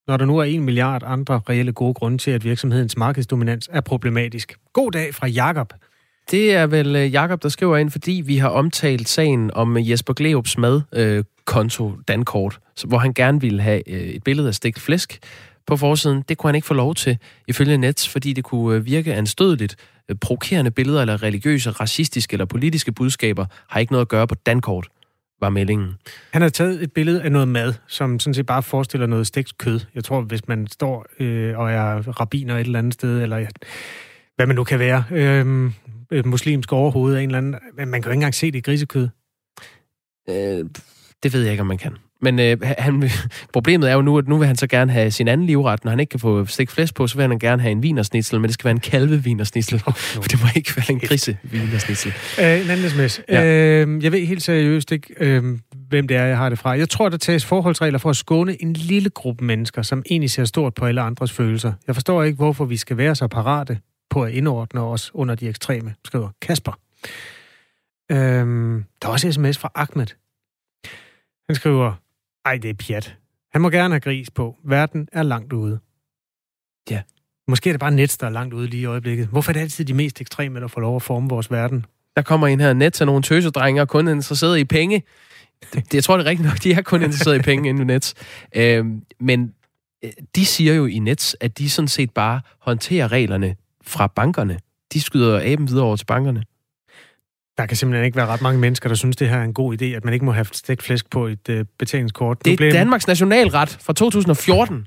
når 0.08 0.16
der 0.16 0.24
nu 0.24 0.38
er 0.38 0.44
en 0.44 0.64
milliard 0.64 1.02
andre 1.06 1.40
reelle 1.48 1.72
gode 1.72 1.94
grunde 1.94 2.18
til, 2.18 2.30
at 2.30 2.44
virksomhedens 2.44 2.96
markedsdominans 2.96 3.68
er 3.72 3.80
problematisk. 3.80 4.54
God 4.72 4.90
dag 4.90 5.14
fra 5.14 5.26
Jakob. 5.26 5.72
Det 6.30 6.54
er 6.54 6.66
vel 6.66 6.96
øh, 6.96 7.12
Jakob 7.12 7.42
der 7.42 7.48
skriver 7.48 7.76
ind, 7.76 7.90
fordi 7.90 8.22
vi 8.26 8.36
har 8.36 8.48
omtalt 8.48 9.08
sagen 9.08 9.50
om 9.54 9.76
øh, 9.76 9.90
Jesper 9.90 10.12
Gleups 10.12 10.58
madkonto 10.58 11.88
øh, 11.88 11.98
Dankort, 12.08 12.58
hvor 12.84 12.98
han 12.98 13.12
gerne 13.12 13.40
ville 13.40 13.62
have 13.62 13.90
øh, 13.90 14.00
et 14.00 14.22
billede 14.22 14.48
af 14.48 14.54
stegt 14.54 14.80
flæsk 14.80 15.18
på 15.66 15.76
forsiden. 15.76 16.24
Det 16.28 16.38
kunne 16.38 16.48
han 16.48 16.54
ikke 16.54 16.66
få 16.66 16.74
lov 16.74 16.94
til, 16.94 17.18
ifølge 17.48 17.78
Nets, 17.78 18.08
fordi 18.08 18.32
det 18.32 18.44
kunne 18.44 18.76
øh, 18.76 18.86
virke 18.86 19.14
anstødeligt. 19.14 19.76
Provokerende 20.20 20.70
billeder 20.70 21.00
eller 21.00 21.22
religiøse, 21.22 21.70
racistiske 21.70 22.34
eller 22.34 22.44
politiske 22.44 22.92
budskaber 22.92 23.46
har 23.68 23.80
ikke 23.80 23.92
noget 23.92 24.04
at 24.04 24.08
gøre 24.08 24.26
på 24.26 24.34
Dankort, 24.34 24.88
var 25.40 25.48
meldingen. 25.48 25.94
Han 26.32 26.42
har 26.42 26.48
taget 26.48 26.82
et 26.82 26.92
billede 26.92 27.22
af 27.22 27.32
noget 27.32 27.48
mad, 27.48 27.74
som 27.86 28.20
sådan 28.20 28.34
set 28.34 28.46
bare 28.46 28.62
forestiller 28.62 29.06
noget 29.06 29.26
stegt 29.26 29.58
kød. 29.58 29.80
Jeg 29.94 30.04
tror, 30.04 30.20
hvis 30.20 30.48
man 30.48 30.66
står 30.66 31.06
øh, 31.20 31.58
og 31.58 31.72
er 31.72 32.20
rabiner 32.20 32.54
et 32.54 32.60
eller 32.60 32.78
andet 32.78 32.94
sted, 32.94 33.22
eller 33.22 33.46
hvad 34.36 34.46
man 34.46 34.56
nu 34.56 34.64
kan 34.64 34.78
være, 34.78 35.04
øh, 35.10 36.26
muslimsk 36.26 36.72
overhoved 36.72 37.14
af 37.16 37.22
en 37.22 37.28
eller 37.28 37.38
anden, 37.38 37.56
man 37.76 37.92
kan 37.92 38.02
jo 38.02 38.10
ikke 38.10 38.12
engang 38.12 38.34
se 38.34 38.50
det 38.50 38.64
grisekød. 38.64 39.08
Øh, 40.28 40.64
det 41.22 41.32
ved 41.32 41.42
jeg 41.42 41.50
ikke, 41.50 41.60
om 41.60 41.66
man 41.66 41.78
kan. 41.78 41.96
Men 42.20 42.38
øh, 42.38 42.56
han, 42.78 43.10
problemet 43.52 43.90
er 43.90 43.94
jo 43.94 44.02
nu, 44.02 44.18
at 44.18 44.28
nu 44.28 44.38
vil 44.38 44.46
han 44.46 44.56
så 44.56 44.66
gerne 44.66 44.92
have 44.92 45.10
sin 45.10 45.28
anden 45.28 45.46
livret. 45.46 45.84
Når 45.84 45.90
han 45.90 46.00
ikke 46.00 46.10
kan 46.10 46.20
få 46.20 46.46
stik 46.46 46.70
flæsk 46.70 46.94
på, 46.94 47.06
så 47.06 47.16
vil 47.16 47.28
han 47.28 47.38
gerne 47.38 47.62
have 47.62 47.72
en 47.72 47.82
vinersnitsel, 47.82 48.40
men 48.40 48.48
det 48.48 48.54
skal 48.54 48.64
være 48.64 48.72
en 48.72 48.80
kalvevinersnitsel. 48.80 49.82
Oh, 49.86 49.94
no. 50.14 50.22
For 50.22 50.28
det 50.28 50.40
må 50.42 50.48
ikke 50.56 50.72
være 50.76 50.90
en 50.90 51.00
grise 51.00 51.38
vinersnitsel. 51.42 52.14
Øh, 52.40 52.64
en 52.64 52.70
anden 52.70 52.90
sms. 52.90 53.20
Ja. 53.28 53.44
Øh, 53.44 54.04
jeg 54.04 54.12
ved 54.12 54.26
helt 54.26 54.42
seriøst 54.42 54.92
ikke, 54.92 55.14
øh, 55.20 55.58
hvem 55.88 56.08
det 56.08 56.16
er, 56.16 56.24
jeg 56.24 56.36
har 56.36 56.48
det 56.48 56.58
fra. 56.58 56.70
Jeg 56.70 56.88
tror, 56.88 57.08
der 57.08 57.16
tages 57.16 57.44
forholdsregler 57.44 57.98
for 57.98 58.10
at 58.10 58.16
skåne 58.16 58.62
en 58.62 58.72
lille 58.72 59.10
gruppe 59.10 59.44
mennesker, 59.44 59.82
som 59.82 60.02
egentlig 60.10 60.30
ser 60.30 60.44
stort 60.44 60.74
på 60.74 60.84
alle 60.84 61.00
andres 61.00 61.32
følelser. 61.32 61.72
Jeg 61.86 61.94
forstår 61.94 62.22
ikke, 62.22 62.36
hvorfor 62.36 62.64
vi 62.64 62.76
skal 62.76 62.96
være 62.96 63.14
så 63.14 63.28
parate 63.28 63.78
på 64.10 64.22
at 64.22 64.32
indordne 64.32 64.80
os 64.80 65.10
under 65.14 65.34
de 65.34 65.48
ekstreme, 65.48 65.94
skriver 66.04 66.28
Kasper. 66.42 66.72
Øh, 68.10 68.16
der 69.02 69.08
er 69.08 69.12
også 69.12 69.32
sms 69.32 69.58
fra 69.58 69.70
Ahmed. 69.74 70.06
Han 71.48 71.54
skriver, 71.54 71.92
ej, 72.46 72.58
det 72.58 72.70
er 72.70 72.74
pjat. 72.74 73.16
Han 73.52 73.62
må 73.62 73.70
gerne 73.70 73.94
have 73.94 74.00
gris 74.00 74.30
på. 74.30 74.56
Verden 74.64 75.08
er 75.12 75.22
langt 75.22 75.52
ude. 75.52 75.78
Ja. 76.90 77.02
Måske 77.48 77.70
er 77.70 77.72
det 77.72 77.80
bare 77.80 77.90
Nets, 77.90 78.18
der 78.18 78.26
er 78.26 78.30
langt 78.30 78.54
ude 78.54 78.66
lige 78.66 78.80
i 78.80 78.84
øjeblikket. 78.84 79.26
Hvorfor 79.26 79.50
er 79.50 79.52
det 79.52 79.60
altid 79.60 79.84
de 79.84 79.94
mest 79.94 80.20
ekstreme, 80.20 80.60
der 80.60 80.68
får 80.68 80.80
lov 80.80 80.96
at 80.96 81.02
forme 81.02 81.28
vores 81.28 81.50
verden? 81.50 81.86
Der 82.16 82.22
kommer 82.22 82.46
en 82.46 82.60
her 82.60 82.72
net 82.72 83.00
af 83.00 83.06
nogle 83.06 83.22
tøsedrenge 83.22 83.80
og 83.80 83.88
kun 83.88 84.08
interesseret 84.08 84.58
i 84.58 84.64
penge. 84.64 85.02
Det, 85.74 85.94
jeg 85.94 86.04
tror, 86.04 86.16
det 86.16 86.26
er 86.26 86.30
rigtigt 86.30 86.48
nok. 86.48 86.62
De 86.62 86.72
er 86.72 86.82
kun 86.82 87.02
interesseret 87.02 87.38
i 87.38 87.42
penge 87.42 87.68
inden 87.68 87.86
Nets. 87.86 88.14
Øhm, 88.56 89.02
men 89.20 89.54
øh, 90.04 90.10
de 90.36 90.46
siger 90.46 90.74
jo 90.74 90.86
i 90.86 90.98
Nets, 90.98 91.36
at 91.40 91.58
de 91.58 91.70
sådan 91.70 91.88
set 91.88 92.10
bare 92.10 92.40
håndterer 92.58 93.12
reglerne 93.12 93.56
fra 93.82 94.06
bankerne. 94.06 94.58
De 94.92 95.00
skyder 95.00 95.40
aben 95.52 95.68
videre 95.68 95.84
over 95.84 95.96
til 95.96 96.06
bankerne. 96.06 96.42
Der 97.58 97.66
kan 97.66 97.76
simpelthen 97.76 98.04
ikke 98.04 98.16
være 98.16 98.26
ret 98.26 98.42
mange 98.42 98.60
mennesker, 98.60 98.88
der 98.88 98.96
synes, 98.96 99.16
det 99.16 99.28
her 99.28 99.36
er 99.36 99.42
en 99.42 99.54
god 99.54 99.82
idé, 99.82 99.84
at 99.84 100.04
man 100.04 100.14
ikke 100.14 100.24
må 100.24 100.32
have 100.32 100.46
stegt 100.52 100.82
flæsk 100.82 101.10
på 101.10 101.26
et 101.26 101.48
øh, 101.48 101.64
betalingskort. 101.78 102.44
Det 102.44 102.52
er 102.52 102.56
blev... 102.56 102.72
Danmarks 102.72 103.06
nationalret 103.06 103.78
fra 103.80 103.92
2014. 103.92 104.86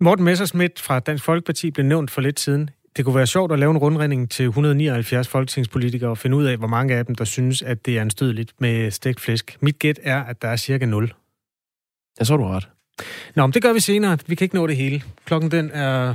Morten 0.00 0.24
Messersmith 0.24 0.82
fra 0.82 1.00
Dansk 1.00 1.24
Folkeparti 1.24 1.70
blev 1.70 1.86
nævnt 1.86 2.10
for 2.10 2.20
lidt 2.20 2.40
siden. 2.40 2.70
Det 2.96 3.04
kunne 3.04 3.14
være 3.14 3.26
sjovt 3.26 3.52
at 3.52 3.58
lave 3.58 3.70
en 3.70 3.78
rundredning 3.78 4.30
til 4.30 4.44
179 4.44 5.28
folketingspolitikere 5.28 6.10
og 6.10 6.18
finde 6.18 6.36
ud 6.36 6.44
af, 6.44 6.56
hvor 6.56 6.66
mange 6.66 6.94
af 6.94 7.06
dem, 7.06 7.14
der 7.14 7.24
synes, 7.24 7.62
at 7.62 7.86
det 7.86 7.96
er 7.96 8.00
anstødeligt 8.00 8.52
med 8.58 8.90
stegt 8.90 9.20
flæsk. 9.20 9.56
Mit 9.60 9.78
gæt 9.78 10.00
er, 10.02 10.22
at 10.22 10.42
der 10.42 10.48
er 10.48 10.56
cirka 10.56 10.86
0. 10.86 11.12
Jeg 12.18 12.26
så 12.26 12.36
du 12.36 12.44
ret. 12.44 12.68
Nå, 13.34 13.46
men 13.46 13.52
det 13.52 13.62
gør 13.62 13.72
vi 13.72 13.80
senere. 13.80 14.18
Vi 14.26 14.34
kan 14.34 14.44
ikke 14.44 14.54
nå 14.54 14.66
det 14.66 14.76
hele. 14.76 15.02
Klokken 15.24 15.50
den 15.50 15.70
er 15.70 16.14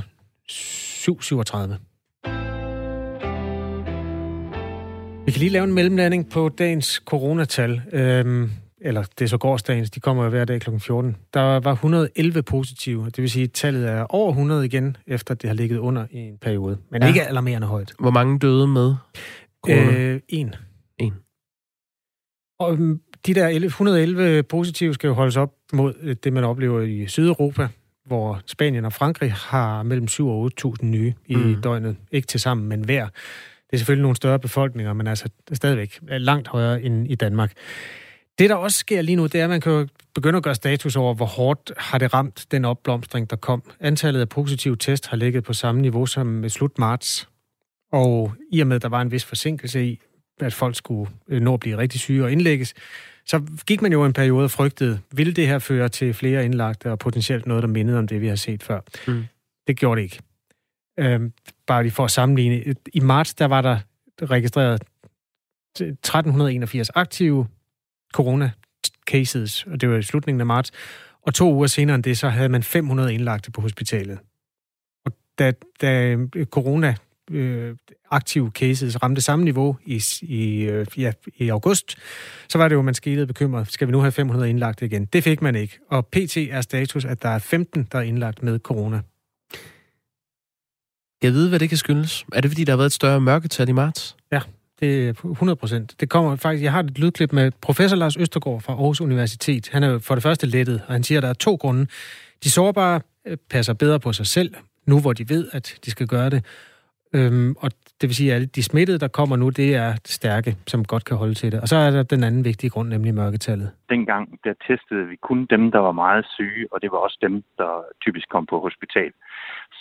7.37. 0.50 1.95
Vi 5.26 5.32
kan 5.32 5.38
lige 5.38 5.50
lave 5.50 5.64
en 5.64 5.72
mellemlanding 5.72 6.30
på 6.30 6.48
dagens 6.48 7.02
coronatal. 7.04 7.82
Øhm, 7.92 8.50
eller 8.80 9.02
det 9.18 9.24
er 9.24 9.28
så 9.28 9.38
gårdsdagens, 9.38 9.90
de 9.90 10.00
kommer 10.00 10.24
jo 10.24 10.30
hver 10.30 10.44
dag 10.44 10.60
kl. 10.60 10.78
14. 10.78 11.16
Der 11.34 11.40
var 11.40 11.72
111 11.72 12.42
positive, 12.42 13.04
det 13.04 13.18
vil 13.18 13.30
sige, 13.30 13.42
at 13.42 13.52
tallet 13.52 13.88
er 13.88 14.02
over 14.02 14.28
100 14.28 14.66
igen, 14.66 14.96
efter 15.06 15.34
det 15.34 15.50
har 15.50 15.54
ligget 15.54 15.78
under 15.78 16.06
i 16.10 16.18
en 16.18 16.38
periode. 16.38 16.78
Men 16.90 17.02
ja. 17.02 17.08
ikke 17.08 17.26
alarmerende 17.26 17.66
højt. 17.66 17.92
Hvor 17.98 18.10
mange 18.10 18.38
døde 18.38 18.66
med 18.66 18.94
corona? 19.62 19.98
Øh, 19.98 20.20
en. 20.28 20.54
En. 20.98 21.14
Og 22.58 22.72
øhm, 22.72 23.00
de 23.26 23.34
der 23.34 23.48
111 23.48 24.42
positive 24.42 24.94
skal 24.94 25.08
jo 25.08 25.14
holdes 25.14 25.36
op 25.36 25.52
mod 25.72 25.94
øh, 26.00 26.16
det, 26.24 26.32
man 26.32 26.44
oplever 26.44 26.80
i 26.80 27.06
Sydeuropa, 27.06 27.68
hvor 28.06 28.40
Spanien 28.46 28.84
og 28.84 28.92
Frankrig 28.92 29.32
har 29.32 29.82
mellem 29.82 30.08
7 30.08 30.28
og 30.28 30.50
8.000 30.64 30.84
nye 30.84 31.14
i 31.26 31.36
mm. 31.36 31.62
døgnet. 31.62 31.96
Ikke 32.12 32.26
til 32.26 32.40
sammen, 32.40 32.68
men 32.68 32.84
hver. 32.84 33.08
Det 33.70 33.72
er 33.72 33.78
selvfølgelig 33.78 34.02
nogle 34.02 34.16
større 34.16 34.38
befolkninger, 34.38 34.92
men 34.92 35.06
altså 35.06 35.28
stadigvæk 35.52 35.98
langt 36.02 36.48
højere 36.48 36.82
end 36.82 37.10
i 37.10 37.14
Danmark. 37.14 37.52
Det, 38.38 38.50
der 38.50 38.56
også 38.56 38.78
sker 38.78 39.02
lige 39.02 39.16
nu, 39.16 39.26
det 39.26 39.34
er, 39.34 39.44
at 39.44 39.50
man 39.50 39.60
kan 39.60 39.88
begynde 40.14 40.36
at 40.36 40.42
gøre 40.42 40.54
status 40.54 40.96
over, 40.96 41.14
hvor 41.14 41.26
hårdt 41.26 41.72
har 41.76 41.98
det 41.98 42.14
ramt 42.14 42.46
den 42.50 42.64
opblomstring, 42.64 43.30
der 43.30 43.36
kom. 43.36 43.62
Antallet 43.80 44.20
af 44.20 44.28
positive 44.28 44.76
test 44.76 45.06
har 45.06 45.16
ligget 45.16 45.44
på 45.44 45.52
samme 45.52 45.80
niveau 45.80 46.06
som 46.06 46.26
med 46.26 46.48
slut 46.48 46.78
marts. 46.78 47.28
Og 47.92 48.32
i 48.52 48.60
og 48.60 48.66
med, 48.66 48.76
at 48.76 48.82
der 48.82 48.88
var 48.88 49.00
en 49.00 49.10
vis 49.10 49.24
forsinkelse 49.24 49.86
i, 49.86 50.00
at 50.40 50.54
folk 50.54 50.76
skulle 50.76 51.10
øh, 51.28 51.40
nå 51.40 51.54
at 51.54 51.60
blive 51.60 51.78
rigtig 51.78 52.00
syge 52.00 52.24
og 52.24 52.32
indlægges, 52.32 52.74
så 53.26 53.42
gik 53.66 53.82
man 53.82 53.92
jo 53.92 54.04
en 54.04 54.12
periode 54.12 54.44
og 54.44 54.50
frygtede, 54.50 55.00
ville 55.12 55.32
det 55.32 55.46
her 55.46 55.58
føre 55.58 55.88
til 55.88 56.14
flere 56.14 56.44
indlagte 56.44 56.90
og 56.90 56.98
potentielt 56.98 57.46
noget, 57.46 57.62
der 57.62 57.68
mindede 57.68 57.98
om 57.98 58.08
det, 58.08 58.20
vi 58.20 58.28
har 58.28 58.36
set 58.36 58.62
før. 58.62 58.80
Mm. 59.08 59.24
Det 59.66 59.76
gjorde 59.76 60.00
det 60.00 60.04
ikke. 60.04 60.18
Øhm, 60.98 61.32
bare 61.66 61.82
lige 61.82 61.92
for 61.92 62.04
at 62.04 62.10
sammenligne. 62.10 62.74
I 62.92 63.00
marts, 63.00 63.34
der 63.34 63.44
var 63.44 63.62
der 63.62 63.78
registreret 64.22 64.82
1381 65.80 66.90
aktive 66.94 67.46
corona-cases, 68.16 69.72
og 69.72 69.80
det 69.80 69.88
var 69.88 69.96
i 69.96 70.02
slutningen 70.02 70.40
af 70.40 70.46
marts. 70.46 70.72
Og 71.22 71.34
to 71.34 71.54
uger 71.54 71.66
senere 71.66 71.94
end 71.94 72.04
det, 72.04 72.18
så 72.18 72.28
havde 72.28 72.48
man 72.48 72.62
500 72.62 73.14
indlagte 73.14 73.50
på 73.50 73.60
hospitalet. 73.60 74.18
Og 75.04 75.12
da, 75.38 75.52
da 75.80 76.16
øh, 76.36 76.46
corona 76.46 76.94
øh, 77.30 77.76
aktive 78.10 78.50
cases 78.50 79.02
ramte 79.02 79.20
samme 79.20 79.44
niveau 79.44 79.76
i, 79.84 80.02
i, 80.22 80.62
øh, 80.62 80.86
ja, 80.96 81.12
i 81.36 81.48
august, 81.48 81.96
så 82.48 82.58
var 82.58 82.68
det 82.68 82.74
jo, 82.74 82.82
man 82.82 82.94
skete 82.94 83.26
bekymret. 83.26 83.72
Skal 83.72 83.86
vi 83.86 83.92
nu 83.92 84.00
have 84.00 84.12
500 84.12 84.50
indlagte 84.50 84.86
igen? 84.86 85.04
Det 85.04 85.24
fik 85.24 85.42
man 85.42 85.54
ikke. 85.54 85.78
Og 85.88 86.06
PT 86.06 86.36
er 86.36 86.60
status, 86.60 87.04
at 87.04 87.22
der 87.22 87.28
er 87.28 87.38
15, 87.38 87.88
der 87.92 87.98
er 87.98 88.02
indlagt 88.02 88.42
med 88.42 88.58
corona. 88.58 89.00
Jeg 91.22 91.32
ved, 91.32 91.48
hvad 91.48 91.58
det 91.58 91.68
kan 91.68 91.78
skyldes. 91.78 92.24
Er 92.32 92.40
det, 92.40 92.50
fordi 92.50 92.64
der 92.64 92.72
har 92.72 92.76
været 92.76 92.86
et 92.86 92.92
større 92.92 93.20
mørketal 93.20 93.68
i 93.68 93.72
marts? 93.72 94.16
Ja, 94.32 94.40
det 94.80 95.08
er 95.08 95.12
100 95.30 95.56
procent. 95.56 95.94
Det 96.00 96.08
kommer 96.08 96.36
faktisk, 96.36 96.64
jeg 96.64 96.72
har 96.72 96.80
et 96.80 96.98
lydklip 96.98 97.32
med 97.32 97.50
professor 97.60 97.96
Lars 97.96 98.16
Østergaard 98.16 98.60
fra 98.60 98.72
Aarhus 98.72 99.00
Universitet. 99.00 99.68
Han 99.72 99.82
er 99.82 99.98
for 99.98 100.14
det 100.14 100.22
første 100.22 100.46
lettet, 100.46 100.82
og 100.86 100.92
han 100.92 101.04
siger, 101.04 101.18
at 101.18 101.22
der 101.22 101.28
er 101.28 101.32
to 101.32 101.54
grunde. 101.54 101.86
De 102.44 102.50
sårbare 102.50 103.00
øh, 103.26 103.36
passer 103.50 103.72
bedre 103.72 104.00
på 104.00 104.12
sig 104.12 104.26
selv, 104.26 104.54
nu 104.86 105.00
hvor 105.00 105.12
de 105.12 105.28
ved, 105.28 105.48
at 105.52 105.74
de 105.84 105.90
skal 105.90 106.06
gøre 106.06 106.30
det. 106.30 106.44
Øhm, 107.12 107.54
og 107.58 107.70
det 108.00 108.06
vil 108.08 108.16
sige, 108.16 108.30
at 108.30 108.34
alle 108.34 108.46
de 108.46 108.62
smittede, 108.62 108.98
der 108.98 109.08
kommer 109.08 109.36
nu, 109.36 109.48
det 109.48 109.74
er 109.74 109.94
stærke, 110.04 110.56
som 110.66 110.84
godt 110.84 111.04
kan 111.04 111.16
holde 111.16 111.34
til 111.34 111.52
det. 111.52 111.60
Og 111.60 111.68
så 111.68 111.76
er 111.76 111.90
der 111.90 112.02
den 112.02 112.24
anden 112.24 112.44
vigtige 112.44 112.70
grund, 112.70 112.88
nemlig 112.88 113.14
mørketallet. 113.14 113.70
Dengang 113.88 114.38
der 114.44 114.54
testede 114.66 115.06
vi 115.06 115.16
kun 115.16 115.46
dem, 115.50 115.70
der 115.70 115.78
var 115.78 115.92
meget 115.92 116.26
syge, 116.36 116.66
og 116.72 116.82
det 116.82 116.90
var 116.90 116.98
også 116.98 117.18
dem, 117.22 117.44
der 117.58 117.84
typisk 118.04 118.28
kom 118.28 118.46
på 118.46 118.60
hospital. 118.60 119.12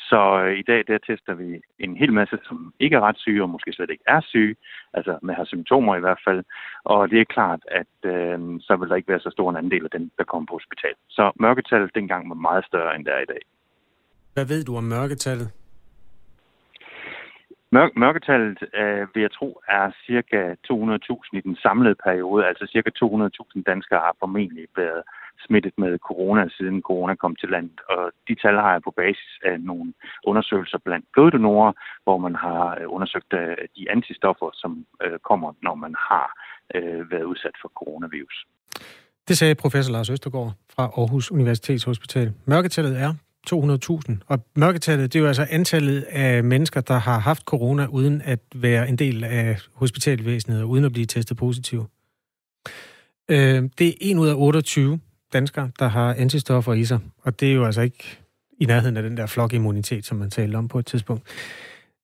Så 0.10 0.22
øh, 0.44 0.60
i 0.62 0.64
dag 0.72 0.84
der 0.88 0.98
tester 1.08 1.34
vi 1.34 1.62
en 1.80 1.98
hel 1.98 2.14
masse, 2.14 2.38
som 2.48 2.74
ikke 2.80 2.96
er 2.96 3.02
ret 3.02 3.18
syge 3.18 3.44
og 3.44 3.50
måske 3.50 3.74
slet 3.74 3.90
ikke 3.90 4.04
er 4.08 4.22
syge, 4.22 4.56
altså 4.94 5.20
med 5.22 5.34
har 5.36 5.46
symptomer 5.46 5.96
i 5.96 6.00
hvert 6.00 6.22
fald. 6.28 6.44
Og 6.84 7.10
det 7.10 7.20
er 7.22 7.34
klart, 7.38 7.62
at 7.82 7.96
øh, 8.14 8.40
så 8.62 8.76
vil 8.80 8.90
der 8.90 8.96
ikke 8.96 9.12
være 9.14 9.20
så 9.20 9.30
stor 9.30 9.50
en 9.50 9.58
andel 9.58 9.84
af 9.84 9.92
dem, 9.98 10.12
der 10.18 10.24
kommer 10.24 10.46
på 10.48 10.56
hospital. 10.60 10.96
Så 11.10 11.32
mørketallet 11.40 11.96
dengang 11.96 12.30
var 12.30 12.36
meget 12.36 12.66
større, 12.66 12.96
end 12.96 13.06
det 13.06 13.14
er 13.14 13.22
i 13.28 13.32
dag. 13.34 13.44
Hvad 14.34 14.46
ved 14.46 14.64
du 14.64 14.78
om 14.78 14.84
mørketallet? 14.84 15.50
Mør- 17.76 17.96
mørketallet, 18.04 18.60
øh, 18.80 19.08
vil 19.14 19.22
jeg 19.26 19.32
tro, 19.32 19.50
er 19.68 19.86
cirka 20.08 20.40
200.000 20.68 21.38
i 21.40 21.42
den 21.48 21.56
samlede 21.66 21.98
periode. 22.06 22.48
Altså 22.50 22.66
cirka 22.74 22.90
200.000 23.02 23.64
danskere 23.72 24.00
har 24.08 24.16
formentlig 24.20 24.66
været 24.76 25.02
smittet 25.46 25.74
med 25.78 25.92
corona, 26.10 26.42
siden 26.58 26.82
corona 26.82 27.16
kom 27.16 27.36
til 27.36 27.50
landet. 27.50 27.80
Og 27.90 28.02
de 28.28 28.36
tal 28.44 28.56
har 28.66 28.72
jeg 28.72 28.82
på 28.88 28.94
basis 29.02 29.32
af 29.50 29.56
nogle 29.70 29.94
undersøgelser 30.30 30.78
blandt 30.86 31.06
bloddonorer, 31.14 31.72
hvor 32.04 32.18
man 32.18 32.36
har 32.36 32.78
øh, 32.80 32.86
undersøgt 32.96 33.34
øh, 33.34 33.58
de 33.78 33.84
antistoffer, 33.96 34.50
som 34.54 34.86
øh, 35.04 35.18
kommer, 35.30 35.50
når 35.68 35.76
man 35.76 35.94
har 36.10 36.28
øh, 36.76 37.12
været 37.12 37.24
udsat 37.32 37.56
for 37.62 37.70
coronavirus. 37.80 38.38
Det 39.28 39.38
sagde 39.38 39.56
professor 39.56 39.92
Lars 39.94 40.10
Østergaard 40.10 40.52
fra 40.76 40.84
Aarhus 40.84 41.32
Universitetshospital. 41.32 42.34
Mørketallet 42.46 43.02
er 43.06 43.12
200.000. 43.54 44.18
Og 44.28 44.46
mørketallet, 44.56 45.14
det 45.14 45.20
er 45.20 45.22
jo 45.22 45.28
altså 45.28 45.48
antallet 45.50 46.02
af 46.02 46.44
mennesker, 46.44 46.82
der 46.82 46.98
har 46.98 47.20
haft 47.20 47.44
corona, 47.44 47.86
uden 47.86 48.22
at 48.22 48.40
være 48.56 48.90
en 48.90 48.96
del 48.96 49.24
af 49.24 49.58
hospitalvæsenet, 49.74 50.62
og 50.62 50.70
uden 50.70 50.86
at 50.86 50.92
blive 50.92 51.06
testet 51.06 51.38
positiv. 51.38 51.86
Øh, 53.30 53.70
det 53.78 53.88
er 53.88 53.94
1 54.02 54.18
ud 54.18 54.28
af 54.28 54.34
28 54.36 55.00
danskere, 55.34 55.72
der 55.80 55.88
har 55.88 56.14
antistoffer 56.14 56.74
i 56.74 56.86
sig, 56.86 57.00
og 57.22 57.40
det 57.40 57.50
er 57.50 57.54
jo 57.54 57.66
altså 57.66 57.82
ikke 57.82 58.20
i 58.60 58.66
nærheden 58.66 58.98
af 58.98 59.04
den 59.04 59.18
der 59.18 59.26
flokimmunitet, 59.26 60.06
som 60.06 60.18
man 60.18 60.30
talte 60.30 60.56
om 60.56 60.68
på 60.68 60.80
et 60.80 60.86
tidspunkt. 60.86 61.24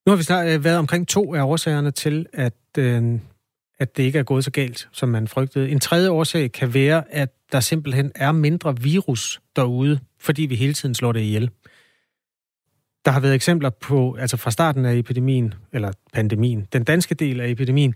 Nu 0.06 0.12
har 0.12 0.18
vi 0.18 0.24
snart 0.24 0.48
øh, 0.48 0.64
været 0.64 0.78
omkring 0.78 1.08
to 1.08 1.36
af 1.36 1.44
årsagerne 1.44 1.92
til, 1.92 2.26
at, 2.34 2.54
øh, 2.78 3.20
at 3.82 3.98
det 3.98 4.04
ikke 4.04 4.20
er 4.20 4.24
gået 4.24 4.44
så 4.44 4.52
galt, 4.52 4.90
som 4.92 5.10
man 5.10 5.28
frygtede. 5.28 5.70
En 5.70 5.80
tredje 5.80 6.10
årsag 6.10 6.52
kan 6.52 6.74
være, 6.74 7.04
at 7.14 7.30
der 7.52 7.60
simpelthen 7.60 8.12
er 8.16 8.32
mindre 8.32 8.80
virus 8.80 9.42
derude, 9.56 10.00
fordi 10.20 10.42
vi 10.42 10.56
hele 10.56 10.74
tiden 10.74 10.96
slår 10.96 11.12
det 11.12 11.20
ihjel. 11.20 11.50
Der 13.06 13.12
har 13.12 13.20
været 13.20 13.36
eksempler 13.36 13.70
på, 13.70 14.16
altså 14.20 14.38
fra 14.38 14.52
starten 14.52 14.86
af 14.86 14.96
epidemien, 14.96 15.54
eller 15.74 15.92
pandemien, 16.14 16.68
den 16.74 16.84
danske 16.84 17.16
del 17.16 17.40
af 17.40 17.50
epidemien, 17.50 17.96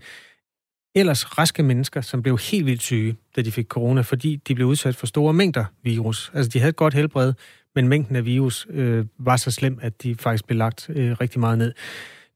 ellers 0.94 1.38
raske 1.38 1.62
mennesker, 1.62 2.00
som 2.00 2.22
blev 2.22 2.38
helt 2.38 2.66
vildt 2.66 2.82
syge, 2.82 3.16
da 3.36 3.42
de 3.42 3.52
fik 3.52 3.66
corona, 3.66 4.00
fordi 4.00 4.36
de 4.36 4.54
blev 4.54 4.66
udsat 4.66 4.96
for 4.96 5.06
store 5.06 5.32
mængder 5.32 5.64
virus. 5.82 6.30
Altså, 6.34 6.50
de 6.50 6.58
havde 6.58 6.70
et 6.70 6.76
godt 6.76 6.94
helbred, 6.94 7.32
men 7.74 7.88
mængden 7.88 8.16
af 8.16 8.24
virus 8.24 8.66
øh, 8.70 9.04
var 9.18 9.36
så 9.36 9.50
slem, 9.50 9.78
at 9.82 10.02
de 10.02 10.14
faktisk 10.14 10.46
blev 10.46 10.58
lagt 10.58 10.90
øh, 10.90 11.16
rigtig 11.20 11.40
meget 11.40 11.58
ned. 11.58 11.72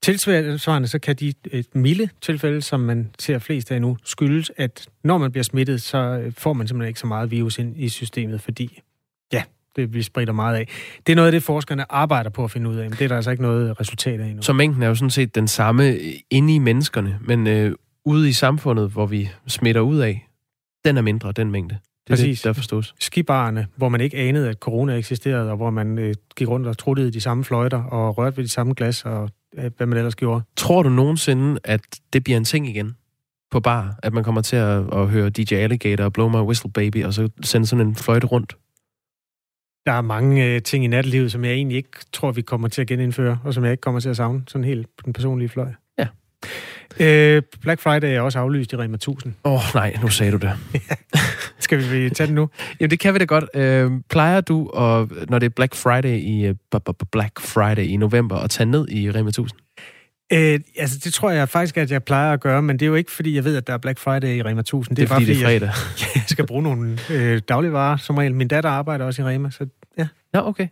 Tilsvarende 0.03 0.88
så 0.88 0.98
kan 0.98 1.16
de 1.16 1.32
et 1.53 1.66
milde 1.74 2.09
tilfælde, 2.20 2.62
som 2.62 2.80
man 2.80 3.11
ser 3.18 3.38
flest 3.38 3.72
af 3.72 3.80
nu, 3.80 3.96
skyldes, 4.05 4.53
at 4.57 4.88
når 5.05 5.18
man 5.18 5.32
bliver 5.32 5.44
smittet, 5.44 5.82
så 5.82 5.98
øh, 5.98 6.32
får 6.38 6.53
man 6.53 6.68
simpelthen 6.68 6.88
ikke 6.88 7.01
så 7.01 7.07
meget 7.07 7.30
virus 7.30 7.59
ind 7.59 7.74
i 7.76 7.88
systemet, 7.88 8.40
fordi 8.40 8.82
ja, 9.32 9.42
det 9.76 9.94
vi 9.94 10.03
spritter 10.03 10.34
meget 10.34 10.57
af. 10.57 10.68
Det 11.07 11.12
er 11.12 11.16
noget 11.16 11.26
af 11.26 11.32
det, 11.32 11.42
forskerne 11.42 11.92
arbejder 11.92 12.30
på 12.30 12.44
at 12.44 12.51
finde 12.51 12.70
ud 12.70 12.76
af, 12.76 12.90
men 12.90 12.98
det 12.98 13.05
er 13.05 13.09
der 13.09 13.16
altså 13.16 13.30
ikke 13.30 13.42
noget 13.42 13.80
resultat 13.80 14.20
af 14.20 14.26
endnu. 14.26 14.42
Så 14.42 14.53
mængden 14.53 14.82
er 14.82 14.88
jo 14.88 14.94
sådan 14.94 15.11
set 15.11 15.34
den 15.34 15.48
samme 15.48 15.98
inde 16.30 16.55
i 16.55 16.59
menneskerne, 16.59 17.18
men 17.20 17.46
øh, 17.46 17.72
ude 18.05 18.28
i 18.28 18.32
samfundet, 18.32 18.90
hvor 18.90 19.07
vi 19.07 19.30
smitter 19.46 19.80
ud 19.80 19.98
af, 19.98 20.28
den 20.84 20.96
er 20.96 21.03
mindre, 21.03 21.32
den 21.32 21.51
mængde. 21.51 21.78
Det 22.07 22.12
er 22.12 22.16
Præcis. 22.16 22.40
det, 22.40 22.44
der 22.44 22.53
forstås. 22.53 22.94
Skibarerne, 23.01 23.66
hvor 23.76 23.88
man 23.88 24.01
ikke 24.01 24.16
anede, 24.16 24.48
at 24.48 24.57
corona 24.57 24.96
eksisterede, 24.96 25.51
og 25.51 25.57
hvor 25.57 25.70
man 25.70 25.98
øh, 25.98 26.14
gik 26.36 26.48
rundt 26.48 26.66
og 26.66 26.78
truttede 26.78 27.11
de 27.12 27.20
samme 27.20 27.44
fløjter 27.44 27.82
og 27.82 28.18
rørte 28.18 28.36
ved 28.36 28.44
de 28.44 28.48
samme 28.48 28.74
glas, 28.74 29.05
og 29.05 29.30
hvad 29.76 29.86
man 29.86 29.98
ellers 29.98 30.16
gjorde. 30.16 30.42
Tror 30.56 30.82
du 30.82 30.88
nogensinde, 30.88 31.61
at 31.64 31.80
det 32.12 32.24
bliver 32.24 32.36
en 32.36 32.44
ting 32.44 32.68
igen 32.68 32.96
på 33.50 33.61
bar? 33.61 33.98
At 34.02 34.12
man 34.12 34.24
kommer 34.24 34.40
til 34.40 34.56
at, 34.56 34.84
at 34.92 35.08
høre 35.08 35.30
DJ 35.30 35.54
Alligator 35.54 36.04
og 36.04 36.12
Blow 36.12 36.28
My 36.28 36.36
Whistle 36.36 36.70
Baby, 36.72 37.04
og 37.04 37.14
så 37.14 37.28
sende 37.42 37.66
sådan 37.66 37.86
en 37.86 37.96
fløjte 37.96 38.26
rundt? 38.26 38.56
Der 39.86 39.92
er 39.92 40.00
mange 40.00 40.44
øh, 40.44 40.62
ting 40.62 40.84
i 40.84 40.86
nattelivet, 40.86 41.32
som 41.32 41.44
jeg 41.44 41.52
egentlig 41.52 41.76
ikke 41.76 41.98
tror, 42.12 42.32
vi 42.32 42.42
kommer 42.42 42.68
til 42.68 42.80
at 42.80 42.86
genindføre, 42.86 43.38
og 43.44 43.54
som 43.54 43.64
jeg 43.64 43.72
ikke 43.72 43.80
kommer 43.80 44.00
til 44.00 44.08
at 44.08 44.16
savne, 44.16 44.42
sådan 44.48 44.64
helt 44.64 44.86
på 44.98 45.02
den 45.04 45.12
personlige 45.12 45.48
fløj. 45.48 45.68
Ja. 45.98 46.06
Øh, 47.00 47.42
Black 47.61 47.80
Friday 47.80 48.08
er 48.08 48.20
også 48.20 48.38
aflyst 48.38 48.72
i 48.72 48.76
Rema 48.76 48.94
1000. 48.94 49.34
Åh 49.44 49.52
oh, 49.52 49.61
nej, 49.74 49.96
nu 50.02 50.08
sagde 50.08 50.32
du 50.32 50.36
det. 50.36 50.52
Skal 51.70 51.92
vi 51.92 52.10
tage 52.10 52.26
den 52.26 52.34
nu? 52.34 52.48
Jamen, 52.80 52.90
det 52.90 53.00
kan 53.00 53.14
vi 53.14 53.18
da 53.18 53.24
godt. 53.24 53.44
Øh, 53.54 53.90
plejer 54.08 54.40
du, 54.40 54.68
at, 54.68 55.08
når 55.30 55.38
det 55.38 55.46
er 55.46 55.50
Black 55.50 55.74
Friday 55.74 56.16
i 56.18 56.46
øh, 56.46 56.54
Black 57.12 57.40
Friday 57.40 57.82
i 57.82 57.96
november, 57.96 58.36
at 58.36 58.50
tage 58.50 58.66
ned 58.66 58.88
i 58.88 59.10
Rema 59.10 59.28
1000? 59.28 59.60
Øh, 60.32 60.60
altså, 60.76 60.98
det 61.04 61.14
tror 61.14 61.30
jeg 61.30 61.48
faktisk, 61.48 61.76
at 61.76 61.90
jeg 61.90 62.04
plejer 62.04 62.32
at 62.32 62.40
gøre, 62.40 62.62
men 62.62 62.78
det 62.78 62.82
er 62.82 62.86
jo 62.86 62.94
ikke, 62.94 63.10
fordi 63.10 63.34
jeg 63.34 63.44
ved, 63.44 63.56
at 63.56 63.66
der 63.66 63.72
er 63.72 63.78
Black 63.78 63.98
Friday 63.98 64.36
i 64.36 64.42
Rema 64.42 64.60
1000. 64.60 64.96
Det 64.96 65.02
er, 65.02 65.06
det 65.06 65.10
er 65.10 65.14
bare, 65.14 65.20
fordi, 65.20 65.34
det 65.34 65.42
er 65.42 65.46
fredag. 65.46 65.68
Jeg, 66.00 66.08
jeg 66.14 66.22
skal 66.28 66.46
bruge 66.46 66.62
nogle 66.62 66.98
øh, 67.10 67.40
dagligvarer, 67.48 67.96
som 67.96 68.16
regel. 68.16 68.34
Min 68.34 68.48
datter 68.48 68.70
arbejder 68.70 69.04
også 69.04 69.22
i 69.22 69.24
Rema, 69.24 69.50
så 69.50 69.66
ja. 69.98 70.08
Nå, 70.32 70.40
okay. 70.40 70.68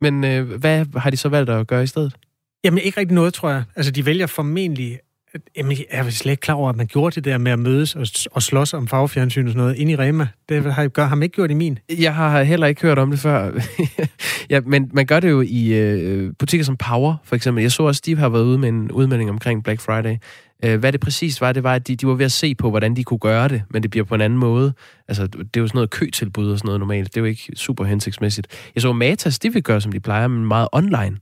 Men 0.00 0.24
øh, 0.24 0.52
hvad 0.52 0.86
har 0.96 1.10
de 1.10 1.16
så 1.16 1.28
valgt 1.28 1.50
at 1.50 1.66
gøre 1.66 1.82
i 1.82 1.86
stedet? 1.86 2.16
Jamen, 2.64 2.78
ikke 2.78 3.00
rigtig 3.00 3.14
noget, 3.14 3.34
tror 3.34 3.50
jeg. 3.50 3.62
Altså, 3.76 3.92
de 3.92 4.06
vælger 4.06 4.26
formentlig 4.26 4.98
Jamen, 5.56 5.72
jeg 5.72 5.84
er 5.90 6.10
slet 6.10 6.30
ikke 6.30 6.40
klar 6.40 6.54
over, 6.54 6.70
at 6.70 6.76
man 6.76 6.86
gjorde 6.86 7.14
det 7.14 7.24
der 7.24 7.38
med 7.38 7.52
at 7.52 7.58
mødes 7.58 7.96
og, 7.96 8.06
og 8.32 8.42
slås 8.42 8.74
om 8.74 8.88
farvefjernsyn 8.88 9.46
og 9.46 9.50
sådan 9.50 9.62
noget 9.62 9.76
ind 9.76 9.90
i 9.90 9.96
Rema. 9.96 10.28
Det 10.48 10.74
har, 10.74 10.88
gør, 10.88 11.04
har 11.04 11.14
man 11.14 11.22
ikke 11.22 11.34
gjort 11.34 11.50
i 11.50 11.54
min. 11.54 11.78
Jeg 11.98 12.14
har 12.14 12.42
heller 12.42 12.66
ikke 12.66 12.82
hørt 12.82 12.98
om 12.98 13.10
det 13.10 13.20
før. 13.20 13.60
ja, 14.50 14.60
men 14.60 14.90
man 14.92 15.06
gør 15.06 15.20
det 15.20 15.30
jo 15.30 15.40
i 15.46 15.74
øh, 15.74 16.32
butikker 16.38 16.64
som 16.64 16.76
Power, 16.76 17.16
for 17.24 17.36
eksempel. 17.36 17.62
Jeg 17.62 17.72
så 17.72 17.82
også, 17.82 17.98
Steve 17.98 18.18
har 18.18 18.28
været 18.28 18.44
ude 18.44 18.58
med 18.58 18.68
en 18.68 18.92
udmelding 18.92 19.30
omkring 19.30 19.64
Black 19.64 19.80
Friday. 19.80 20.16
Øh, 20.64 20.78
hvad 20.80 20.92
det 20.92 21.00
præcis 21.00 21.40
var, 21.40 21.52
det 21.52 21.62
var, 21.62 21.74
at 21.74 21.88
de, 21.88 21.96
de 21.96 22.06
var 22.06 22.14
ved 22.14 22.24
at 22.24 22.32
se 22.32 22.54
på, 22.54 22.70
hvordan 22.70 22.96
de 22.96 23.04
kunne 23.04 23.18
gøre 23.18 23.48
det, 23.48 23.62
men 23.70 23.82
det 23.82 23.90
bliver 23.90 24.04
på 24.04 24.14
en 24.14 24.20
anden 24.20 24.38
måde. 24.38 24.72
Altså, 25.08 25.26
det 25.26 25.56
er 25.56 25.60
jo 25.60 25.66
sådan 25.66 25.76
noget 25.76 25.90
køtilbud 25.90 26.50
og 26.50 26.58
sådan 26.58 26.66
noget 26.66 26.80
normalt. 26.80 27.14
Det 27.14 27.20
er 27.20 27.20
jo 27.20 27.26
ikke 27.26 27.52
super 27.54 27.84
hensigtsmæssigt. 27.84 28.70
Jeg 28.74 28.82
så 28.82 28.92
Matas, 28.92 29.38
de 29.38 29.52
vil 29.52 29.62
gøre, 29.62 29.80
som 29.80 29.92
de 29.92 30.00
plejer, 30.00 30.28
men 30.28 30.46
meget 30.46 30.68
online. 30.72 31.18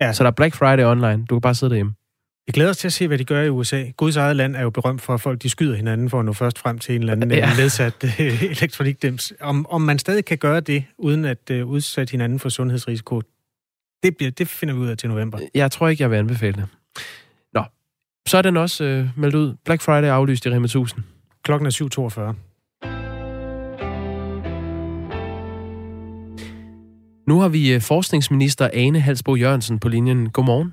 Ja. 0.00 0.12
Så 0.12 0.24
der 0.24 0.30
er 0.30 0.34
Black 0.34 0.54
Friday 0.54 0.84
online. 0.84 1.24
Du 1.30 1.34
kan 1.34 1.40
bare 1.40 1.54
sidde 1.54 1.70
derhjemme. 1.70 1.94
Vi 2.46 2.52
glæder 2.52 2.70
os 2.70 2.76
til 2.76 2.88
at 2.88 2.92
se, 2.92 3.08
hvad 3.08 3.18
de 3.18 3.24
gør 3.24 3.42
i 3.42 3.48
USA. 3.48 3.84
Guds 3.96 4.16
eget 4.16 4.36
land 4.36 4.56
er 4.56 4.62
jo 4.62 4.70
berømt 4.70 5.02
for, 5.02 5.14
at 5.14 5.20
folk 5.20 5.42
de 5.42 5.50
skyder 5.50 5.76
hinanden 5.76 6.10
for 6.10 6.18
at 6.18 6.24
nå 6.24 6.32
først 6.32 6.58
frem 6.58 6.78
til 6.78 6.94
en 6.94 7.00
eller 7.00 7.12
anden 7.12 7.30
ja. 7.30 7.56
nedsat 7.56 8.04
uh, 8.04 8.20
elektronikdims. 8.56 9.32
Om, 9.40 9.66
om 9.70 9.80
man 9.80 9.98
stadig 9.98 10.24
kan 10.24 10.38
gøre 10.38 10.60
det, 10.60 10.84
uden 10.98 11.24
at 11.24 11.50
uh, 11.50 11.68
udsætte 11.68 12.10
hinanden 12.10 12.38
for 12.38 12.48
sundhedsrisiko, 12.48 13.22
det, 14.02 14.16
bliver, 14.16 14.30
det 14.30 14.48
finder 14.48 14.74
vi 14.74 14.80
ud 14.80 14.88
af 14.88 14.96
til 14.96 15.08
november. 15.08 15.38
Jeg 15.54 15.70
tror 15.70 15.88
ikke, 15.88 16.02
jeg 16.02 16.10
vil 16.10 16.16
anbefale 16.16 16.52
det. 16.52 16.66
Nå, 17.52 17.64
så 18.28 18.38
er 18.38 18.42
den 18.42 18.56
også 18.56 18.84
uh, 18.84 19.20
meldt 19.20 19.34
ud. 19.34 19.54
Black 19.64 19.82
Friday 19.82 20.08
aflyst 20.08 20.46
i 20.46 20.50
Rema 20.50 20.64
1000. 20.64 21.02
Klokken 21.44 21.66
er 21.66 21.70
7.42. 21.70 22.34
Nu 27.28 27.40
har 27.40 27.48
vi 27.48 27.80
forskningsminister 27.80 28.70
Ane 28.72 29.00
Halsbo 29.00 29.36
Jørgensen 29.36 29.78
på 29.78 29.88
linjen. 29.88 30.30
Godmorgen. 30.30 30.72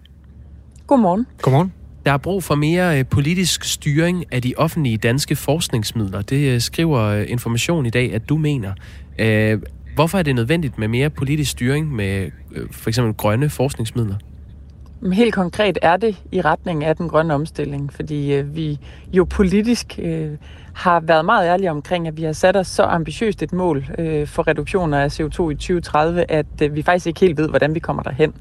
Godmorgen. 0.91 1.27
Godmorgen. 1.41 1.73
Der 2.05 2.11
er 2.11 2.17
brug 2.17 2.43
for 2.43 2.55
mere 2.55 2.99
øh, 2.99 3.05
politisk 3.05 3.63
styring 3.63 4.25
af 4.33 4.41
de 4.41 4.53
offentlige 4.57 4.97
danske 4.97 5.35
forskningsmidler. 5.35 6.21
Det 6.21 6.53
øh, 6.53 6.61
skriver 6.61 6.99
øh, 6.99 7.25
Information 7.27 7.85
i 7.85 7.89
dag, 7.89 8.13
at 8.13 8.29
du 8.29 8.37
mener. 8.37 8.73
Hvorfor 9.95 10.17
er 10.17 10.23
det 10.23 10.35
nødvendigt 10.35 10.77
med 10.77 10.87
mere 10.87 11.09
politisk 11.09 11.51
styring 11.51 11.95
med 11.95 12.31
for 12.71 12.89
eksempel 12.89 13.13
grønne 13.13 13.49
forskningsmidler? 13.49 14.15
Helt 15.13 15.33
konkret 15.33 15.77
er 15.81 15.97
det 15.97 16.23
i 16.31 16.41
retning 16.41 16.83
af 16.83 16.95
den 16.95 17.09
grønne 17.09 17.33
omstilling, 17.33 17.93
fordi 17.93 18.41
vi 18.45 18.79
jo 19.13 19.23
politisk 19.23 19.99
har 20.73 20.99
været 20.99 21.25
meget 21.25 21.47
ærlige 21.47 21.71
omkring, 21.71 22.07
at 22.07 22.17
vi 22.17 22.23
har 22.23 22.33
sat 22.33 22.55
os 22.57 22.67
så 22.67 22.83
ambitiøst 22.83 23.43
et 23.43 23.53
mål 23.53 23.85
for 24.25 24.47
reduktioner 24.47 24.99
af 24.99 25.19
CO2 25.19 25.49
i 25.49 25.55
2030, 25.55 26.31
at 26.31 26.75
vi 26.75 26.81
faktisk 26.81 27.07
ikke 27.07 27.19
helt 27.19 27.37
ved, 27.37 27.49
hvordan 27.49 27.75
vi 27.75 27.79
kommer 27.79 28.03
derhen. 28.03 28.33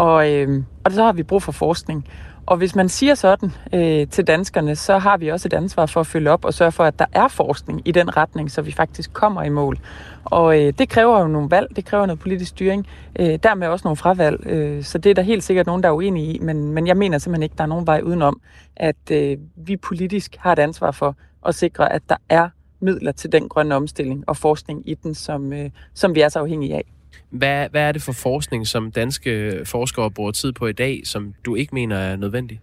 Og, 0.00 0.32
øh, 0.32 0.62
og 0.84 0.92
så 0.92 1.04
har 1.04 1.12
vi 1.12 1.22
brug 1.22 1.42
for 1.42 1.52
forskning. 1.52 2.08
Og 2.46 2.56
hvis 2.56 2.74
man 2.74 2.88
siger 2.88 3.14
sådan 3.14 3.52
øh, 3.74 4.08
til 4.08 4.26
danskerne, 4.26 4.76
så 4.76 4.98
har 4.98 5.16
vi 5.16 5.28
også 5.28 5.48
et 5.48 5.52
ansvar 5.52 5.86
for 5.86 6.00
at 6.00 6.06
følge 6.06 6.30
op 6.30 6.44
og 6.44 6.54
sørge 6.54 6.72
for, 6.72 6.84
at 6.84 6.98
der 6.98 7.04
er 7.12 7.28
forskning 7.28 7.82
i 7.84 7.92
den 7.92 8.16
retning, 8.16 8.50
så 8.50 8.62
vi 8.62 8.72
faktisk 8.72 9.12
kommer 9.12 9.42
i 9.42 9.48
mål. 9.48 9.78
Og 10.24 10.60
øh, 10.60 10.72
det 10.78 10.88
kræver 10.88 11.20
jo 11.20 11.26
nogle 11.26 11.50
valg, 11.50 11.76
det 11.76 11.84
kræver 11.84 12.06
noget 12.06 12.20
politisk 12.20 12.48
styring, 12.48 12.86
øh, 13.18 13.38
dermed 13.42 13.68
også 13.68 13.82
nogle 13.84 13.96
fravalg. 13.96 14.46
Øh, 14.46 14.84
så 14.84 14.98
det 14.98 15.10
er 15.10 15.14
der 15.14 15.22
helt 15.22 15.44
sikkert 15.44 15.66
nogen, 15.66 15.82
der 15.82 15.88
er 15.88 15.92
uenige 15.92 16.34
i, 16.34 16.38
men, 16.38 16.72
men 16.72 16.86
jeg 16.86 16.96
mener 16.96 17.18
simpelthen 17.18 17.42
ikke, 17.42 17.54
der 17.58 17.64
er 17.64 17.68
nogen 17.68 17.86
vej 17.86 18.00
udenom, 18.04 18.40
at 18.76 19.10
øh, 19.10 19.36
vi 19.56 19.76
politisk 19.76 20.36
har 20.36 20.52
et 20.52 20.58
ansvar 20.58 20.90
for 20.90 21.16
at 21.46 21.54
sikre, 21.54 21.92
at 21.92 22.02
der 22.08 22.16
er 22.28 22.48
midler 22.80 23.12
til 23.12 23.32
den 23.32 23.48
grønne 23.48 23.74
omstilling 23.74 24.24
og 24.26 24.36
forskning 24.36 24.88
i 24.88 24.94
den, 24.94 25.14
som, 25.14 25.52
øh, 25.52 25.70
som 25.94 26.14
vi 26.14 26.20
er 26.20 26.28
så 26.28 26.38
afhængige 26.38 26.74
af. 26.74 26.84
Hvad, 27.30 27.68
hvad 27.68 27.82
er 27.82 27.92
det 27.92 28.02
for 28.02 28.12
forskning, 28.12 28.66
som 28.66 28.92
danske 28.92 29.60
forskere 29.64 30.10
bruger 30.10 30.30
tid 30.30 30.52
på 30.52 30.66
i 30.66 30.72
dag, 30.72 31.02
som 31.04 31.34
du 31.44 31.54
ikke 31.54 31.74
mener 31.74 31.96
er 31.96 32.16
nødvendig? 32.16 32.60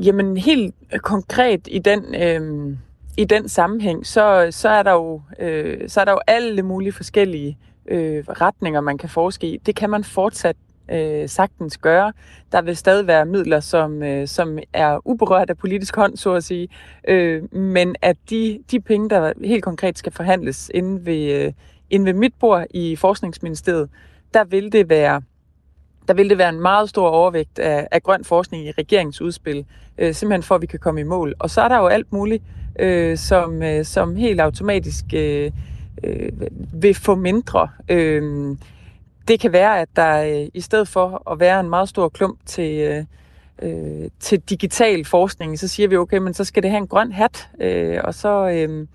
Jamen 0.00 0.36
helt 0.36 0.74
konkret 0.98 1.68
i 1.70 1.78
den, 1.78 2.14
øh, 2.14 2.76
i 3.16 3.24
den 3.24 3.48
sammenhæng, 3.48 4.06
så, 4.06 4.48
så, 4.50 4.68
er 4.68 4.82
der 4.82 4.92
jo, 4.92 5.22
øh, 5.38 5.88
så 5.88 6.00
er 6.00 6.04
der 6.04 6.12
jo 6.12 6.20
alle 6.26 6.62
mulige 6.62 6.92
forskellige 6.92 7.58
øh, 7.88 8.24
retninger, 8.28 8.80
man 8.80 8.98
kan 8.98 9.08
forske 9.08 9.46
i. 9.46 9.56
Det 9.56 9.76
kan 9.76 9.90
man 9.90 10.04
fortsat 10.04 10.56
øh, 10.90 11.28
sagtens 11.28 11.78
gøre. 11.78 12.12
Der 12.52 12.62
vil 12.62 12.76
stadig 12.76 13.06
være 13.06 13.26
midler, 13.26 13.60
som, 13.60 14.02
øh, 14.02 14.28
som 14.28 14.58
er 14.72 14.98
uberørt 15.04 15.50
af 15.50 15.58
politisk 15.58 15.96
hånd, 15.96 16.16
så 16.16 16.34
at 16.34 16.44
sige. 16.44 16.68
Øh, 17.08 17.54
men 17.54 17.96
at 18.02 18.16
de, 18.30 18.58
de 18.70 18.80
penge, 18.80 19.10
der 19.10 19.32
helt 19.44 19.64
konkret 19.64 19.98
skal 19.98 20.12
forhandles 20.12 20.70
inde 20.74 21.06
ved, 21.06 21.32
øh, 21.32 21.52
Inden 21.92 22.06
ved 22.06 22.14
mit 22.14 22.34
bord 22.40 22.66
i 22.70 22.96
Forskningsministeriet, 22.96 23.90
der 24.34 24.44
vil 24.44 24.72
det 24.72 24.88
være 24.88 25.22
der 26.08 26.14
vil 26.14 26.30
det 26.30 26.38
være 26.38 26.48
en 26.48 26.60
meget 26.60 26.88
stor 26.88 27.08
overvægt 27.08 27.58
af, 27.58 27.88
af 27.90 28.02
grøn 28.02 28.24
forskning 28.24 28.66
i 28.66 28.70
regeringsudspil, 28.70 29.64
øh, 29.98 30.14
simpelthen 30.14 30.42
for 30.42 30.54
at 30.54 30.62
vi 30.62 30.66
kan 30.66 30.78
komme 30.78 31.00
i 31.00 31.04
mål. 31.04 31.34
Og 31.38 31.50
så 31.50 31.60
er 31.60 31.68
der 31.68 31.78
jo 31.78 31.86
alt 31.86 32.12
muligt, 32.12 32.42
øh, 32.78 33.16
som, 33.16 33.62
øh, 33.62 33.84
som 33.84 34.16
helt 34.16 34.40
automatisk 34.40 35.04
øh, 35.14 35.50
øh, 36.04 36.32
vil 36.72 36.94
få 36.94 37.14
mindre. 37.14 37.68
Øh, 37.88 38.56
det 39.28 39.40
kan 39.40 39.52
være, 39.52 39.80
at 39.80 39.88
der 39.96 40.22
øh, 40.22 40.48
i 40.54 40.60
stedet 40.60 40.88
for 40.88 41.32
at 41.32 41.40
være 41.40 41.60
en 41.60 41.70
meget 41.70 41.88
stor 41.88 42.08
klump 42.08 42.38
til, 42.46 42.80
øh, 42.80 43.04
øh 43.62 44.10
til 44.20 44.40
digital 44.40 45.04
forskning, 45.04 45.58
så 45.58 45.68
siger 45.68 45.88
vi, 45.88 45.96
okay, 45.96 46.18
men 46.18 46.34
så 46.34 46.44
skal 46.44 46.62
det 46.62 46.70
have 46.70 46.80
en 46.80 46.88
grøn 46.88 47.12
hat, 47.12 47.48
øh, 47.60 47.98
og 48.04 48.14
så, 48.14 48.50
øh, 48.50 48.86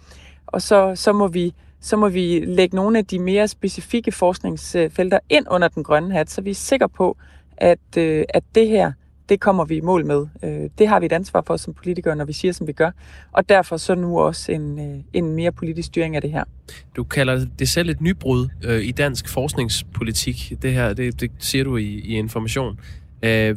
og 0.48 0.62
så, 0.62 0.96
så 0.96 1.14
må 1.14 1.28
vi 1.28 1.54
så 1.82 1.98
må 1.98 2.10
vi 2.10 2.46
lægge 2.46 2.76
nogle 2.76 2.98
af 2.98 3.06
de 3.06 3.20
mere 3.20 3.48
specifikke 3.48 4.12
forskningsfelter 4.12 5.20
ind 5.30 5.46
under 5.52 5.68
den 5.68 5.84
grønne 5.84 6.14
hat, 6.14 6.30
så 6.30 6.42
vi 6.42 6.50
er 6.50 6.56
sikre 6.56 6.90
på, 6.90 7.18
at, 7.58 7.98
øh, 7.98 8.26
at 8.30 8.44
det 8.56 8.68
her, 8.68 8.92
det 9.30 9.40
kommer 9.40 9.66
vi 9.66 9.78
i 9.78 9.82
mål 9.82 10.06
med. 10.06 10.28
Øh, 10.44 10.70
det 10.78 10.88
har 10.88 11.00
vi 11.00 11.06
et 11.06 11.12
ansvar 11.12 11.44
for 11.48 11.58
som 11.58 11.74
politikere, 11.74 12.16
når 12.16 12.26
vi 12.26 12.34
siger, 12.34 12.52
som 12.52 12.68
vi 12.68 12.72
gør. 12.72 12.92
Og 13.32 13.50
derfor 13.50 13.78
så 13.78 13.96
nu 13.96 14.20
også 14.20 14.52
en, 14.52 14.80
øh, 14.80 15.00
en 15.14 15.36
mere 15.36 15.52
politisk 15.52 15.86
styring 15.86 16.16
af 16.16 16.22
det 16.22 16.32
her. 16.32 16.44
Du 16.96 17.04
kalder 17.04 17.46
det 17.60 17.70
selv 17.70 17.90
et 17.90 18.02
nybrud 18.02 18.48
øh, 18.64 18.82
i 18.82 18.92
dansk 18.92 19.30
forskningspolitik. 19.30 20.54
Det 20.62 20.74
her, 20.74 20.94
det, 20.94 21.22
det 21.22 21.32
siger 21.40 21.64
du 21.64 21.78
i, 21.78 21.86
i 21.86 22.18
information. 22.18 22.80
Øh, 23.24 23.56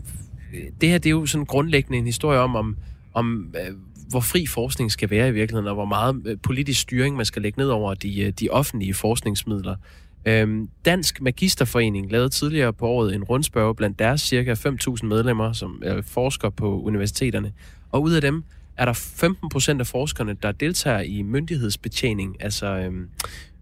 det 0.81 0.89
her, 0.89 0.99
det 0.99 1.07
er 1.07 1.11
jo 1.11 1.27
sådan 1.27 1.45
grundlæggende 1.45 1.99
en 1.99 2.07
historie 2.07 2.39
om, 2.39 2.57
om, 2.57 2.77
om 3.15 3.55
øh, 3.55 3.77
hvor 4.11 4.21
fri 4.21 4.47
forskning 4.47 4.93
skal 4.93 5.11
være 5.11 5.29
i 5.29 5.33
virkeligheden, 5.33 5.69
og 5.69 5.75
hvor 5.75 5.85
meget 5.85 6.23
øh, 6.27 6.37
politisk 6.43 6.81
styring 6.81 7.17
man 7.17 7.27
skal 7.27 7.43
lægge 7.43 7.61
ned 7.61 7.69
over 7.69 7.95
de, 7.95 8.21
øh, 8.21 8.33
de 8.33 8.49
offentlige 8.49 8.95
forskningsmidler. 8.95 9.77
Øhm, 10.25 10.69
Dansk 10.85 11.21
Magisterforening 11.21 12.13
lavede 12.13 12.29
tidligere 12.29 12.73
på 12.73 12.87
året 12.87 13.15
en 13.15 13.25
rundspørge 13.25 13.75
blandt 13.75 13.99
deres 13.99 14.21
cirka 14.21 14.55
5.000 14.55 15.07
medlemmer, 15.07 15.53
som 15.53 15.83
er 15.85 16.03
forsker 16.03 16.51
på 16.51 16.81
universiteterne. 16.81 17.53
Og 17.93 18.03
ud 18.03 18.13
af 18.13 18.21
dem 18.21 18.45
er 18.77 18.85
der 18.85 18.93
15 18.93 19.49
procent 19.49 19.81
af 19.81 19.87
forskerne, 19.87 20.37
der 20.43 20.53
deltager 20.53 21.01
i 21.01 21.23
myndighedsbetjening, 21.23 22.43
altså 22.43 22.67
øhm, 22.67 23.09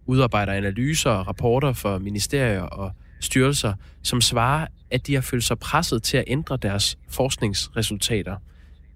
udarbejder 0.07 0.53
analyser 0.53 1.11
og 1.11 1.27
rapporter 1.29 1.73
for 1.73 1.99
ministerier 1.99 2.63
og 2.63 2.93
styrelser, 3.21 3.75
som 4.03 4.21
svarer, 4.21 4.67
at 4.91 5.07
de 5.07 5.15
har 5.15 5.21
følt 5.21 5.45
sig 5.45 5.59
presset 5.59 6.03
til 6.03 6.17
at 6.17 6.25
ændre 6.27 6.57
deres 6.57 6.99
forskningsresultater. 7.09 8.37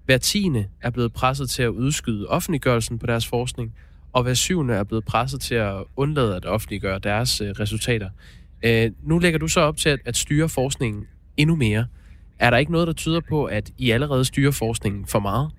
Hver 0.05 0.18
tiende 0.18 0.66
er 0.80 0.90
blevet 0.90 1.12
presset 1.12 1.50
til 1.50 1.62
at 1.62 1.68
udskyde 1.68 2.26
offentliggørelsen 2.26 2.98
på 2.98 3.07
deres 3.07 3.26
forskning, 3.26 3.74
og 4.12 4.22
hver 4.22 4.34
syvende 4.34 4.74
er 4.74 4.84
blevet 4.84 5.05
presset 5.05 5.40
til 5.40 5.55
at 5.55 5.84
undlade 5.96 6.36
at 6.36 6.44
offentliggøre 6.44 6.98
deres 6.98 7.40
øh, 7.40 7.50
resultater. 7.50 8.09
Øh, 8.62 8.90
nu 9.03 9.18
lægger 9.18 9.38
du 9.38 9.48
så 9.48 9.61
op 9.61 9.76
til 9.76 9.88
at, 9.88 9.98
at 10.05 10.16
styre 10.16 10.48
forskningen 10.48 11.07
endnu 11.36 11.57
mere. 11.57 11.86
Er 12.38 12.50
der 12.50 12.57
ikke 12.57 12.72
noget, 12.72 12.86
der 12.86 12.92
tyder 12.92 13.20
på, 13.28 13.44
at 13.44 13.70
I 13.78 13.90
allerede 13.90 14.24
styrer 14.24 14.50
forskningen 14.50 15.07
for 15.07 15.18
meget? 15.18 15.50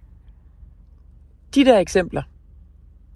De 1.56 1.66
der 1.66 1.80
eksempler, 1.80 2.22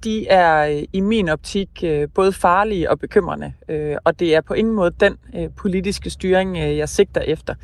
de 0.04 0.28
er 0.28 0.78
øh, 0.78 0.84
i 0.94 1.02
min 1.02 1.30
optik 1.30 1.70
øh, 1.84 2.08
både 2.16 2.34
farlige 2.34 2.90
og 2.90 3.00
bekymrende, 3.00 3.54
øh, 3.70 3.96
og 4.04 4.20
det 4.20 4.36
er 4.36 4.42
på 4.42 4.54
ingen 4.54 4.76
måde 4.76 4.92
den 5.00 5.18
politiske 5.56 6.10
styring, 6.10 6.58
jeg 6.58 6.90
sigter 6.90 7.22
efter. 7.22 7.56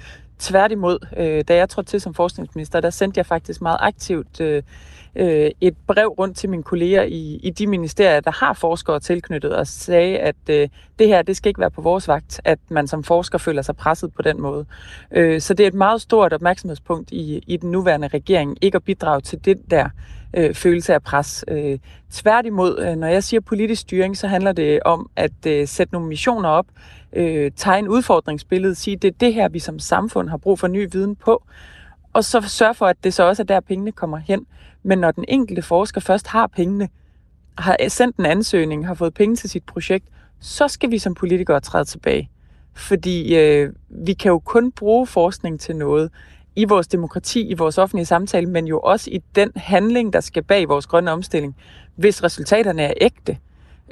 Tværtimod, 0.43 0.99
øh, 1.17 1.43
da 1.47 1.55
jeg 1.55 1.69
trådte 1.69 1.89
til 1.89 2.01
som 2.01 2.13
forskningsminister, 2.13 2.81
der 2.81 2.89
sendte 2.89 3.17
jeg 3.17 3.25
faktisk 3.25 3.61
meget 3.61 3.77
aktivt 3.79 4.41
øh, 4.41 4.63
øh, 5.15 5.51
et 5.61 5.75
brev 5.87 6.07
rundt 6.07 6.37
til 6.37 6.49
mine 6.49 6.63
kolleger 6.63 7.03
i, 7.03 7.39
i 7.43 7.49
de 7.49 7.67
ministerier, 7.67 8.19
der 8.19 8.31
har 8.31 8.53
forskere 8.53 8.99
tilknyttet, 8.99 9.55
og 9.55 9.67
sagde, 9.67 10.19
at 10.19 10.35
øh, 10.49 10.69
det 10.99 11.07
her, 11.07 11.21
det 11.21 11.37
skal 11.37 11.49
ikke 11.49 11.59
være 11.59 11.71
på 11.71 11.81
vores 11.81 12.07
vagt, 12.07 12.41
at 12.43 12.59
man 12.69 12.87
som 12.87 13.03
forsker 13.03 13.37
føler 13.37 13.61
sig 13.61 13.75
presset 13.75 14.13
på 14.13 14.21
den 14.21 14.41
måde. 14.41 14.65
Øh, 15.11 15.41
så 15.41 15.53
det 15.53 15.63
er 15.63 15.67
et 15.67 15.73
meget 15.73 16.01
stort 16.01 16.33
opmærksomhedspunkt 16.33 17.11
i, 17.11 17.43
i 17.47 17.57
den 17.57 17.71
nuværende 17.71 18.07
regering, 18.07 18.57
ikke 18.61 18.75
at 18.75 18.83
bidrage 18.83 19.21
til 19.21 19.45
det 19.45 19.71
der 19.71 19.89
øh, 20.33 20.53
følelse 20.53 20.93
af 20.93 21.03
pres. 21.03 21.45
Øh, 21.47 21.79
tværtimod, 22.11 22.79
øh, 22.79 22.95
når 22.95 23.07
jeg 23.07 23.23
siger 23.23 23.41
politisk 23.41 23.81
styring, 23.81 24.17
så 24.17 24.27
handler 24.27 24.51
det 24.51 24.79
om 24.85 25.09
at 25.15 25.45
øh, 25.47 25.67
sætte 25.67 25.93
nogle 25.93 26.07
missioner 26.07 26.49
op, 26.49 26.65
øh, 27.13 27.51
tegne 27.55 27.89
udfordringsbilledet, 27.89 28.77
sige, 28.77 28.97
det 28.97 29.07
er 29.07 29.17
det 29.19 29.33
her, 29.33 29.49
vi 29.49 29.59
som 29.59 29.79
samfund 29.79 30.29
har 30.29 30.37
brug 30.37 30.59
for 30.59 30.67
ny 30.67 30.87
viden 30.91 31.15
på, 31.15 31.43
og 32.13 32.23
så 32.23 32.41
sørge 32.41 32.73
for, 32.73 32.85
at 32.85 32.97
det 33.03 33.13
så 33.13 33.23
også 33.23 33.43
er 33.43 33.45
der, 33.45 33.59
pengene 33.59 33.91
kommer 33.91 34.17
hen. 34.17 34.45
Men 34.83 34.97
når 34.97 35.11
den 35.11 35.25
enkelte 35.27 35.61
forsker 35.61 36.01
først 36.01 36.27
har 36.27 36.47
pengene, 36.47 36.89
har 37.57 37.77
sendt 37.87 38.17
en 38.17 38.25
ansøgning, 38.25 38.87
har 38.87 38.93
fået 38.93 39.13
penge 39.13 39.35
til 39.35 39.49
sit 39.49 39.63
projekt, 39.63 40.05
så 40.39 40.67
skal 40.67 40.91
vi 40.91 40.97
som 40.97 41.15
politikere 41.15 41.59
træde 41.59 41.85
tilbage. 41.85 42.29
Fordi 42.73 43.35
øh, 43.37 43.73
vi 43.89 44.13
kan 44.13 44.29
jo 44.29 44.39
kun 44.39 44.71
bruge 44.71 45.07
forskning 45.07 45.59
til 45.59 45.75
noget, 45.75 46.11
i 46.55 46.65
vores 46.65 46.87
demokrati, 46.87 47.41
i 47.41 47.53
vores 47.53 47.77
offentlige 47.77 48.05
samtale, 48.05 48.47
men 48.47 48.67
jo 48.67 48.79
også 48.79 49.09
i 49.11 49.21
den 49.35 49.51
handling, 49.55 50.13
der 50.13 50.19
skal 50.19 50.43
bag 50.43 50.69
vores 50.69 50.87
grønne 50.87 51.11
omstilling, 51.11 51.55
hvis 51.95 52.23
resultaterne 52.23 52.83
er 52.83 52.93
ægte. 53.01 53.37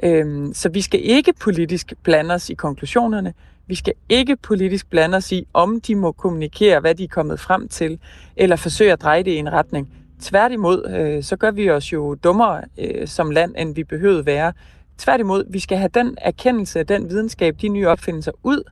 Øhm, 0.04 0.54
så 0.54 0.70
vi 0.70 0.82
skal 0.82 1.00
ikke 1.04 1.34
politisk 1.34 1.94
blande 2.04 2.34
os 2.34 2.50
i 2.50 2.54
konklusionerne. 2.54 3.34
Vi 3.68 3.76
skal 3.76 3.94
ikke 4.10 4.36
politisk 4.36 4.90
blande 4.90 5.18
os 5.18 5.32
i, 5.32 5.48
om 5.54 5.82
de 5.82 5.96
må 5.96 6.12
kommunikere, 6.12 6.80
hvad 6.80 6.96
de 6.96 7.04
er 7.04 7.08
kommet 7.08 7.40
frem 7.40 7.68
til, 7.68 8.00
eller 8.36 8.56
forsøge 8.56 8.92
at 8.92 9.02
dreje 9.02 9.24
det 9.24 9.32
i 9.32 9.38
en 9.38 9.52
retning. 9.52 9.90
Tværtimod, 10.22 10.90
øh, 10.90 11.24
så 11.24 11.36
gør 11.36 11.52
vi 11.52 11.70
os 11.70 11.94
jo 11.94 12.16
dummere 12.16 12.62
øh, 12.78 13.08
som 13.08 13.32
land, 13.32 13.56
end 13.58 13.76
vi 13.76 13.84
behøvede 13.84 14.26
være. 14.26 14.54
Tværtimod, 14.98 15.44
vi 15.50 15.60
skal 15.60 15.78
have 15.78 15.90
den 15.94 16.18
erkendelse, 16.22 16.84
den 16.84 17.10
videnskab, 17.10 17.56
de 17.62 17.68
nye 17.68 17.88
opfindelser 17.88 18.32
ud, 18.44 18.64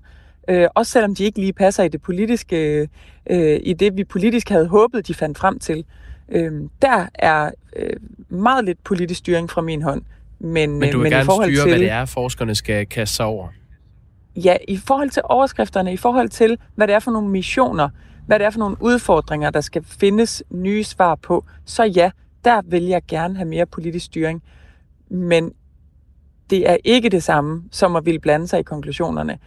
øh, 0.49 0.67
også 0.75 0.91
selvom 0.91 1.15
de 1.15 1.23
ikke 1.23 1.39
lige 1.39 1.53
passer 1.53 1.83
i 1.83 1.87
det 1.87 2.01
politiske, 2.01 2.89
øh, 3.29 3.59
i 3.63 3.73
det 3.73 3.97
vi 3.97 4.03
politisk 4.03 4.49
havde 4.49 4.67
håbet, 4.67 5.07
de 5.07 5.13
fandt 5.13 5.37
frem 5.37 5.59
til. 5.59 5.85
Øh, 6.31 6.51
der 6.81 7.07
er 7.13 7.51
øh, 7.75 7.95
meget 8.29 8.65
lidt 8.65 8.83
politisk 8.83 9.17
styring 9.17 9.49
fra 9.49 9.61
min 9.61 9.81
hånd. 9.81 10.01
Men, 10.39 10.79
men 10.79 10.91
du 10.91 10.97
vil 10.97 11.03
men 11.03 11.11
gerne 11.11 11.23
i 11.23 11.25
forhold 11.25 11.49
styre, 11.49 11.63
til, 11.63 11.71
hvad 11.71 11.79
det 11.79 11.89
er, 11.89 12.05
forskerne 12.05 12.55
skal 12.55 12.85
kaste 12.85 13.15
sig 13.15 13.25
over? 13.25 13.47
Ja, 14.35 14.57
i 14.67 14.77
forhold 14.77 15.09
til 15.09 15.21
overskrifterne, 15.25 15.93
i 15.93 15.97
forhold 15.97 16.29
til, 16.29 16.57
hvad 16.75 16.87
det 16.87 16.95
er 16.95 16.99
for 16.99 17.11
nogle 17.11 17.29
missioner, 17.29 17.89
hvad 18.29 18.39
det 18.39 18.45
er 18.45 18.49
for 18.49 18.59
nogle 18.59 18.77
udfordringer, 18.79 19.49
der 19.49 19.61
skal 19.61 19.83
findes 19.83 20.43
nye 20.49 20.83
svar 20.83 21.15
på, 21.15 21.45
så 21.65 21.83
ja, 21.83 22.11
der 22.45 22.61
vil 22.65 22.83
jeg 22.83 23.01
gerne 23.07 23.35
have 23.35 23.47
mere 23.47 23.65
politisk 23.65 24.05
styring. 24.05 24.43
Men 25.09 25.53
det 26.49 26.69
er 26.69 26.77
ikke 26.83 27.09
det 27.09 27.23
samme 27.23 27.63
som 27.71 27.95
at 27.95 28.05
ville 28.05 28.19
blande 28.19 28.47
sig 28.47 28.59
i 28.59 28.63
konklusionerne 28.63 29.39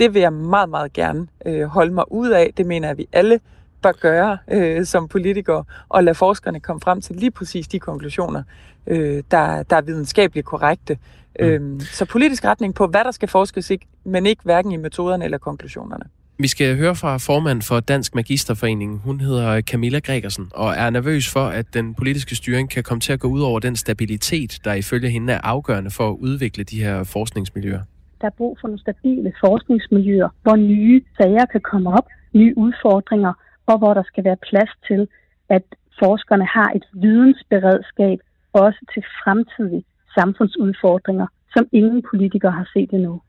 det 0.00 0.14
vil 0.14 0.20
jeg 0.20 0.32
meget, 0.32 0.68
meget 0.68 0.92
gerne 0.92 1.26
øh, 1.46 1.62
holde 1.62 1.92
mig 1.92 2.12
ud 2.12 2.30
af. 2.30 2.50
Det 2.56 2.66
mener 2.66 2.88
jeg, 2.88 2.90
at 2.90 2.98
vi 2.98 3.08
alle 3.12 3.40
bør 3.82 3.92
gøre 3.92 4.38
øh, 4.48 4.86
som 4.86 5.08
politikere, 5.08 5.64
og 5.88 6.04
lade 6.04 6.14
forskerne 6.14 6.60
komme 6.60 6.80
frem 6.80 7.00
til 7.00 7.16
lige 7.16 7.30
præcis 7.30 7.68
de 7.68 7.78
konklusioner, 7.78 8.42
øh, 8.86 9.22
der, 9.30 9.62
der 9.62 9.76
er 9.76 9.80
videnskabeligt 9.80 10.46
korrekte. 10.46 10.98
Mm. 11.40 11.46
Øhm, 11.46 11.80
så 11.80 12.04
politisk 12.04 12.44
retning 12.44 12.74
på, 12.74 12.86
hvad 12.86 13.04
der 13.04 13.10
skal 13.10 13.28
forskes, 13.28 13.70
ikke, 13.70 13.86
men 14.04 14.26
ikke 14.26 14.42
hverken 14.42 14.72
i 14.72 14.76
metoderne 14.76 15.24
eller 15.24 15.38
konklusionerne. 15.38 16.04
Vi 16.44 16.48
skal 16.48 16.76
høre 16.76 16.94
fra 16.94 17.12
formand 17.28 17.62
for 17.62 17.80
Dansk 17.80 18.14
Magisterforening. 18.14 18.92
Hun 19.06 19.20
hedder 19.20 19.60
Camilla 19.60 19.98
Gregersen 19.98 20.46
og 20.54 20.70
er 20.82 20.90
nervøs 20.90 21.32
for, 21.32 21.46
at 21.60 21.66
den 21.74 21.94
politiske 21.94 22.34
styring 22.36 22.70
kan 22.70 22.82
komme 22.82 23.00
til 23.00 23.12
at 23.12 23.20
gå 23.20 23.28
ud 23.28 23.40
over 23.40 23.60
den 23.60 23.76
stabilitet, 23.76 24.58
der 24.64 24.74
ifølge 24.74 25.10
hende 25.10 25.32
er 25.32 25.40
afgørende 25.54 25.90
for 25.90 26.06
at 26.10 26.16
udvikle 26.26 26.64
de 26.64 26.82
her 26.84 27.04
forskningsmiljøer. 27.04 27.82
Der 28.20 28.26
er 28.26 28.36
brug 28.40 28.58
for 28.60 28.68
nogle 28.68 28.80
stabile 28.80 29.32
forskningsmiljøer, 29.44 30.28
hvor 30.42 30.56
nye 30.56 31.02
sager 31.16 31.46
kan 31.52 31.60
komme 31.60 31.88
op, 31.98 32.06
nye 32.32 32.54
udfordringer, 32.56 33.32
og 33.66 33.78
hvor 33.78 33.94
der 33.94 34.02
skal 34.02 34.24
være 34.24 34.36
plads 34.50 34.72
til, 34.88 35.08
at 35.48 35.62
forskerne 35.98 36.46
har 36.46 36.70
et 36.78 36.86
vidensberedskab 36.92 38.18
også 38.52 38.80
til 38.94 39.02
fremtidige 39.24 39.84
samfundsudfordringer, 40.18 41.26
som 41.54 41.64
ingen 41.72 42.02
politikere 42.10 42.52
har 42.52 42.68
set 42.74 42.90
endnu. 42.92 43.20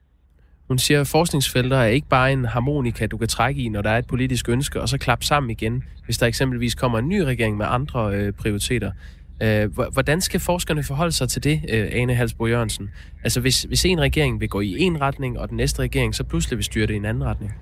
Hun 0.72 0.78
siger, 0.78 1.01
at 1.01 1.07
forskningsfelter 1.07 1.78
er 1.78 1.86
ikke 1.86 2.07
bare 2.07 2.34
en 2.34 2.45
harmonika, 2.45 3.05
du 3.05 3.17
kan 3.17 3.28
trække 3.28 3.61
i, 3.61 3.69
når 3.69 3.82
der 3.82 3.89
er 3.89 3.97
et 3.97 4.07
politisk 4.07 4.49
ønske, 4.49 4.82
og 4.82 4.89
så 4.89 4.97
klappe 4.97 5.26
sammen 5.26 5.49
igen, 5.49 5.84
hvis 6.05 6.17
der 6.17 6.26
eksempelvis 6.26 6.76
kommer 6.76 6.99
en 6.99 7.09
ny 7.09 7.19
regering 7.19 7.57
med 7.57 7.65
andre 7.69 8.15
øh, 8.15 8.34
prioriteter. 8.34 8.91
Øh, 9.41 9.69
hvordan 9.93 10.22
skal 10.22 10.39
forskerne 10.39 10.84
forholde 10.84 11.11
sig 11.11 11.30
til 11.30 11.43
det, 11.43 11.61
øh, 11.69 11.89
Ane 11.91 12.15
Halsbo 12.15 12.47
Jørgensen? 12.47 12.89
Altså 13.24 13.39
hvis, 13.39 13.63
hvis 13.63 13.86
en 13.86 14.01
regering 14.01 14.41
vil 14.41 14.49
gå 14.49 14.59
i 14.59 14.80
en 14.80 15.01
retning, 15.01 15.39
og 15.39 15.49
den 15.49 15.57
næste 15.57 15.82
regering 15.82 16.15
så 16.15 16.24
pludselig 16.24 16.57
vil 16.57 16.65
styre 16.65 16.88
det 16.88 16.93
i 16.93 16.97
en 16.97 17.05
anden 17.05 17.24
retning? 17.24 17.53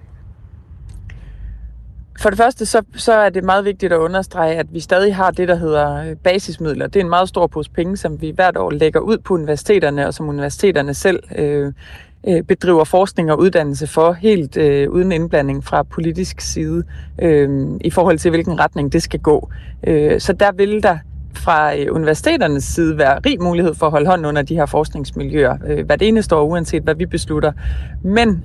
For 2.19 2.29
det 2.29 2.37
første, 2.37 2.65
så, 2.65 2.81
så 2.95 3.13
er 3.13 3.29
det 3.29 3.43
meget 3.43 3.65
vigtigt 3.65 3.93
at 3.93 3.97
understrege, 3.97 4.55
at 4.55 4.73
vi 4.73 4.79
stadig 4.79 5.15
har 5.15 5.31
det, 5.31 5.47
der 5.47 5.55
hedder 5.55 5.95
øh, 5.95 6.15
basismidler. 6.15 6.87
Det 6.87 6.99
er 6.99 7.03
en 7.03 7.09
meget 7.09 7.29
stor 7.29 7.47
pose 7.47 7.71
penge, 7.71 7.97
som 7.97 8.21
vi 8.21 8.29
hvert 8.29 8.57
år 8.57 8.71
lægger 8.71 8.99
ud 8.99 9.17
på 9.17 9.33
universiteterne, 9.33 10.07
og 10.07 10.13
som 10.13 10.29
universiteterne 10.29 10.93
selv 10.93 11.23
øh, 11.35 11.73
Øh, 12.27 12.43
bedriver 12.43 12.83
forskning 12.83 13.31
og 13.31 13.39
uddannelse 13.39 13.87
for, 13.87 14.13
helt 14.13 14.57
øh, 14.57 14.89
uden 14.89 15.11
indblanding 15.11 15.63
fra 15.63 15.83
politisk 15.83 16.41
side, 16.41 16.83
øh, 17.21 17.67
i 17.81 17.89
forhold 17.89 18.17
til, 18.17 18.29
hvilken 18.31 18.59
retning 18.59 18.93
det 18.93 19.03
skal 19.03 19.19
gå. 19.19 19.49
Øh, 19.87 20.19
så 20.19 20.33
der 20.33 20.51
vil 20.51 20.83
der 20.83 20.97
fra 21.33 21.75
øh, 21.77 21.87
universiteternes 21.91 22.63
side 22.63 22.97
være 22.97 23.19
rig 23.25 23.41
mulighed 23.41 23.73
for 23.73 23.85
at 23.85 23.91
holde 23.91 24.07
hånden 24.07 24.25
under 24.25 24.41
de 24.41 24.55
her 24.55 24.65
forskningsmiljøer 24.65 25.57
øh, 25.67 25.85
hvert 25.85 26.01
eneste 26.01 26.35
år, 26.35 26.43
uanset 26.43 26.83
hvad 26.83 26.95
vi 26.95 27.05
beslutter. 27.05 27.51
Men 28.03 28.43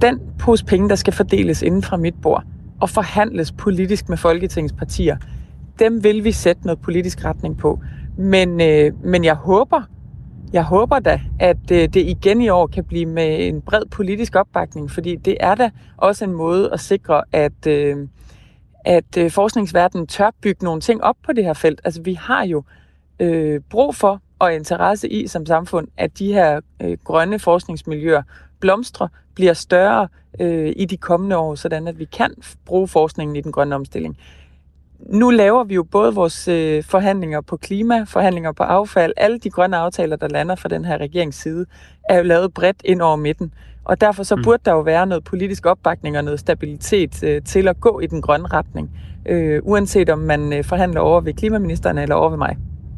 den 0.00 0.20
pose 0.38 0.64
penge, 0.64 0.88
der 0.88 0.94
skal 0.94 1.12
fordeles 1.12 1.62
inden 1.62 1.82
fra 1.82 1.96
mit 1.96 2.14
bord 2.22 2.44
og 2.80 2.90
forhandles 2.90 3.52
politisk 3.52 4.08
med 4.08 4.16
Folketingets 4.16 4.72
partier, 4.72 5.16
dem 5.78 6.04
vil 6.04 6.24
vi 6.24 6.32
sætte 6.32 6.62
noget 6.64 6.78
politisk 6.78 7.24
retning 7.24 7.58
på. 7.58 7.80
Men, 8.18 8.60
øh, 8.60 8.92
men 9.04 9.24
jeg 9.24 9.34
håber, 9.34 9.82
jeg 10.52 10.64
håber 10.64 10.98
da, 10.98 11.20
at 11.38 11.70
øh, 11.72 11.88
det 11.88 11.96
igen 11.96 12.40
i 12.40 12.48
år 12.48 12.66
kan 12.66 12.84
blive 12.84 13.06
med 13.06 13.48
en 13.48 13.62
bred 13.62 13.82
politisk 13.90 14.36
opbakning, 14.36 14.90
fordi 14.90 15.16
det 15.16 15.36
er 15.40 15.54
da 15.54 15.70
også 15.96 16.24
en 16.24 16.32
måde 16.32 16.72
at 16.72 16.80
sikre, 16.80 17.22
at, 17.32 17.66
øh, 17.66 18.08
at 18.84 19.16
øh, 19.18 19.30
forskningsverdenen 19.30 20.06
tør 20.06 20.30
bygge 20.40 20.64
nogle 20.64 20.80
ting 20.80 21.04
op 21.04 21.16
på 21.26 21.32
det 21.32 21.44
her 21.44 21.52
felt. 21.52 21.80
Altså 21.84 22.02
vi 22.02 22.14
har 22.14 22.46
jo 22.46 22.62
øh, 23.20 23.60
brug 23.70 23.94
for 23.94 24.20
og 24.38 24.54
interesse 24.54 25.08
i 25.08 25.26
som 25.26 25.46
samfund, 25.46 25.88
at 25.96 26.18
de 26.18 26.32
her 26.32 26.60
øh, 26.82 26.98
grønne 27.04 27.38
forskningsmiljøer 27.38 28.22
blomstrer, 28.60 29.08
bliver 29.34 29.52
større 29.52 30.08
øh, 30.40 30.72
i 30.76 30.84
de 30.84 30.96
kommende 30.96 31.36
år, 31.36 31.54
sådan 31.54 31.88
at 31.88 31.98
vi 31.98 32.04
kan 32.04 32.34
bruge 32.64 32.88
forskningen 32.88 33.36
i 33.36 33.40
den 33.40 33.52
grønne 33.52 33.74
omstilling. 33.74 34.18
Nu 35.06 35.30
laver 35.30 35.64
vi 35.64 35.74
jo 35.74 35.82
både 35.82 36.14
vores 36.14 36.48
øh, 36.48 36.84
forhandlinger 36.84 37.40
på 37.40 37.56
klima, 37.56 38.04
forhandlinger 38.08 38.52
på 38.52 38.62
affald, 38.62 39.12
alle 39.16 39.38
de 39.38 39.50
grønne 39.50 39.76
aftaler, 39.76 40.16
der 40.16 40.28
lander 40.28 40.54
fra 40.54 40.68
den 40.68 40.84
her 40.84 40.98
regerings 40.98 41.36
side, 41.42 41.66
er 42.08 42.16
jo 42.16 42.22
lavet 42.22 42.54
bredt 42.54 42.82
ind 42.84 43.02
over 43.02 43.16
midten. 43.16 43.52
Og 43.84 44.00
derfor 44.00 44.22
så 44.22 44.36
mm. 44.36 44.42
burde 44.42 44.62
der 44.64 44.72
jo 44.72 44.80
være 44.80 45.06
noget 45.06 45.24
politisk 45.24 45.66
opbakning 45.66 46.18
og 46.18 46.24
noget 46.24 46.40
stabilitet 46.40 47.24
øh, 47.24 47.42
til 47.42 47.68
at 47.68 47.80
gå 47.80 48.00
i 48.00 48.06
den 48.06 48.22
grønne 48.22 48.46
retning, 48.46 48.90
øh, 49.26 49.60
uanset 49.62 50.10
om 50.10 50.18
man 50.18 50.52
øh, 50.52 50.64
forhandler 50.64 51.00
over 51.00 51.20
ved 51.20 51.34
klimaministeren 51.34 51.98
eller 51.98 52.14
over 52.14 52.30
ved 52.30 52.38
mig. 52.38 52.56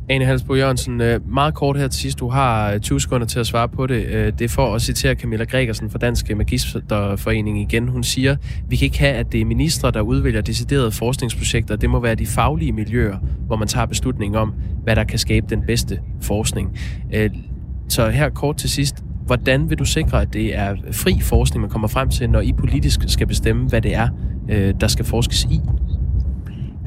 Ane 0.08 0.24
Halsbo 0.24 0.54
Jørgensen, 0.54 1.00
øh, 1.00 1.32
meget 1.32 1.54
kort 1.54 1.78
her 1.78 1.88
til 1.88 2.00
sidst. 2.00 2.18
Du 2.18 2.28
har 2.28 2.72
øh, 2.72 2.80
20 2.80 3.00
sekunder 3.00 3.26
til 3.26 3.40
at 3.40 3.46
svare 3.46 3.68
på 3.68 3.86
det. 3.86 4.04
Øh, 4.06 4.32
det 4.38 4.44
er 4.44 4.48
for 4.48 4.74
at 4.74 4.82
citere 4.82 5.14
Camilla 5.14 5.44
Gregersen 5.44 5.90
fra 5.90 5.98
Dansk 5.98 6.36
Magisterforening 6.36 7.60
igen. 7.60 7.88
Hun 7.88 8.02
siger, 8.02 8.36
vi 8.68 8.76
kan 8.76 8.84
ikke 8.84 8.98
have, 8.98 9.12
at 9.12 9.32
det 9.32 9.40
er 9.40 9.44
ministre, 9.44 9.90
der 9.90 10.00
udvælger 10.00 10.40
deciderede 10.40 10.92
forskningsprojekter. 10.92 11.76
Det 11.76 11.90
må 11.90 12.00
være 12.00 12.14
de 12.14 12.26
faglige 12.26 12.72
miljøer, 12.72 13.16
hvor 13.46 13.56
man 13.56 13.68
tager 13.68 13.86
beslutning 13.86 14.36
om, 14.36 14.54
hvad 14.82 14.96
der 14.96 15.04
kan 15.04 15.18
skabe 15.18 15.46
den 15.50 15.62
bedste 15.66 16.00
forskning. 16.22 16.78
Så 17.88 18.10
her 18.10 18.28
kort 18.28 18.56
til 18.56 18.70
sidst. 18.70 19.04
Hvordan 19.26 19.70
vil 19.70 19.78
du 19.78 19.84
sikre, 19.84 20.22
at 20.22 20.32
det 20.32 20.58
er 20.58 20.76
fri 20.92 21.20
forskning, 21.20 21.60
man 21.60 21.70
kommer 21.70 21.88
frem 21.88 22.08
til, 22.08 22.30
når 22.30 22.40
I 22.40 22.52
politisk 22.52 23.00
skal 23.06 23.26
bestemme, 23.26 23.68
hvad 23.68 23.80
det 23.80 23.94
er, 23.94 24.08
der 24.80 24.88
skal 24.88 25.04
forskes 25.04 25.44
i? 25.44 25.60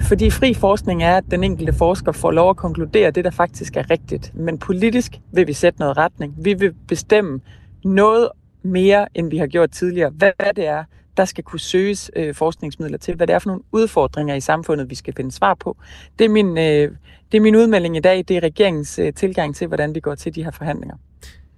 Fordi 0.01 0.29
fri 0.29 0.53
forskning 0.53 1.03
er, 1.03 1.17
at 1.17 1.23
den 1.31 1.43
enkelte 1.43 1.73
forsker 1.73 2.11
får 2.11 2.31
lov 2.31 2.49
at 2.49 2.57
konkludere 2.57 3.11
det, 3.11 3.25
der 3.25 3.31
faktisk 3.31 3.77
er 3.77 3.89
rigtigt. 3.89 4.35
Men 4.35 4.57
politisk 4.57 5.11
vil 5.31 5.47
vi 5.47 5.53
sætte 5.53 5.79
noget 5.79 5.97
retning. 5.97 6.35
Vi 6.37 6.53
vil 6.53 6.73
bestemme 6.87 7.39
noget 7.83 8.29
mere, 8.63 9.07
end 9.15 9.29
vi 9.29 9.37
har 9.37 9.47
gjort 9.47 9.71
tidligere. 9.71 10.09
Hvad 10.09 10.31
det 10.55 10.67
er, 10.67 10.83
der 11.17 11.25
skal 11.25 11.43
kunne 11.43 11.59
søges 11.59 12.11
øh, 12.15 12.35
forskningsmidler 12.35 12.97
til. 12.97 13.15
Hvad 13.15 13.27
det 13.27 13.33
er 13.33 13.39
for 13.39 13.49
nogle 13.49 13.63
udfordringer 13.71 14.35
i 14.35 14.41
samfundet, 14.41 14.89
vi 14.89 14.95
skal 14.95 15.13
finde 15.17 15.31
svar 15.31 15.53
på. 15.53 15.77
Det 16.19 16.25
er 16.25 16.29
min, 16.29 16.57
øh, 16.57 16.91
det 17.31 17.37
er 17.37 17.41
min 17.41 17.55
udmelding 17.55 17.97
i 17.97 17.99
dag. 17.99 18.17
Det 18.27 18.37
er 18.37 18.43
regeringens 18.43 18.99
øh, 18.99 19.13
tilgang 19.13 19.55
til, 19.55 19.67
hvordan 19.67 19.95
vi 19.95 19.99
går 19.99 20.15
til 20.15 20.35
de 20.35 20.43
her 20.43 20.51
forhandlinger. 20.51 20.95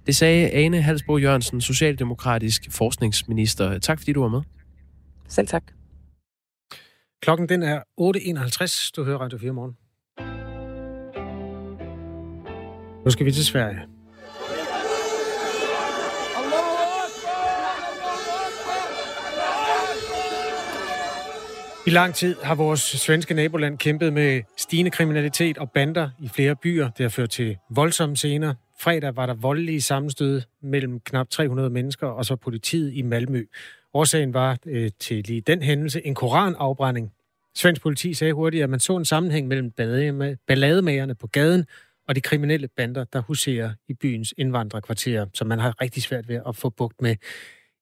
Det 0.06 0.16
sagde 0.16 0.50
Ane 0.50 0.82
Halsbo 0.82 1.18
Jørgensen, 1.18 1.60
Socialdemokratisk 1.60 2.68
forskningsminister. 2.70 3.78
Tak 3.78 3.98
fordi 3.98 4.12
du 4.12 4.22
var 4.22 4.28
med. 4.28 4.40
Selv 5.28 5.46
tak. 5.46 5.62
Klokken 7.22 7.48
den 7.48 7.62
er 7.62 7.78
8.51. 8.00 8.90
Du 8.96 9.04
hører 9.04 9.18
Radio 9.18 9.38
4 9.38 9.52
morgen. 9.52 9.76
Nu 13.04 13.10
skal 13.10 13.26
vi 13.26 13.32
til 13.32 13.44
Sverige. 13.46 13.80
I 21.86 21.90
lang 21.90 22.14
tid 22.14 22.36
har 22.42 22.54
vores 22.54 22.80
svenske 22.80 23.34
naboland 23.34 23.78
kæmpet 23.78 24.12
med 24.12 24.42
stigende 24.56 24.90
kriminalitet 24.90 25.58
og 25.58 25.70
bander 25.70 26.10
i 26.18 26.28
flere 26.28 26.56
byer. 26.56 26.90
Det 26.90 27.04
har 27.04 27.10
ført 27.10 27.30
til 27.30 27.56
voldsomme 27.70 28.16
scener. 28.16 28.54
Fredag 28.80 29.16
var 29.16 29.26
der 29.26 29.34
voldelige 29.34 29.80
sammenstød 29.80 30.42
mellem 30.62 31.00
knap 31.00 31.28
300 31.30 31.70
mennesker 31.70 32.06
og 32.06 32.24
så 32.24 32.36
politiet 32.36 32.92
i 32.94 33.02
Malmø. 33.02 33.44
Årsagen 33.94 34.34
var 34.34 34.58
øh, 34.66 34.90
til 35.00 35.24
lige 35.24 35.40
den 35.40 35.62
hændelse 35.62 36.06
en 36.06 36.14
koranafbrænding. 36.14 37.12
Svensk 37.54 37.82
politi 37.82 38.14
sagde 38.14 38.32
hurtigt, 38.32 38.62
at 38.62 38.70
man 38.70 38.80
så 38.80 38.96
en 38.96 39.04
sammenhæng 39.04 39.48
mellem 39.48 39.70
ballademagerne 40.46 41.14
på 41.14 41.26
gaden 41.26 41.66
og 42.08 42.16
de 42.16 42.20
kriminelle 42.20 42.68
bander, 42.68 43.04
der 43.04 43.20
huserer 43.20 43.72
i 43.88 43.94
byens 43.94 44.34
indvandrerkvarterer, 44.36 45.26
som 45.34 45.46
man 45.46 45.58
har 45.58 45.82
rigtig 45.82 46.02
svært 46.02 46.28
ved 46.28 46.40
at 46.46 46.56
få 46.56 46.70
bugt 46.70 47.02
med. 47.02 47.16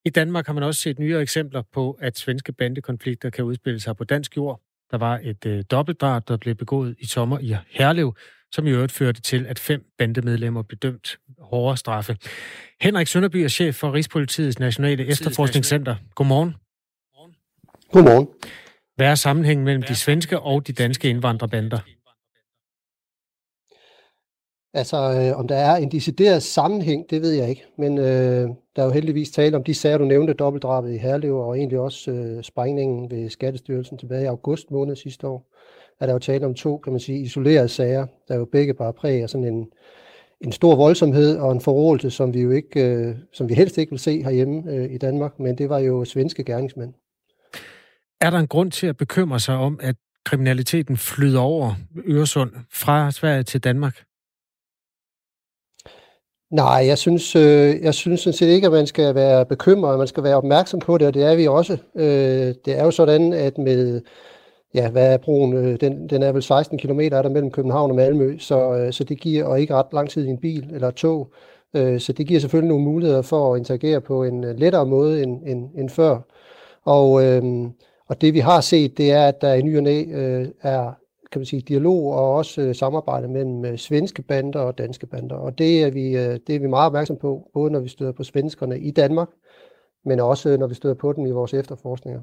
I 0.05 0.09
Danmark 0.09 0.45
har 0.45 0.53
man 0.53 0.63
også 0.63 0.81
set 0.81 0.99
nyere 0.99 1.21
eksempler 1.21 1.61
på, 1.73 1.97
at 2.01 2.17
svenske 2.17 2.53
bandekonflikter 2.53 3.29
kan 3.29 3.45
udspille 3.45 3.79
sig 3.79 3.97
på 3.97 4.03
dansk 4.03 4.37
jord. 4.37 4.61
Der 4.91 4.97
var 4.97 5.19
et 5.23 5.45
øh, 5.45 5.63
dobbeltdrab, 5.71 6.27
der 6.27 6.37
blev 6.37 6.55
begået 6.55 6.95
i 6.99 7.05
sommer 7.05 7.39
i 7.39 7.55
Herlev, 7.69 8.15
som 8.51 8.67
i 8.67 8.69
øvrigt 8.69 8.91
førte 8.91 9.21
til, 9.21 9.45
at 9.45 9.59
fem 9.59 9.85
bandemedlemmer 9.97 10.61
blev 10.61 10.77
dømt 10.77 11.17
hårdere 11.39 11.77
straffe. 11.77 12.17
Henrik 12.81 13.07
Sønderby 13.07 13.35
er 13.35 13.47
chef 13.47 13.75
for 13.75 13.93
Rigspolitiets 13.93 14.59
Nationale 14.59 15.05
Efterforskningscenter. 15.05 15.95
Godmorgen. 16.15 16.55
Godmorgen. 17.91 18.27
Hvad 18.95 19.07
er 19.07 19.15
sammenhængen 19.15 19.65
mellem 19.65 19.83
de 19.83 19.95
svenske 19.95 20.39
og 20.39 20.67
de 20.67 20.73
danske 20.73 21.09
indvandrerbander? 21.09 21.79
Altså, 24.73 24.97
øh, 24.97 25.39
om 25.39 25.47
der 25.47 25.55
er 25.55 25.75
en 25.75 25.91
decideret 25.91 26.43
sammenhæng, 26.43 27.09
det 27.09 27.21
ved 27.21 27.31
jeg 27.31 27.49
ikke. 27.49 27.65
Men 27.77 27.97
øh, 27.97 28.49
der 28.75 28.81
er 28.81 28.85
jo 28.85 28.91
heldigvis 28.91 29.31
tale 29.31 29.57
om 29.57 29.63
de 29.63 29.73
sager, 29.73 29.97
du 29.97 30.05
nævnte, 30.05 30.33
dobbeltdrabet 30.33 30.93
i 30.93 30.97
Herlev, 30.97 31.35
og 31.35 31.57
egentlig 31.57 31.79
også 31.79 32.11
øh, 32.11 32.43
sprængningen 32.43 33.11
ved 33.11 33.29
Skattestyrelsen 33.29 33.97
tilbage 33.97 34.23
i 34.23 34.25
august 34.25 34.71
måned 34.71 34.95
sidste 34.95 35.27
år. 35.27 35.56
Er 35.99 36.05
der 36.05 36.13
jo 36.13 36.19
tale 36.19 36.45
om 36.45 36.53
to, 36.53 36.77
kan 36.77 36.93
man 36.93 36.99
sige, 36.99 37.19
isolerede 37.19 37.67
sager, 37.67 38.07
der 38.27 38.35
jo 38.35 38.45
begge 38.45 38.73
bare 38.73 38.93
præger 38.93 39.27
sådan 39.27 39.47
en, 39.47 39.67
en 40.41 40.51
stor 40.51 40.75
voldsomhed 40.75 41.37
og 41.37 41.51
en 41.51 41.61
forrådelse, 41.61 42.11
som 42.11 42.33
vi 42.33 42.41
jo 42.41 42.51
ikke, 42.51 42.85
øh, 42.85 43.15
som 43.33 43.49
vi 43.49 43.53
helst 43.53 43.77
ikke 43.77 43.89
vil 43.89 43.99
se 43.99 44.23
herhjemme 44.23 44.71
øh, 44.71 44.91
i 44.91 44.97
Danmark, 44.97 45.39
men 45.39 45.57
det 45.57 45.69
var 45.69 45.79
jo 45.79 46.05
svenske 46.05 46.43
gerningsmænd. 46.43 46.93
Er 48.21 48.29
der 48.29 48.37
en 48.37 48.47
grund 48.47 48.71
til 48.71 48.87
at 48.87 48.97
bekymre 48.97 49.39
sig 49.39 49.55
om, 49.55 49.79
at 49.81 49.95
kriminaliteten 50.25 50.97
flyder 50.97 51.39
over 51.39 51.75
Øresund 52.07 52.51
fra 52.73 53.11
Sverige 53.11 53.43
til 53.43 53.63
Danmark? 53.63 54.03
Nej, 56.51 56.83
jeg 56.87 56.97
synes, 56.97 57.35
øh, 57.35 57.81
jeg 57.81 57.93
synes 57.93 58.21
sådan 58.21 58.37
set 58.37 58.47
ikke, 58.47 58.67
at 58.67 58.73
man 58.73 58.87
skal 58.87 59.15
være 59.15 59.45
bekymret, 59.45 59.97
man 59.97 60.07
skal 60.07 60.23
være 60.23 60.35
opmærksom 60.35 60.79
på 60.79 60.97
det, 60.97 61.07
og 61.07 61.13
det 61.13 61.23
er 61.23 61.35
vi 61.35 61.47
også. 61.47 61.77
Øh, 61.95 62.55
det 62.65 62.79
er 62.79 62.83
jo 62.83 62.91
sådan, 62.91 63.33
at 63.33 63.57
med, 63.57 64.01
ja, 64.73 64.89
hvad 64.89 65.13
er 65.13 65.17
broen? 65.17 65.53
Øh, 65.53 65.81
den, 65.81 66.09
den 66.09 66.23
er 66.23 66.31
vel 66.31 66.43
16 66.43 66.77
km 66.77 66.99
er 66.99 67.21
der 67.21 67.29
mellem 67.29 67.51
København 67.51 67.91
og 67.91 67.95
Malmø, 67.95 68.37
så, 68.37 68.73
øh, 68.73 68.93
så 68.93 69.03
det 69.03 69.19
giver, 69.19 69.45
og 69.45 69.61
ikke 69.61 69.73
ret 69.73 69.93
lang 69.93 70.09
tid 70.09 70.25
i 70.25 70.29
en 70.29 70.37
bil 70.37 70.69
eller 70.73 70.87
et 70.87 70.95
tog, 70.95 71.31
øh, 71.75 71.99
så 71.99 72.13
det 72.13 72.27
giver 72.27 72.39
selvfølgelig 72.39 72.69
nogle 72.69 72.83
muligheder 72.83 73.21
for 73.21 73.53
at 73.53 73.59
interagere 73.59 74.01
på 74.01 74.23
en 74.23 74.41
lettere 74.41 74.85
måde 74.85 75.23
end, 75.23 75.41
end, 75.45 75.69
end 75.75 75.89
før. 75.89 76.19
Og, 76.85 77.25
øhm, 77.25 77.71
og 78.07 78.21
det 78.21 78.33
vi 78.33 78.39
har 78.39 78.61
set, 78.61 78.97
det 78.97 79.11
er, 79.11 79.27
at 79.27 79.41
der 79.41 79.53
i 79.53 79.61
ny 79.61 79.77
og 79.77 79.83
næ, 79.83 80.03
øh, 80.11 80.47
er 80.61 80.93
kan 81.31 81.39
man 81.39 81.45
sige, 81.45 81.61
dialog 81.61 82.13
og 82.13 82.33
også 82.33 82.61
øh, 82.61 82.75
samarbejde 82.75 83.27
mellem 83.27 83.65
øh, 83.65 83.77
svenske 83.77 84.21
bander 84.21 84.59
og 84.59 84.77
danske 84.77 85.07
bander. 85.07 85.35
Og 85.35 85.57
det 85.57 85.83
er, 85.83 85.91
vi, 85.91 86.17
øh, 86.17 86.39
det 86.47 86.55
er 86.55 86.59
vi 86.59 86.67
meget 86.67 86.85
opmærksom 86.85 87.17
på, 87.17 87.49
både 87.53 87.71
når 87.71 87.79
vi 87.79 87.87
støder 87.87 88.11
på 88.11 88.23
svenskerne 88.23 88.79
i 88.79 88.91
Danmark, 88.91 89.29
men 90.05 90.19
også 90.19 90.57
når 90.57 90.67
vi 90.67 90.73
støder 90.73 90.95
på 90.95 91.13
dem 91.13 91.25
i 91.25 91.31
vores 91.31 91.53
efterforskninger. 91.53 92.21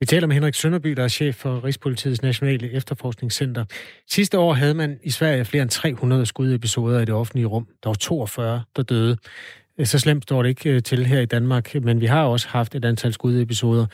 Vi 0.00 0.06
taler 0.06 0.26
med 0.26 0.34
Henrik 0.34 0.54
Sønderby, 0.54 0.90
der 0.90 1.04
er 1.04 1.08
chef 1.08 1.34
for 1.34 1.64
Rigspolitiets 1.64 2.22
Nationale 2.22 2.72
Efterforskningscenter. 2.72 3.64
Sidste 4.10 4.38
år 4.38 4.52
havde 4.52 4.74
man 4.74 4.98
i 5.02 5.10
Sverige 5.10 5.44
flere 5.44 5.62
end 5.62 5.70
300 5.70 6.26
skudepisoder 6.26 7.00
i 7.00 7.04
det 7.04 7.14
offentlige 7.14 7.46
rum. 7.46 7.66
Der 7.82 7.88
var 7.88 7.94
42, 7.94 8.62
der 8.76 8.82
døde. 8.82 9.16
Så 9.84 9.98
slemt 9.98 10.22
står 10.22 10.42
det 10.42 10.48
ikke 10.48 10.70
øh, 10.70 10.82
til 10.82 11.06
her 11.06 11.20
i 11.20 11.26
Danmark, 11.26 11.74
men 11.74 12.00
vi 12.00 12.06
har 12.06 12.24
også 12.24 12.48
haft 12.48 12.74
et 12.74 12.84
antal 12.84 13.12
skudepisoder. 13.12 13.86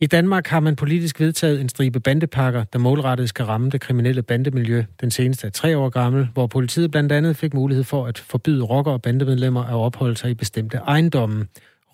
I 0.00 0.06
Danmark 0.06 0.46
har 0.46 0.60
man 0.60 0.76
politisk 0.76 1.20
vedtaget 1.20 1.60
en 1.60 1.68
stribe 1.68 2.00
bandepakker, 2.00 2.64
der 2.64 2.78
målrettet 2.78 3.28
skal 3.28 3.44
ramme 3.44 3.70
det 3.70 3.80
kriminelle 3.80 4.22
bandemiljø. 4.22 4.84
Den 5.00 5.10
seneste 5.10 5.46
er 5.46 5.50
tre 5.50 5.78
år 5.78 5.88
gammel, 5.88 6.28
hvor 6.34 6.46
politiet 6.46 6.90
blandt 6.90 7.12
andet 7.12 7.36
fik 7.36 7.54
mulighed 7.54 7.84
for 7.84 8.06
at 8.06 8.18
forbyde 8.18 8.64
rocker- 8.64 8.92
og 8.92 9.02
bandemedlemmer 9.02 9.64
at 9.64 9.74
opholde 9.74 10.16
sig 10.16 10.30
i 10.30 10.34
bestemte 10.34 10.76
ejendomme. 10.76 11.46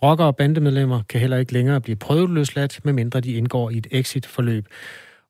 Rocker- 0.02 0.24
og 0.24 0.36
bandemedlemmer 0.36 1.02
kan 1.08 1.20
heller 1.20 1.36
ikke 1.36 1.52
længere 1.52 1.80
blive 1.80 1.96
prøveløsladt, 1.96 2.84
medmindre 2.84 3.20
de 3.20 3.32
indgår 3.32 3.70
i 3.70 3.76
et 3.76 3.86
exit-forløb. 3.90 4.66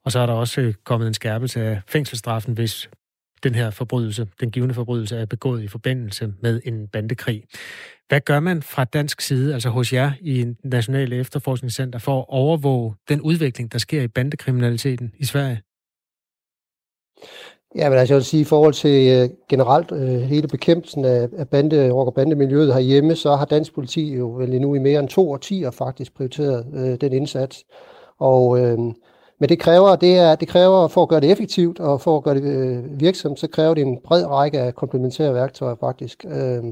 Og 0.04 0.12
så 0.12 0.18
er 0.18 0.26
der 0.26 0.32
også 0.32 0.60
øh, 0.60 0.74
kommet 0.84 1.06
en 1.06 1.14
skærpelse 1.14 1.62
af 1.62 1.80
fængselsstraffen, 1.88 2.54
hvis 2.54 2.90
den 3.42 3.54
her 3.54 3.70
forbrydelse, 3.70 4.28
den 4.40 4.50
givende 4.50 4.74
forbrydelse, 4.74 5.16
er 5.16 5.26
begået 5.26 5.62
i 5.62 5.68
forbindelse 5.68 6.34
med 6.42 6.60
en 6.64 6.88
bandekrig. 6.88 7.44
Hvad 8.08 8.20
gør 8.20 8.40
man 8.40 8.62
fra 8.62 8.84
dansk 8.84 9.20
side, 9.20 9.54
altså 9.54 9.70
hos 9.70 9.92
jer 9.92 10.12
i 10.20 10.54
Nationale 10.64 11.16
Efterforskningscenter, 11.16 11.98
for 11.98 12.18
at 12.20 12.26
overvåge 12.28 12.94
den 13.08 13.20
udvikling, 13.20 13.72
der 13.72 13.78
sker 13.78 14.02
i 14.02 14.08
bandekriminaliteten 14.08 15.12
i 15.18 15.24
Sverige? 15.24 15.62
Ja, 17.74 17.88
men 17.88 17.98
altså 17.98 18.14
jeg 18.14 18.16
vil 18.16 18.24
sige, 18.24 18.40
i 18.40 18.44
forhold 18.44 18.74
til 18.74 19.08
øh, 19.08 19.30
generelt 19.48 19.92
øh, 19.92 20.20
hele 20.20 20.48
bekæmpelsen 20.48 21.04
af, 21.04 21.28
af 21.36 21.48
bande, 21.48 21.90
rock- 21.90 22.06
og 22.06 22.14
bandemiljøet 22.14 22.74
herhjemme, 22.74 23.16
så 23.16 23.36
har 23.36 23.44
dansk 23.44 23.74
politi 23.74 24.14
jo 24.16 24.30
vel 24.30 24.60
nu 24.60 24.74
i 24.74 24.78
mere 24.78 25.00
end 25.00 25.08
to 25.08 25.30
årtier 25.30 25.70
faktisk 25.70 26.16
prioriteret 26.16 26.66
øh, 26.74 27.00
den 27.00 27.12
indsats. 27.12 27.64
Og, 28.18 28.60
øh, 28.60 28.78
men 29.40 29.48
det 29.48 29.58
kræver, 29.58 29.96
det, 29.96 30.18
er, 30.18 30.34
det 30.34 30.48
kræver, 30.48 30.88
for 30.88 31.02
at 31.02 31.08
gøre 31.08 31.20
det 31.20 31.30
effektivt 31.30 31.80
og 31.80 32.00
for 32.00 32.16
at 32.16 32.22
gøre 32.22 32.34
det 32.34 32.42
øh, 32.42 33.00
virksomt, 33.00 33.40
så 33.40 33.48
kræver 33.48 33.74
det 33.74 33.82
en 33.82 33.98
bred 34.04 34.26
række 34.26 34.60
af 34.60 34.74
komplementære 34.74 35.34
værktøjer 35.34 35.74
faktisk. 35.80 36.24
Øh, 36.24 36.64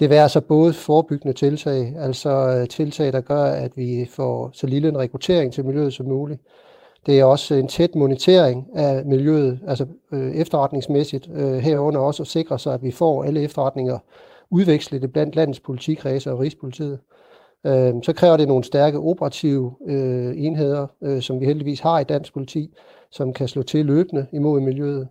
det 0.00 0.10
vil 0.10 0.16
altså 0.16 0.40
både 0.40 0.72
forebyggende 0.72 1.34
tiltag, 1.36 1.94
altså 1.98 2.30
øh, 2.30 2.68
tiltag, 2.68 3.12
der 3.12 3.20
gør, 3.20 3.44
at 3.44 3.76
vi 3.76 4.06
får 4.10 4.50
så 4.52 4.66
lille 4.66 4.88
en 4.88 4.98
rekruttering 4.98 5.52
til 5.52 5.64
miljøet 5.64 5.92
som 5.92 6.06
muligt. 6.06 6.40
Det 7.06 7.20
er 7.20 7.24
også 7.24 7.54
en 7.54 7.68
tæt 7.68 7.94
monitering 7.94 8.68
af 8.74 9.04
miljøet, 9.04 9.60
altså 9.66 9.86
øh, 10.12 10.32
efterretningsmæssigt, 10.32 11.30
øh, 11.34 11.54
herunder 11.54 12.00
også 12.00 12.22
at 12.22 12.26
sikre 12.26 12.58
sig, 12.58 12.74
at 12.74 12.82
vi 12.82 12.90
får 12.90 13.24
alle 13.24 13.42
efterretninger 13.42 13.98
udvekslet 14.50 15.12
blandt 15.12 15.36
landets 15.36 15.60
politikredse 15.60 16.32
og 16.32 16.38
Rigspolitiet. 16.38 16.98
Øh, 17.66 17.94
så 18.02 18.12
kræver 18.16 18.36
det 18.36 18.48
nogle 18.48 18.64
stærke 18.64 18.98
operative 18.98 19.72
øh, 19.86 20.34
enheder, 20.36 20.86
øh, 21.02 21.22
som 21.22 21.40
vi 21.40 21.46
heldigvis 21.46 21.80
har 21.80 22.00
i 22.00 22.04
dansk 22.04 22.32
politi, 22.32 22.74
som 23.10 23.32
kan 23.32 23.48
slå 23.48 23.62
til 23.62 23.86
løbende 23.86 24.26
imod 24.32 24.60
miljøet. 24.60 25.08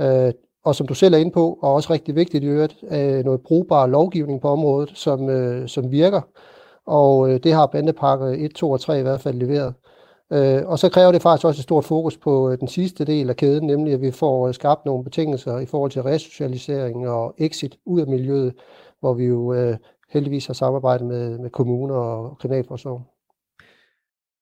Øh, 0.00 0.32
og 0.64 0.74
som 0.74 0.86
du 0.86 0.94
selv 0.94 1.14
er 1.14 1.18
inde 1.18 1.30
på, 1.30 1.58
og 1.62 1.74
også 1.74 1.92
rigtig 1.92 2.14
vigtigt 2.14 2.44
i 2.44 2.46
øvrigt, 2.46 2.76
øh, 2.90 3.24
noget 3.24 3.40
brugbar 3.40 3.86
lovgivning 3.86 4.40
på 4.40 4.48
området, 4.48 4.92
som, 4.94 5.28
øh, 5.28 5.68
som 5.68 5.90
virker. 5.90 6.20
Og 6.86 7.30
øh, 7.30 7.40
det 7.42 7.52
har 7.52 7.66
bandepakke 7.66 8.38
1, 8.38 8.50
2 8.54 8.70
og 8.70 8.80
3 8.80 8.98
i 8.98 9.02
hvert 9.02 9.20
fald 9.20 9.34
leveret. 9.34 9.74
Øh, 10.32 10.62
og 10.66 10.78
så 10.78 10.88
kræver 10.88 11.12
det 11.12 11.22
faktisk 11.22 11.44
også 11.44 11.60
et 11.60 11.62
stort 11.62 11.84
fokus 11.84 12.16
på 12.16 12.50
øh, 12.50 12.58
den 12.58 12.68
sidste 12.68 13.04
del 13.04 13.30
af 13.30 13.36
kæden, 13.36 13.66
nemlig 13.66 13.94
at 13.94 14.00
vi 14.00 14.10
får 14.10 14.48
øh, 14.48 14.54
skabt 14.54 14.86
nogle 14.86 15.04
betingelser 15.04 15.58
i 15.58 15.66
forhold 15.66 15.90
til 15.90 16.02
resocialisering 16.02 17.08
og 17.08 17.34
exit 17.38 17.76
ud 17.86 18.00
af 18.00 18.06
miljøet, 18.06 18.54
hvor 19.00 19.14
vi 19.14 19.24
jo 19.24 19.54
øh, 19.54 19.76
heldigvis 20.10 20.46
har 20.46 20.54
samarbejdet 20.54 21.06
med, 21.06 21.38
med 21.38 21.50
kommuner 21.50 21.94
og 21.94 22.38
kriminalforsorg. 22.38 23.02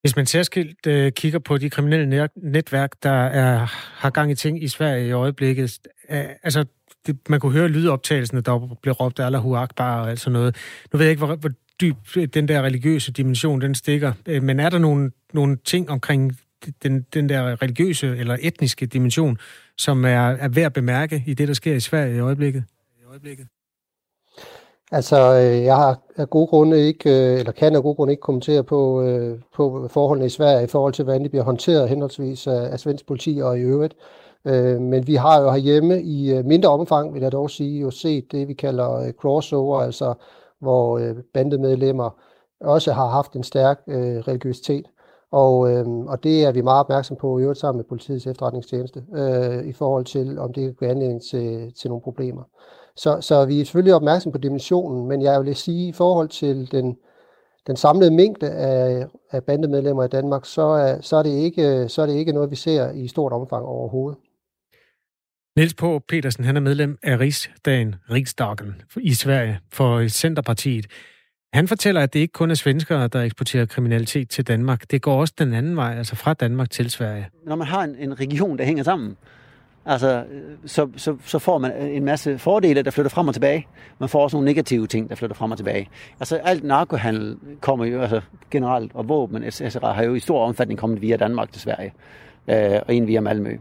Hvis 0.01 0.17
man 0.17 0.27
særskilt 0.27 0.87
øh, 0.87 1.13
kigger 1.13 1.39
på 1.39 1.59
de 1.59 1.71
kriminelle 1.71 2.29
netværk, 2.37 2.93
der 3.03 3.11
er, 3.11 3.57
har 4.01 4.11
gang 4.11 4.31
i 4.31 4.35
ting 4.35 4.63
i 4.63 4.69
Sverige 4.69 5.09
i 5.09 5.13
øjeblikket, 5.13 5.79
øh, 6.11 6.25
altså 6.43 6.65
det, 7.07 7.19
man 7.29 7.41
kunne 7.41 7.53
høre 7.53 7.69
lydoptagelserne, 7.69 8.41
der 8.41 8.77
blev 8.83 8.95
råbt 8.95 9.21
Allahu 9.21 9.57
Akbar 9.57 10.03
og 10.03 10.11
alt 10.11 10.21
sådan 10.21 10.33
noget. 10.33 10.57
Nu 10.93 10.97
ved 10.99 11.07
jeg 11.07 11.11
ikke, 11.11 11.27
hvor, 11.27 11.37
hvor 11.37 11.51
dyb 11.81 11.97
den 12.35 12.49
der 12.49 12.63
religiøse 12.63 13.13
dimension, 13.13 13.61
den 13.61 13.75
stikker, 13.75 14.13
øh, 14.27 14.43
men 14.43 14.61
er 14.61 14.69
der 14.69 14.79
nogle, 14.79 15.11
nogle 15.33 15.57
ting 15.65 15.91
omkring 15.91 16.33
den, 16.83 17.07
den 17.15 17.29
der 17.29 17.63
religiøse 17.63 18.17
eller 18.17 18.37
etniske 18.41 18.87
dimension, 18.87 19.39
som 19.77 20.05
er, 20.05 20.29
er 20.29 20.49
værd 20.49 20.67
at 20.67 20.73
bemærke 20.73 21.25
i 21.27 21.35
det, 21.35 21.49
der 21.49 21.55
sker 21.55 21.75
i 21.75 21.81
Sverige 21.81 22.17
i 22.17 22.21
øjeblikket? 22.21 22.65
I 23.03 23.05
øjeblikket? 23.11 23.47
Altså, 24.93 25.35
øh, 25.35 25.65
jeg 25.65 25.77
har 25.77 26.01
af 26.17 26.31
gode 26.31 26.47
grunde 26.47 26.81
ikke, 26.87 27.11
øh, 27.11 27.39
eller 27.39 27.53
kan 27.53 27.77
af 27.77 27.83
gode 27.83 27.95
grunde 27.95 28.13
ikke 28.13 28.21
kommentere 28.21 28.65
på, 28.65 29.03
på 29.55 29.89
forholdene 29.91 30.27
i 30.27 30.29
Sverige 30.29 30.65
i 30.65 30.67
forhold 30.69 30.93
til, 30.93 31.05
hvordan 31.05 31.25
de 31.25 31.29
bliver 31.29 31.45
håndteret 31.45 31.89
henholdsvis 31.89 32.47
af, 32.47 32.73
af 32.73 32.81
svensk 32.81 33.07
politi 33.07 33.39
og 33.43 33.59
i 33.59 33.63
øvrigt. 33.63 33.95
Men 34.81 35.07
vi 35.07 35.15
har 35.15 35.41
jo 35.41 35.51
herhjemme 35.51 36.03
i 36.03 36.43
mindre 36.43 36.69
omfang, 36.69 37.15
vil 37.15 37.23
jeg 37.23 37.33
dog 37.33 37.51
sige, 37.51 37.81
jo 37.81 37.91
set 37.91 38.33
det, 38.33 38.49
vi 38.49 38.55
kalder 38.55 39.13
crossover, 39.13 39.81
altså 39.81 40.15
hvor 40.61 40.99
øh, 40.99 41.17
bandemedlemmer 41.35 42.11
også 42.61 42.93
har 42.93 43.07
haft 43.07 43.33
en 43.33 43.43
stærk 43.43 43.81
øh, 43.89 44.19
religiøsitet. 44.19 44.87
Og, 45.33 45.73
øh, 45.73 45.87
og 45.89 46.23
det 46.23 46.45
er 46.45 46.53
vi 46.53 46.61
meget 46.61 46.81
opmærksom 46.81 47.17
på 47.17 47.39
i 47.39 47.43
øvrigt 47.43 47.61
sammen 47.61 47.79
med 47.79 47.85
politiets 47.85 48.27
efterretningstjeneste, 48.27 49.05
i 49.65 49.73
forhold 49.73 50.05
til, 50.05 50.39
om 50.39 50.53
det 50.53 50.65
kan 50.65 50.75
give 50.79 50.91
anledning 50.91 51.23
til, 51.31 51.75
til 51.75 51.89
nogle 51.91 52.03
problemer. 52.03 52.43
Så, 52.97 53.21
så 53.21 53.45
vi 53.45 53.61
er 53.61 53.65
selvfølgelig 53.65 53.95
opmærksom 53.95 54.33
på 54.33 54.39
dimensionen, 54.39 55.07
men 55.07 55.23
jeg 55.23 55.45
vil 55.45 55.57
sige, 55.57 55.89
i 55.89 55.93
forhold 55.93 56.29
til 56.29 56.73
den, 56.73 56.97
den 57.67 57.77
samlede 57.77 58.11
mængde 58.11 58.51
af, 58.51 59.07
af 59.31 59.45
bandemedlemmer 59.45 60.05
i 60.05 60.09
Danmark, 60.09 60.45
så 60.45 60.63
er, 60.63 61.01
så, 61.01 61.17
er 61.17 61.23
det 61.23 61.31
ikke, 61.31 61.89
så 61.89 62.03
er 62.03 62.07
det 62.07 62.15
ikke 62.15 62.33
noget, 62.33 62.51
vi 62.51 62.57
ser 62.57 62.91
i 62.91 63.09
stort 63.09 63.33
omfang 63.33 63.65
overhovedet. 63.65 64.19
Niels 65.59 65.75
på 65.75 66.03
Petersen, 66.09 66.45
han 66.45 66.57
er 66.57 66.61
medlem 66.61 66.99
af 67.03 67.21
Rigsdagen, 67.21 67.95
Riksdagen 68.11 68.75
i 68.97 69.15
Sverige 69.15 69.59
for 69.73 70.09
Centerpartiet. 70.09 70.87
Han 71.53 71.69
fortæller, 71.69 72.01
at 72.01 72.13
det 72.13 72.21
ikke 72.21 72.33
kun 72.33 72.51
er 72.51 72.55
svenskere, 72.55 73.09
der 73.09 73.23
eksporterer 73.23 73.67
kriminalitet 73.67 74.31
til 74.31 74.47
Danmark. 74.47 74.91
Det 74.91 75.03
går 75.03 75.21
også 75.21 75.35
den 75.39 75.55
anden 75.55 75.77
vej, 75.77 75.95
altså 75.99 76.17
fra 76.17 76.35
Danmark 76.35 76.71
til 76.71 76.91
Sverige. 76.91 77.29
Når 77.47 77.57
man 77.57 77.67
har 77.67 77.85
en, 77.85 77.97
en 77.99 78.21
region, 78.21 78.59
der 78.59 78.65
hænger 78.65 78.83
sammen, 78.83 79.17
Altså, 79.87 80.25
så, 80.67 80.89
så, 80.97 81.17
så 81.25 81.39
får 81.39 81.59
man 81.59 81.73
en 81.73 82.05
masse 82.05 82.39
fordele, 82.39 82.83
der 82.83 82.91
flytter 82.91 83.11
frem 83.11 83.29
og 83.29 83.35
tilbage. 83.35 83.67
Man 83.99 84.09
får 84.09 84.23
også 84.23 84.37
nogle 84.37 84.45
negative 84.45 84.87
ting, 84.87 85.11
der 85.11 85.15
flytter 85.15 85.37
frem 85.37 85.51
og 85.51 85.57
tilbage. 85.57 85.89
Altså, 86.21 86.37
alt 86.37 86.65
narkohandel 86.65 87.37
kommer 87.61 87.85
jo 87.85 88.01
altså, 88.01 88.21
generelt, 88.51 88.93
og 88.95 89.09
våben, 89.09 89.45
etc. 89.45 89.77
har 89.83 90.03
jo 90.03 90.15
i 90.15 90.21
stor 90.21 90.45
omfattning 90.45 90.81
kommet 90.81 91.03
via 91.03 91.17
Danmark 91.17 91.53
til 91.53 91.61
Sverige, 91.61 91.93
øh, 92.49 92.81
og 92.87 92.95
en 92.95 93.07
via 93.07 93.21
Malmø. 93.21 93.57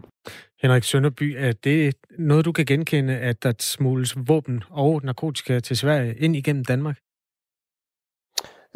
Henrik 0.62 0.84
Sønderby, 0.84 1.36
er 1.38 1.51
det 1.51 1.95
noget, 2.20 2.45
du 2.45 2.51
kan 2.51 2.66
genkende, 2.66 3.18
at 3.18 3.43
der 3.43 3.53
smugles 3.60 4.16
våben 4.28 4.64
og 4.70 5.01
narkotika 5.03 5.60
til 5.60 5.78
Sverige 5.78 6.16
ind 6.20 6.36
igennem 6.36 6.66
Danmark? 6.66 6.97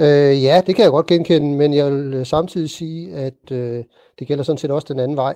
Øh, 0.01 0.43
ja, 0.43 0.61
det 0.67 0.75
kan 0.75 0.83
jeg 0.83 0.91
godt 0.91 1.07
genkende, 1.07 1.57
men 1.57 1.73
jeg 1.73 1.91
vil 1.91 2.13
øh, 2.13 2.25
samtidig 2.25 2.69
sige, 2.69 3.15
at 3.15 3.51
øh, 3.51 3.83
det 4.19 4.27
gælder 4.27 4.43
sådan 4.43 4.57
set 4.57 4.71
også 4.71 4.93
den 4.93 4.99
anden 4.99 5.17
vej. 5.17 5.35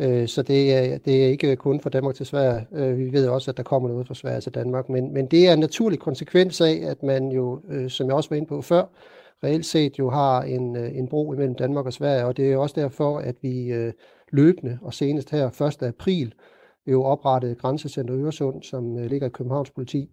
Øh, 0.00 0.28
så 0.28 0.42
det 0.42 0.74
er, 0.74 0.98
det 0.98 1.24
er 1.24 1.28
ikke 1.28 1.56
kun 1.56 1.80
fra 1.80 1.90
Danmark 1.90 2.14
til 2.14 2.26
Sverige. 2.26 2.66
Øh, 2.72 2.98
vi 2.98 3.12
ved 3.12 3.28
også, 3.28 3.50
at 3.50 3.56
der 3.56 3.62
kommer 3.62 3.88
noget 3.88 4.06
fra 4.06 4.14
Sverige 4.14 4.40
til 4.40 4.54
Danmark, 4.54 4.88
men, 4.88 5.12
men 5.12 5.26
det 5.26 5.48
er 5.48 5.52
en 5.52 5.58
naturlig 5.58 5.98
konsekvens 5.98 6.60
af, 6.60 6.80
at 6.84 7.02
man 7.02 7.28
jo, 7.28 7.60
øh, 7.70 7.90
som 7.90 8.06
jeg 8.06 8.14
også 8.14 8.30
var 8.30 8.36
inde 8.36 8.48
på 8.48 8.62
før, 8.62 8.84
reelt 9.44 9.66
set 9.66 9.98
jo 9.98 10.10
har 10.10 10.42
en, 10.42 10.76
øh, 10.76 10.96
en 10.96 11.08
bro 11.08 11.32
imellem 11.32 11.54
Danmark 11.54 11.86
og 11.86 11.92
Sverige, 11.92 12.24
og 12.24 12.36
det 12.36 12.52
er 12.52 12.56
også 12.56 12.80
derfor, 12.80 13.18
at 13.18 13.34
vi 13.42 13.72
øh, 13.72 13.92
løbende, 14.34 14.78
og 14.82 14.94
senest 14.94 15.30
her 15.30 15.62
1. 15.82 15.82
april, 15.82 16.34
jo 16.86 17.04
oprettet 17.04 17.58
Grænsecenter 17.58 18.16
Øresund, 18.16 18.62
som 18.62 18.98
øh, 18.98 19.06
ligger 19.06 19.26
i 19.26 19.30
Københavns 19.30 19.70
politi, 19.70 20.10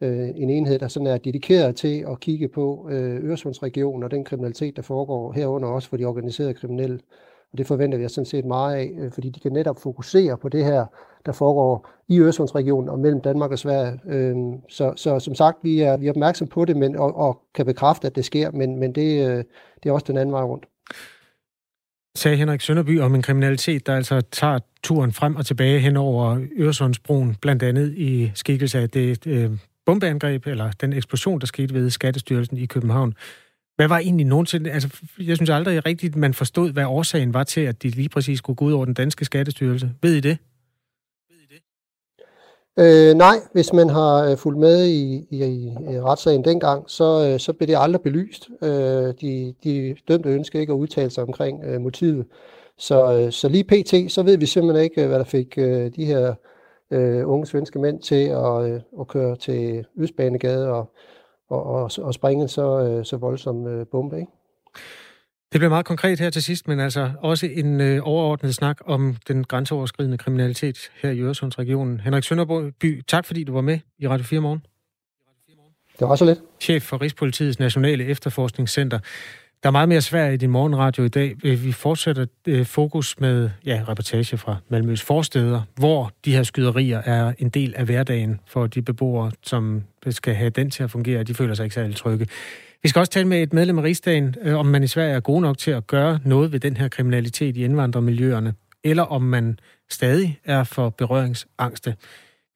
øh, 0.00 0.28
en 0.34 0.50
enhed, 0.50 0.78
der 0.78 0.88
sådan 0.88 1.06
er 1.06 1.18
dedikeret 1.18 1.76
til 1.76 2.04
at 2.08 2.20
kigge 2.20 2.48
på 2.48 2.88
øh, 2.90 3.24
Øresundsregionen 3.24 4.02
og 4.02 4.10
den 4.10 4.24
kriminalitet, 4.24 4.76
der 4.76 4.82
foregår 4.82 5.32
herunder 5.32 5.68
også 5.68 5.88
for 5.88 5.96
de 5.96 6.04
organiserede 6.04 6.54
kriminelle. 6.54 7.00
Og 7.52 7.58
det 7.58 7.66
forventer 7.66 7.98
vi 7.98 8.04
os 8.04 8.12
sådan 8.12 8.26
set 8.26 8.44
meget 8.44 8.76
af, 8.76 9.12
fordi 9.12 9.30
de 9.30 9.40
kan 9.40 9.52
netop 9.52 9.78
fokusere 9.78 10.38
på 10.38 10.48
det 10.48 10.64
her, 10.64 10.86
der 11.26 11.32
foregår 11.32 11.88
i 12.08 12.20
Øresundsregionen 12.20 12.88
og 12.88 12.98
mellem 12.98 13.20
Danmark 13.20 13.50
og 13.50 13.58
Sverige. 13.58 14.00
Så, 14.68 14.92
så 14.96 15.18
som 15.18 15.34
sagt, 15.34 15.58
vi 15.62 15.80
er, 15.80 15.96
vi 15.96 16.06
er 16.06 16.10
opmærksom 16.10 16.48
på 16.48 16.64
det 16.64 16.76
men, 16.76 16.96
og, 16.96 17.16
og 17.16 17.42
kan 17.54 17.66
bekræfte, 17.66 18.06
at 18.06 18.16
det 18.16 18.24
sker, 18.24 18.50
men, 18.50 18.78
men 18.78 18.94
det, 18.94 19.46
det 19.82 19.88
er 19.88 19.92
også 19.92 20.06
den 20.08 20.16
anden 20.16 20.32
vej 20.32 20.42
rundt 20.42 20.66
sagde 22.16 22.36
Henrik 22.36 22.60
Sønderby 22.60 23.00
om 23.00 23.14
en 23.14 23.22
kriminalitet, 23.22 23.86
der 23.86 23.96
altså 23.96 24.20
tager 24.20 24.58
turen 24.82 25.12
frem 25.12 25.36
og 25.36 25.46
tilbage 25.46 25.80
hen 25.80 25.96
over 25.96 26.40
Øresundsbroen, 26.58 27.36
blandt 27.40 27.62
andet 27.62 27.94
i 27.96 28.30
skikkelse 28.34 28.78
af 28.78 28.90
det 28.90 29.26
øh, 29.26 29.50
bombeangreb, 29.86 30.46
eller 30.46 30.70
den 30.70 30.92
eksplosion, 30.92 31.40
der 31.40 31.46
skete 31.46 31.74
ved 31.74 31.90
Skattestyrelsen 31.90 32.56
i 32.56 32.66
København. 32.66 33.14
Hvad 33.76 33.88
var 33.88 33.98
egentlig 33.98 34.26
nogensinde... 34.26 34.70
Altså, 34.70 34.88
jeg 35.18 35.36
synes 35.36 35.50
aldrig 35.50 35.86
rigtigt, 35.86 36.16
man 36.16 36.34
forstod, 36.34 36.72
hvad 36.72 36.84
årsagen 36.84 37.34
var 37.34 37.44
til, 37.44 37.60
at 37.60 37.82
de 37.82 37.88
lige 37.88 38.08
præcis 38.08 38.38
skulle 38.38 38.56
gå 38.56 38.64
ud 38.64 38.72
over 38.72 38.84
den 38.84 38.94
danske 38.94 39.24
skattestyrelse. 39.24 39.90
Ved 40.02 40.14
I 40.14 40.20
det? 40.20 40.38
Øh, 42.78 43.14
nej, 43.14 43.36
hvis 43.52 43.72
man 43.72 43.88
har 43.88 44.30
øh, 44.30 44.36
fulgt 44.36 44.60
med 44.60 44.86
i, 44.86 45.26
i, 45.30 45.44
i 45.90 46.00
retssagen 46.00 46.44
dengang, 46.44 46.90
så, 46.90 47.30
øh, 47.32 47.40
så 47.40 47.52
blev 47.52 47.68
det 47.68 47.76
aldrig 47.78 48.02
belyst. 48.02 48.48
Øh, 48.62 48.68
de, 49.20 49.54
de 49.64 49.96
dømte 50.08 50.28
ønsker 50.28 50.60
ikke 50.60 50.72
at 50.72 50.76
udtale 50.76 51.10
sig 51.10 51.24
omkring 51.24 51.64
øh, 51.64 51.80
motivet. 51.80 52.26
Så, 52.78 53.12
øh, 53.12 53.32
så 53.32 53.48
lige 53.48 53.64
pt, 53.64 54.12
så 54.12 54.22
ved 54.22 54.38
vi 54.38 54.46
simpelthen 54.46 54.84
ikke, 54.84 55.02
øh, 55.02 55.08
hvad 55.08 55.18
der 55.18 55.24
fik 55.24 55.58
øh, 55.58 55.90
de 55.96 56.04
her 56.04 56.34
øh, 56.90 57.28
unge 57.28 57.46
svenske 57.46 57.78
mænd 57.78 58.00
til 58.00 58.24
at, 58.28 58.70
øh, 58.70 58.80
at 59.00 59.08
køre 59.08 59.36
til 59.36 59.86
Østbanegade 59.96 60.70
og, 60.70 60.90
og, 61.48 61.62
og, 61.62 61.90
og 61.98 62.14
springe 62.14 62.48
så, 62.48 62.80
øh, 62.80 63.04
så 63.04 63.16
voldsom 63.16 63.66
øh, 63.66 63.86
bombe. 63.86 64.16
Ikke? 64.18 64.32
Det 65.54 65.60
bliver 65.60 65.68
meget 65.68 65.86
konkret 65.86 66.20
her 66.20 66.30
til 66.30 66.42
sidst, 66.42 66.68
men 66.68 66.80
altså 66.80 67.10
også 67.20 67.46
en 67.46 67.80
øh, 67.80 68.00
overordnet 68.02 68.54
snak 68.54 68.78
om 68.86 69.16
den 69.28 69.44
grænseoverskridende 69.44 70.18
kriminalitet 70.18 70.90
her 71.02 71.10
i 71.10 71.20
Øresundsregionen. 71.20 72.00
Henrik 72.00 72.24
Sønderby, 72.24 73.02
tak 73.06 73.26
fordi 73.26 73.44
du 73.44 73.52
var 73.52 73.60
med 73.60 73.78
i 73.98 74.08
Radio 74.08 74.24
4 74.24 74.40
morgen. 74.40 74.66
Det 75.98 76.08
var 76.08 76.16
så 76.16 76.24
lidt. 76.24 76.38
Chef 76.60 76.82
for 76.82 77.02
Rigspolitiets 77.02 77.58
Nationale 77.58 78.04
Efterforskningscenter. 78.04 78.98
Der 79.62 79.68
er 79.68 79.70
meget 79.70 79.88
mere 79.88 80.00
svært 80.00 80.34
i 80.34 80.36
din 80.36 80.50
morgenradio 80.50 81.04
i 81.04 81.08
dag. 81.08 81.36
Vi 81.42 81.72
fortsætter 81.72 82.26
øh, 82.46 82.66
fokus 82.66 83.20
med 83.20 83.50
ja, 83.66 83.84
reportage 83.88 84.38
fra 84.38 84.56
Malmøs 84.68 85.02
forsteder, 85.02 85.62
hvor 85.76 86.12
de 86.24 86.32
her 86.36 86.42
skyderier 86.42 86.98
er 86.98 87.32
en 87.38 87.48
del 87.48 87.74
af 87.76 87.84
hverdagen 87.84 88.40
for 88.46 88.66
de 88.66 88.82
beboere, 88.82 89.32
som 89.42 89.82
skal 90.10 90.34
have 90.34 90.50
den 90.50 90.70
til 90.70 90.82
at 90.82 90.90
fungere. 90.90 91.22
De 91.22 91.34
føler 91.34 91.54
sig 91.54 91.64
ikke 91.64 91.74
særlig 91.74 91.96
trygge. 91.96 92.26
Vi 92.84 92.88
skal 92.88 93.00
også 93.00 93.12
tale 93.12 93.28
med 93.28 93.42
et 93.42 93.52
medlem 93.52 93.78
af 93.78 93.82
rigsdagen, 93.82 94.34
øh, 94.42 94.58
om 94.58 94.66
man 94.66 94.82
i 94.82 94.86
Sverige 94.86 95.12
er 95.12 95.20
god 95.20 95.40
nok 95.40 95.58
til 95.58 95.70
at 95.70 95.86
gøre 95.86 96.18
noget 96.24 96.52
ved 96.52 96.60
den 96.60 96.76
her 96.76 96.88
kriminalitet 96.88 97.56
i 97.56 97.64
indvandrermiljøerne, 97.64 98.54
eller 98.84 99.02
om 99.02 99.22
man 99.22 99.58
stadig 99.90 100.40
er 100.44 100.64
for 100.64 100.90
berøringsangste. 100.90 101.96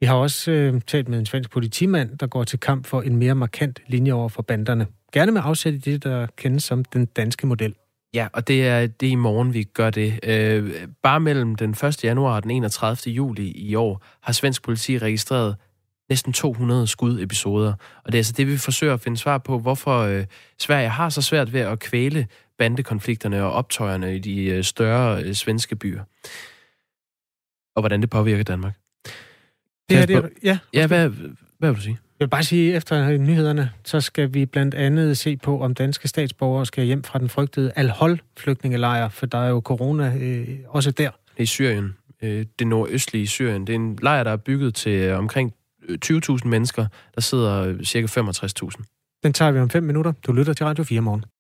Vi 0.01 0.07
har 0.07 0.15
også 0.15 0.51
øh, 0.51 0.81
talt 0.87 1.09
med 1.09 1.19
en 1.19 1.27
svensk 1.27 1.51
politimand, 1.51 2.19
der 2.19 2.27
går 2.27 2.45
til 2.45 2.61
kamp 2.61 2.87
for 2.87 3.03
en 3.03 3.17
mere 3.17 3.35
markant 3.35 3.81
linje 3.87 4.13
over 4.13 4.29
for 4.29 4.43
banderne. 4.43 4.87
Gerne 5.13 5.33
med 5.33 5.41
afsæt 5.45 5.75
i 5.75 5.79
det, 5.79 6.05
der 6.05 6.27
kendes 6.37 6.65
som 6.65 6.85
den 6.85 7.07
danske 7.07 7.47
model. 7.47 7.75
Ja, 8.15 8.29
og 8.33 8.49
det 8.49 8.69
er, 8.69 8.87
det 8.87 9.07
er 9.07 9.13
i 9.13 9.15
morgen, 9.15 9.55
vi 9.55 9.63
gør 9.63 9.91
det. 9.91 10.21
Øh, 10.23 10.87
bare 11.03 11.21
mellem 11.21 11.57
den 11.57 11.71
1. 11.71 12.05
januar 12.05 12.35
og 12.37 12.43
den 12.43 12.51
31. 12.51 13.13
juli 13.13 13.51
i 13.51 13.75
år 13.75 14.03
har 14.21 14.33
svensk 14.33 14.63
politi 14.63 14.99
registreret 14.99 15.57
næsten 16.09 16.33
200 16.33 16.87
skudepisoder. 16.87 17.73
Og 18.05 18.13
det 18.13 18.15
er 18.15 18.19
altså 18.19 18.33
det, 18.37 18.47
vi 18.47 18.57
forsøger 18.57 18.95
at 18.95 19.01
finde 19.01 19.17
svar 19.17 19.39
på, 19.39 19.59
hvorfor 19.59 19.99
øh, 19.99 20.25
Sverige 20.59 20.89
har 20.89 21.09
så 21.09 21.23
svært 21.23 21.53
ved 21.53 21.61
at 21.61 21.79
kvæle 21.79 22.27
bandekonflikterne 22.59 23.45
og 23.45 23.53
optøjerne 23.53 24.17
i 24.17 24.19
de 24.19 24.45
øh, 24.45 24.65
større 24.65 25.23
øh, 25.23 25.35
svenske 25.35 25.77
byer. 25.77 26.03
Og 27.77 27.83
hvordan 27.83 28.01
det 28.01 28.11
påvirker 28.11 28.45
Danmark. 28.45 28.75
Det 29.89 29.99
her, 29.99 30.07
det 30.07 30.17
er, 30.17 30.29
ja. 30.43 30.59
ja 30.75 30.87
hvad, 30.87 31.11
hvad 31.59 31.71
vil 31.71 31.77
du 31.77 31.83
sige? 31.83 31.99
Jeg 32.21 32.25
vil 32.25 32.31
bare 32.31 32.43
sige, 32.43 32.71
at 32.71 32.77
efter 32.77 33.17
nyhederne, 33.19 33.71
så 33.85 34.01
skal 34.01 34.35
vi 34.35 34.47
blandt 34.47 34.75
andet 34.75 35.19
se 35.19 35.37
på, 35.37 35.63
om 35.63 35.75
danske 35.75 36.09
statsborgere 36.09 36.67
skal 36.67 36.85
hjem 36.85 37.05
fra 37.05 37.19
den 37.19 37.29
frygtede 37.29 37.73
Al-Hol-flygtningelejr, 37.77 39.09
for 39.09 39.27
der 39.27 39.39
er 39.39 39.49
jo 39.49 39.61
corona 39.65 40.17
øh, 40.21 40.49
også 40.69 40.91
der. 40.91 41.11
Er 41.37 41.43
i 41.43 41.47
Syrien. 41.47 41.97
Øh, 42.23 42.47
det 42.59 42.67
nordøstlige 42.67 43.27
Syrien. 43.27 43.67
Det 43.67 43.73
er 43.73 43.77
en 43.77 43.99
lejr, 44.03 44.25
der 44.25 44.31
er 44.31 44.37
bygget 44.37 44.75
til 44.75 44.93
øh, 44.93 45.19
omkring 45.19 45.55
20.000 45.89 46.49
mennesker. 46.49 46.87
Der 47.15 47.21
sidder 47.21 47.63
øh, 47.63 47.85
cirka 47.85 48.07
65.000. 48.07 49.21
Den 49.23 49.33
tager 49.33 49.51
vi 49.51 49.61
om 49.61 49.71
fem 49.71 49.83
minutter. 49.83 50.13
Du 50.27 50.33
lytter 50.33 50.53
til 50.53 50.67
Radio 50.67 50.85
4 50.85 51.01
morgen. 51.01 51.25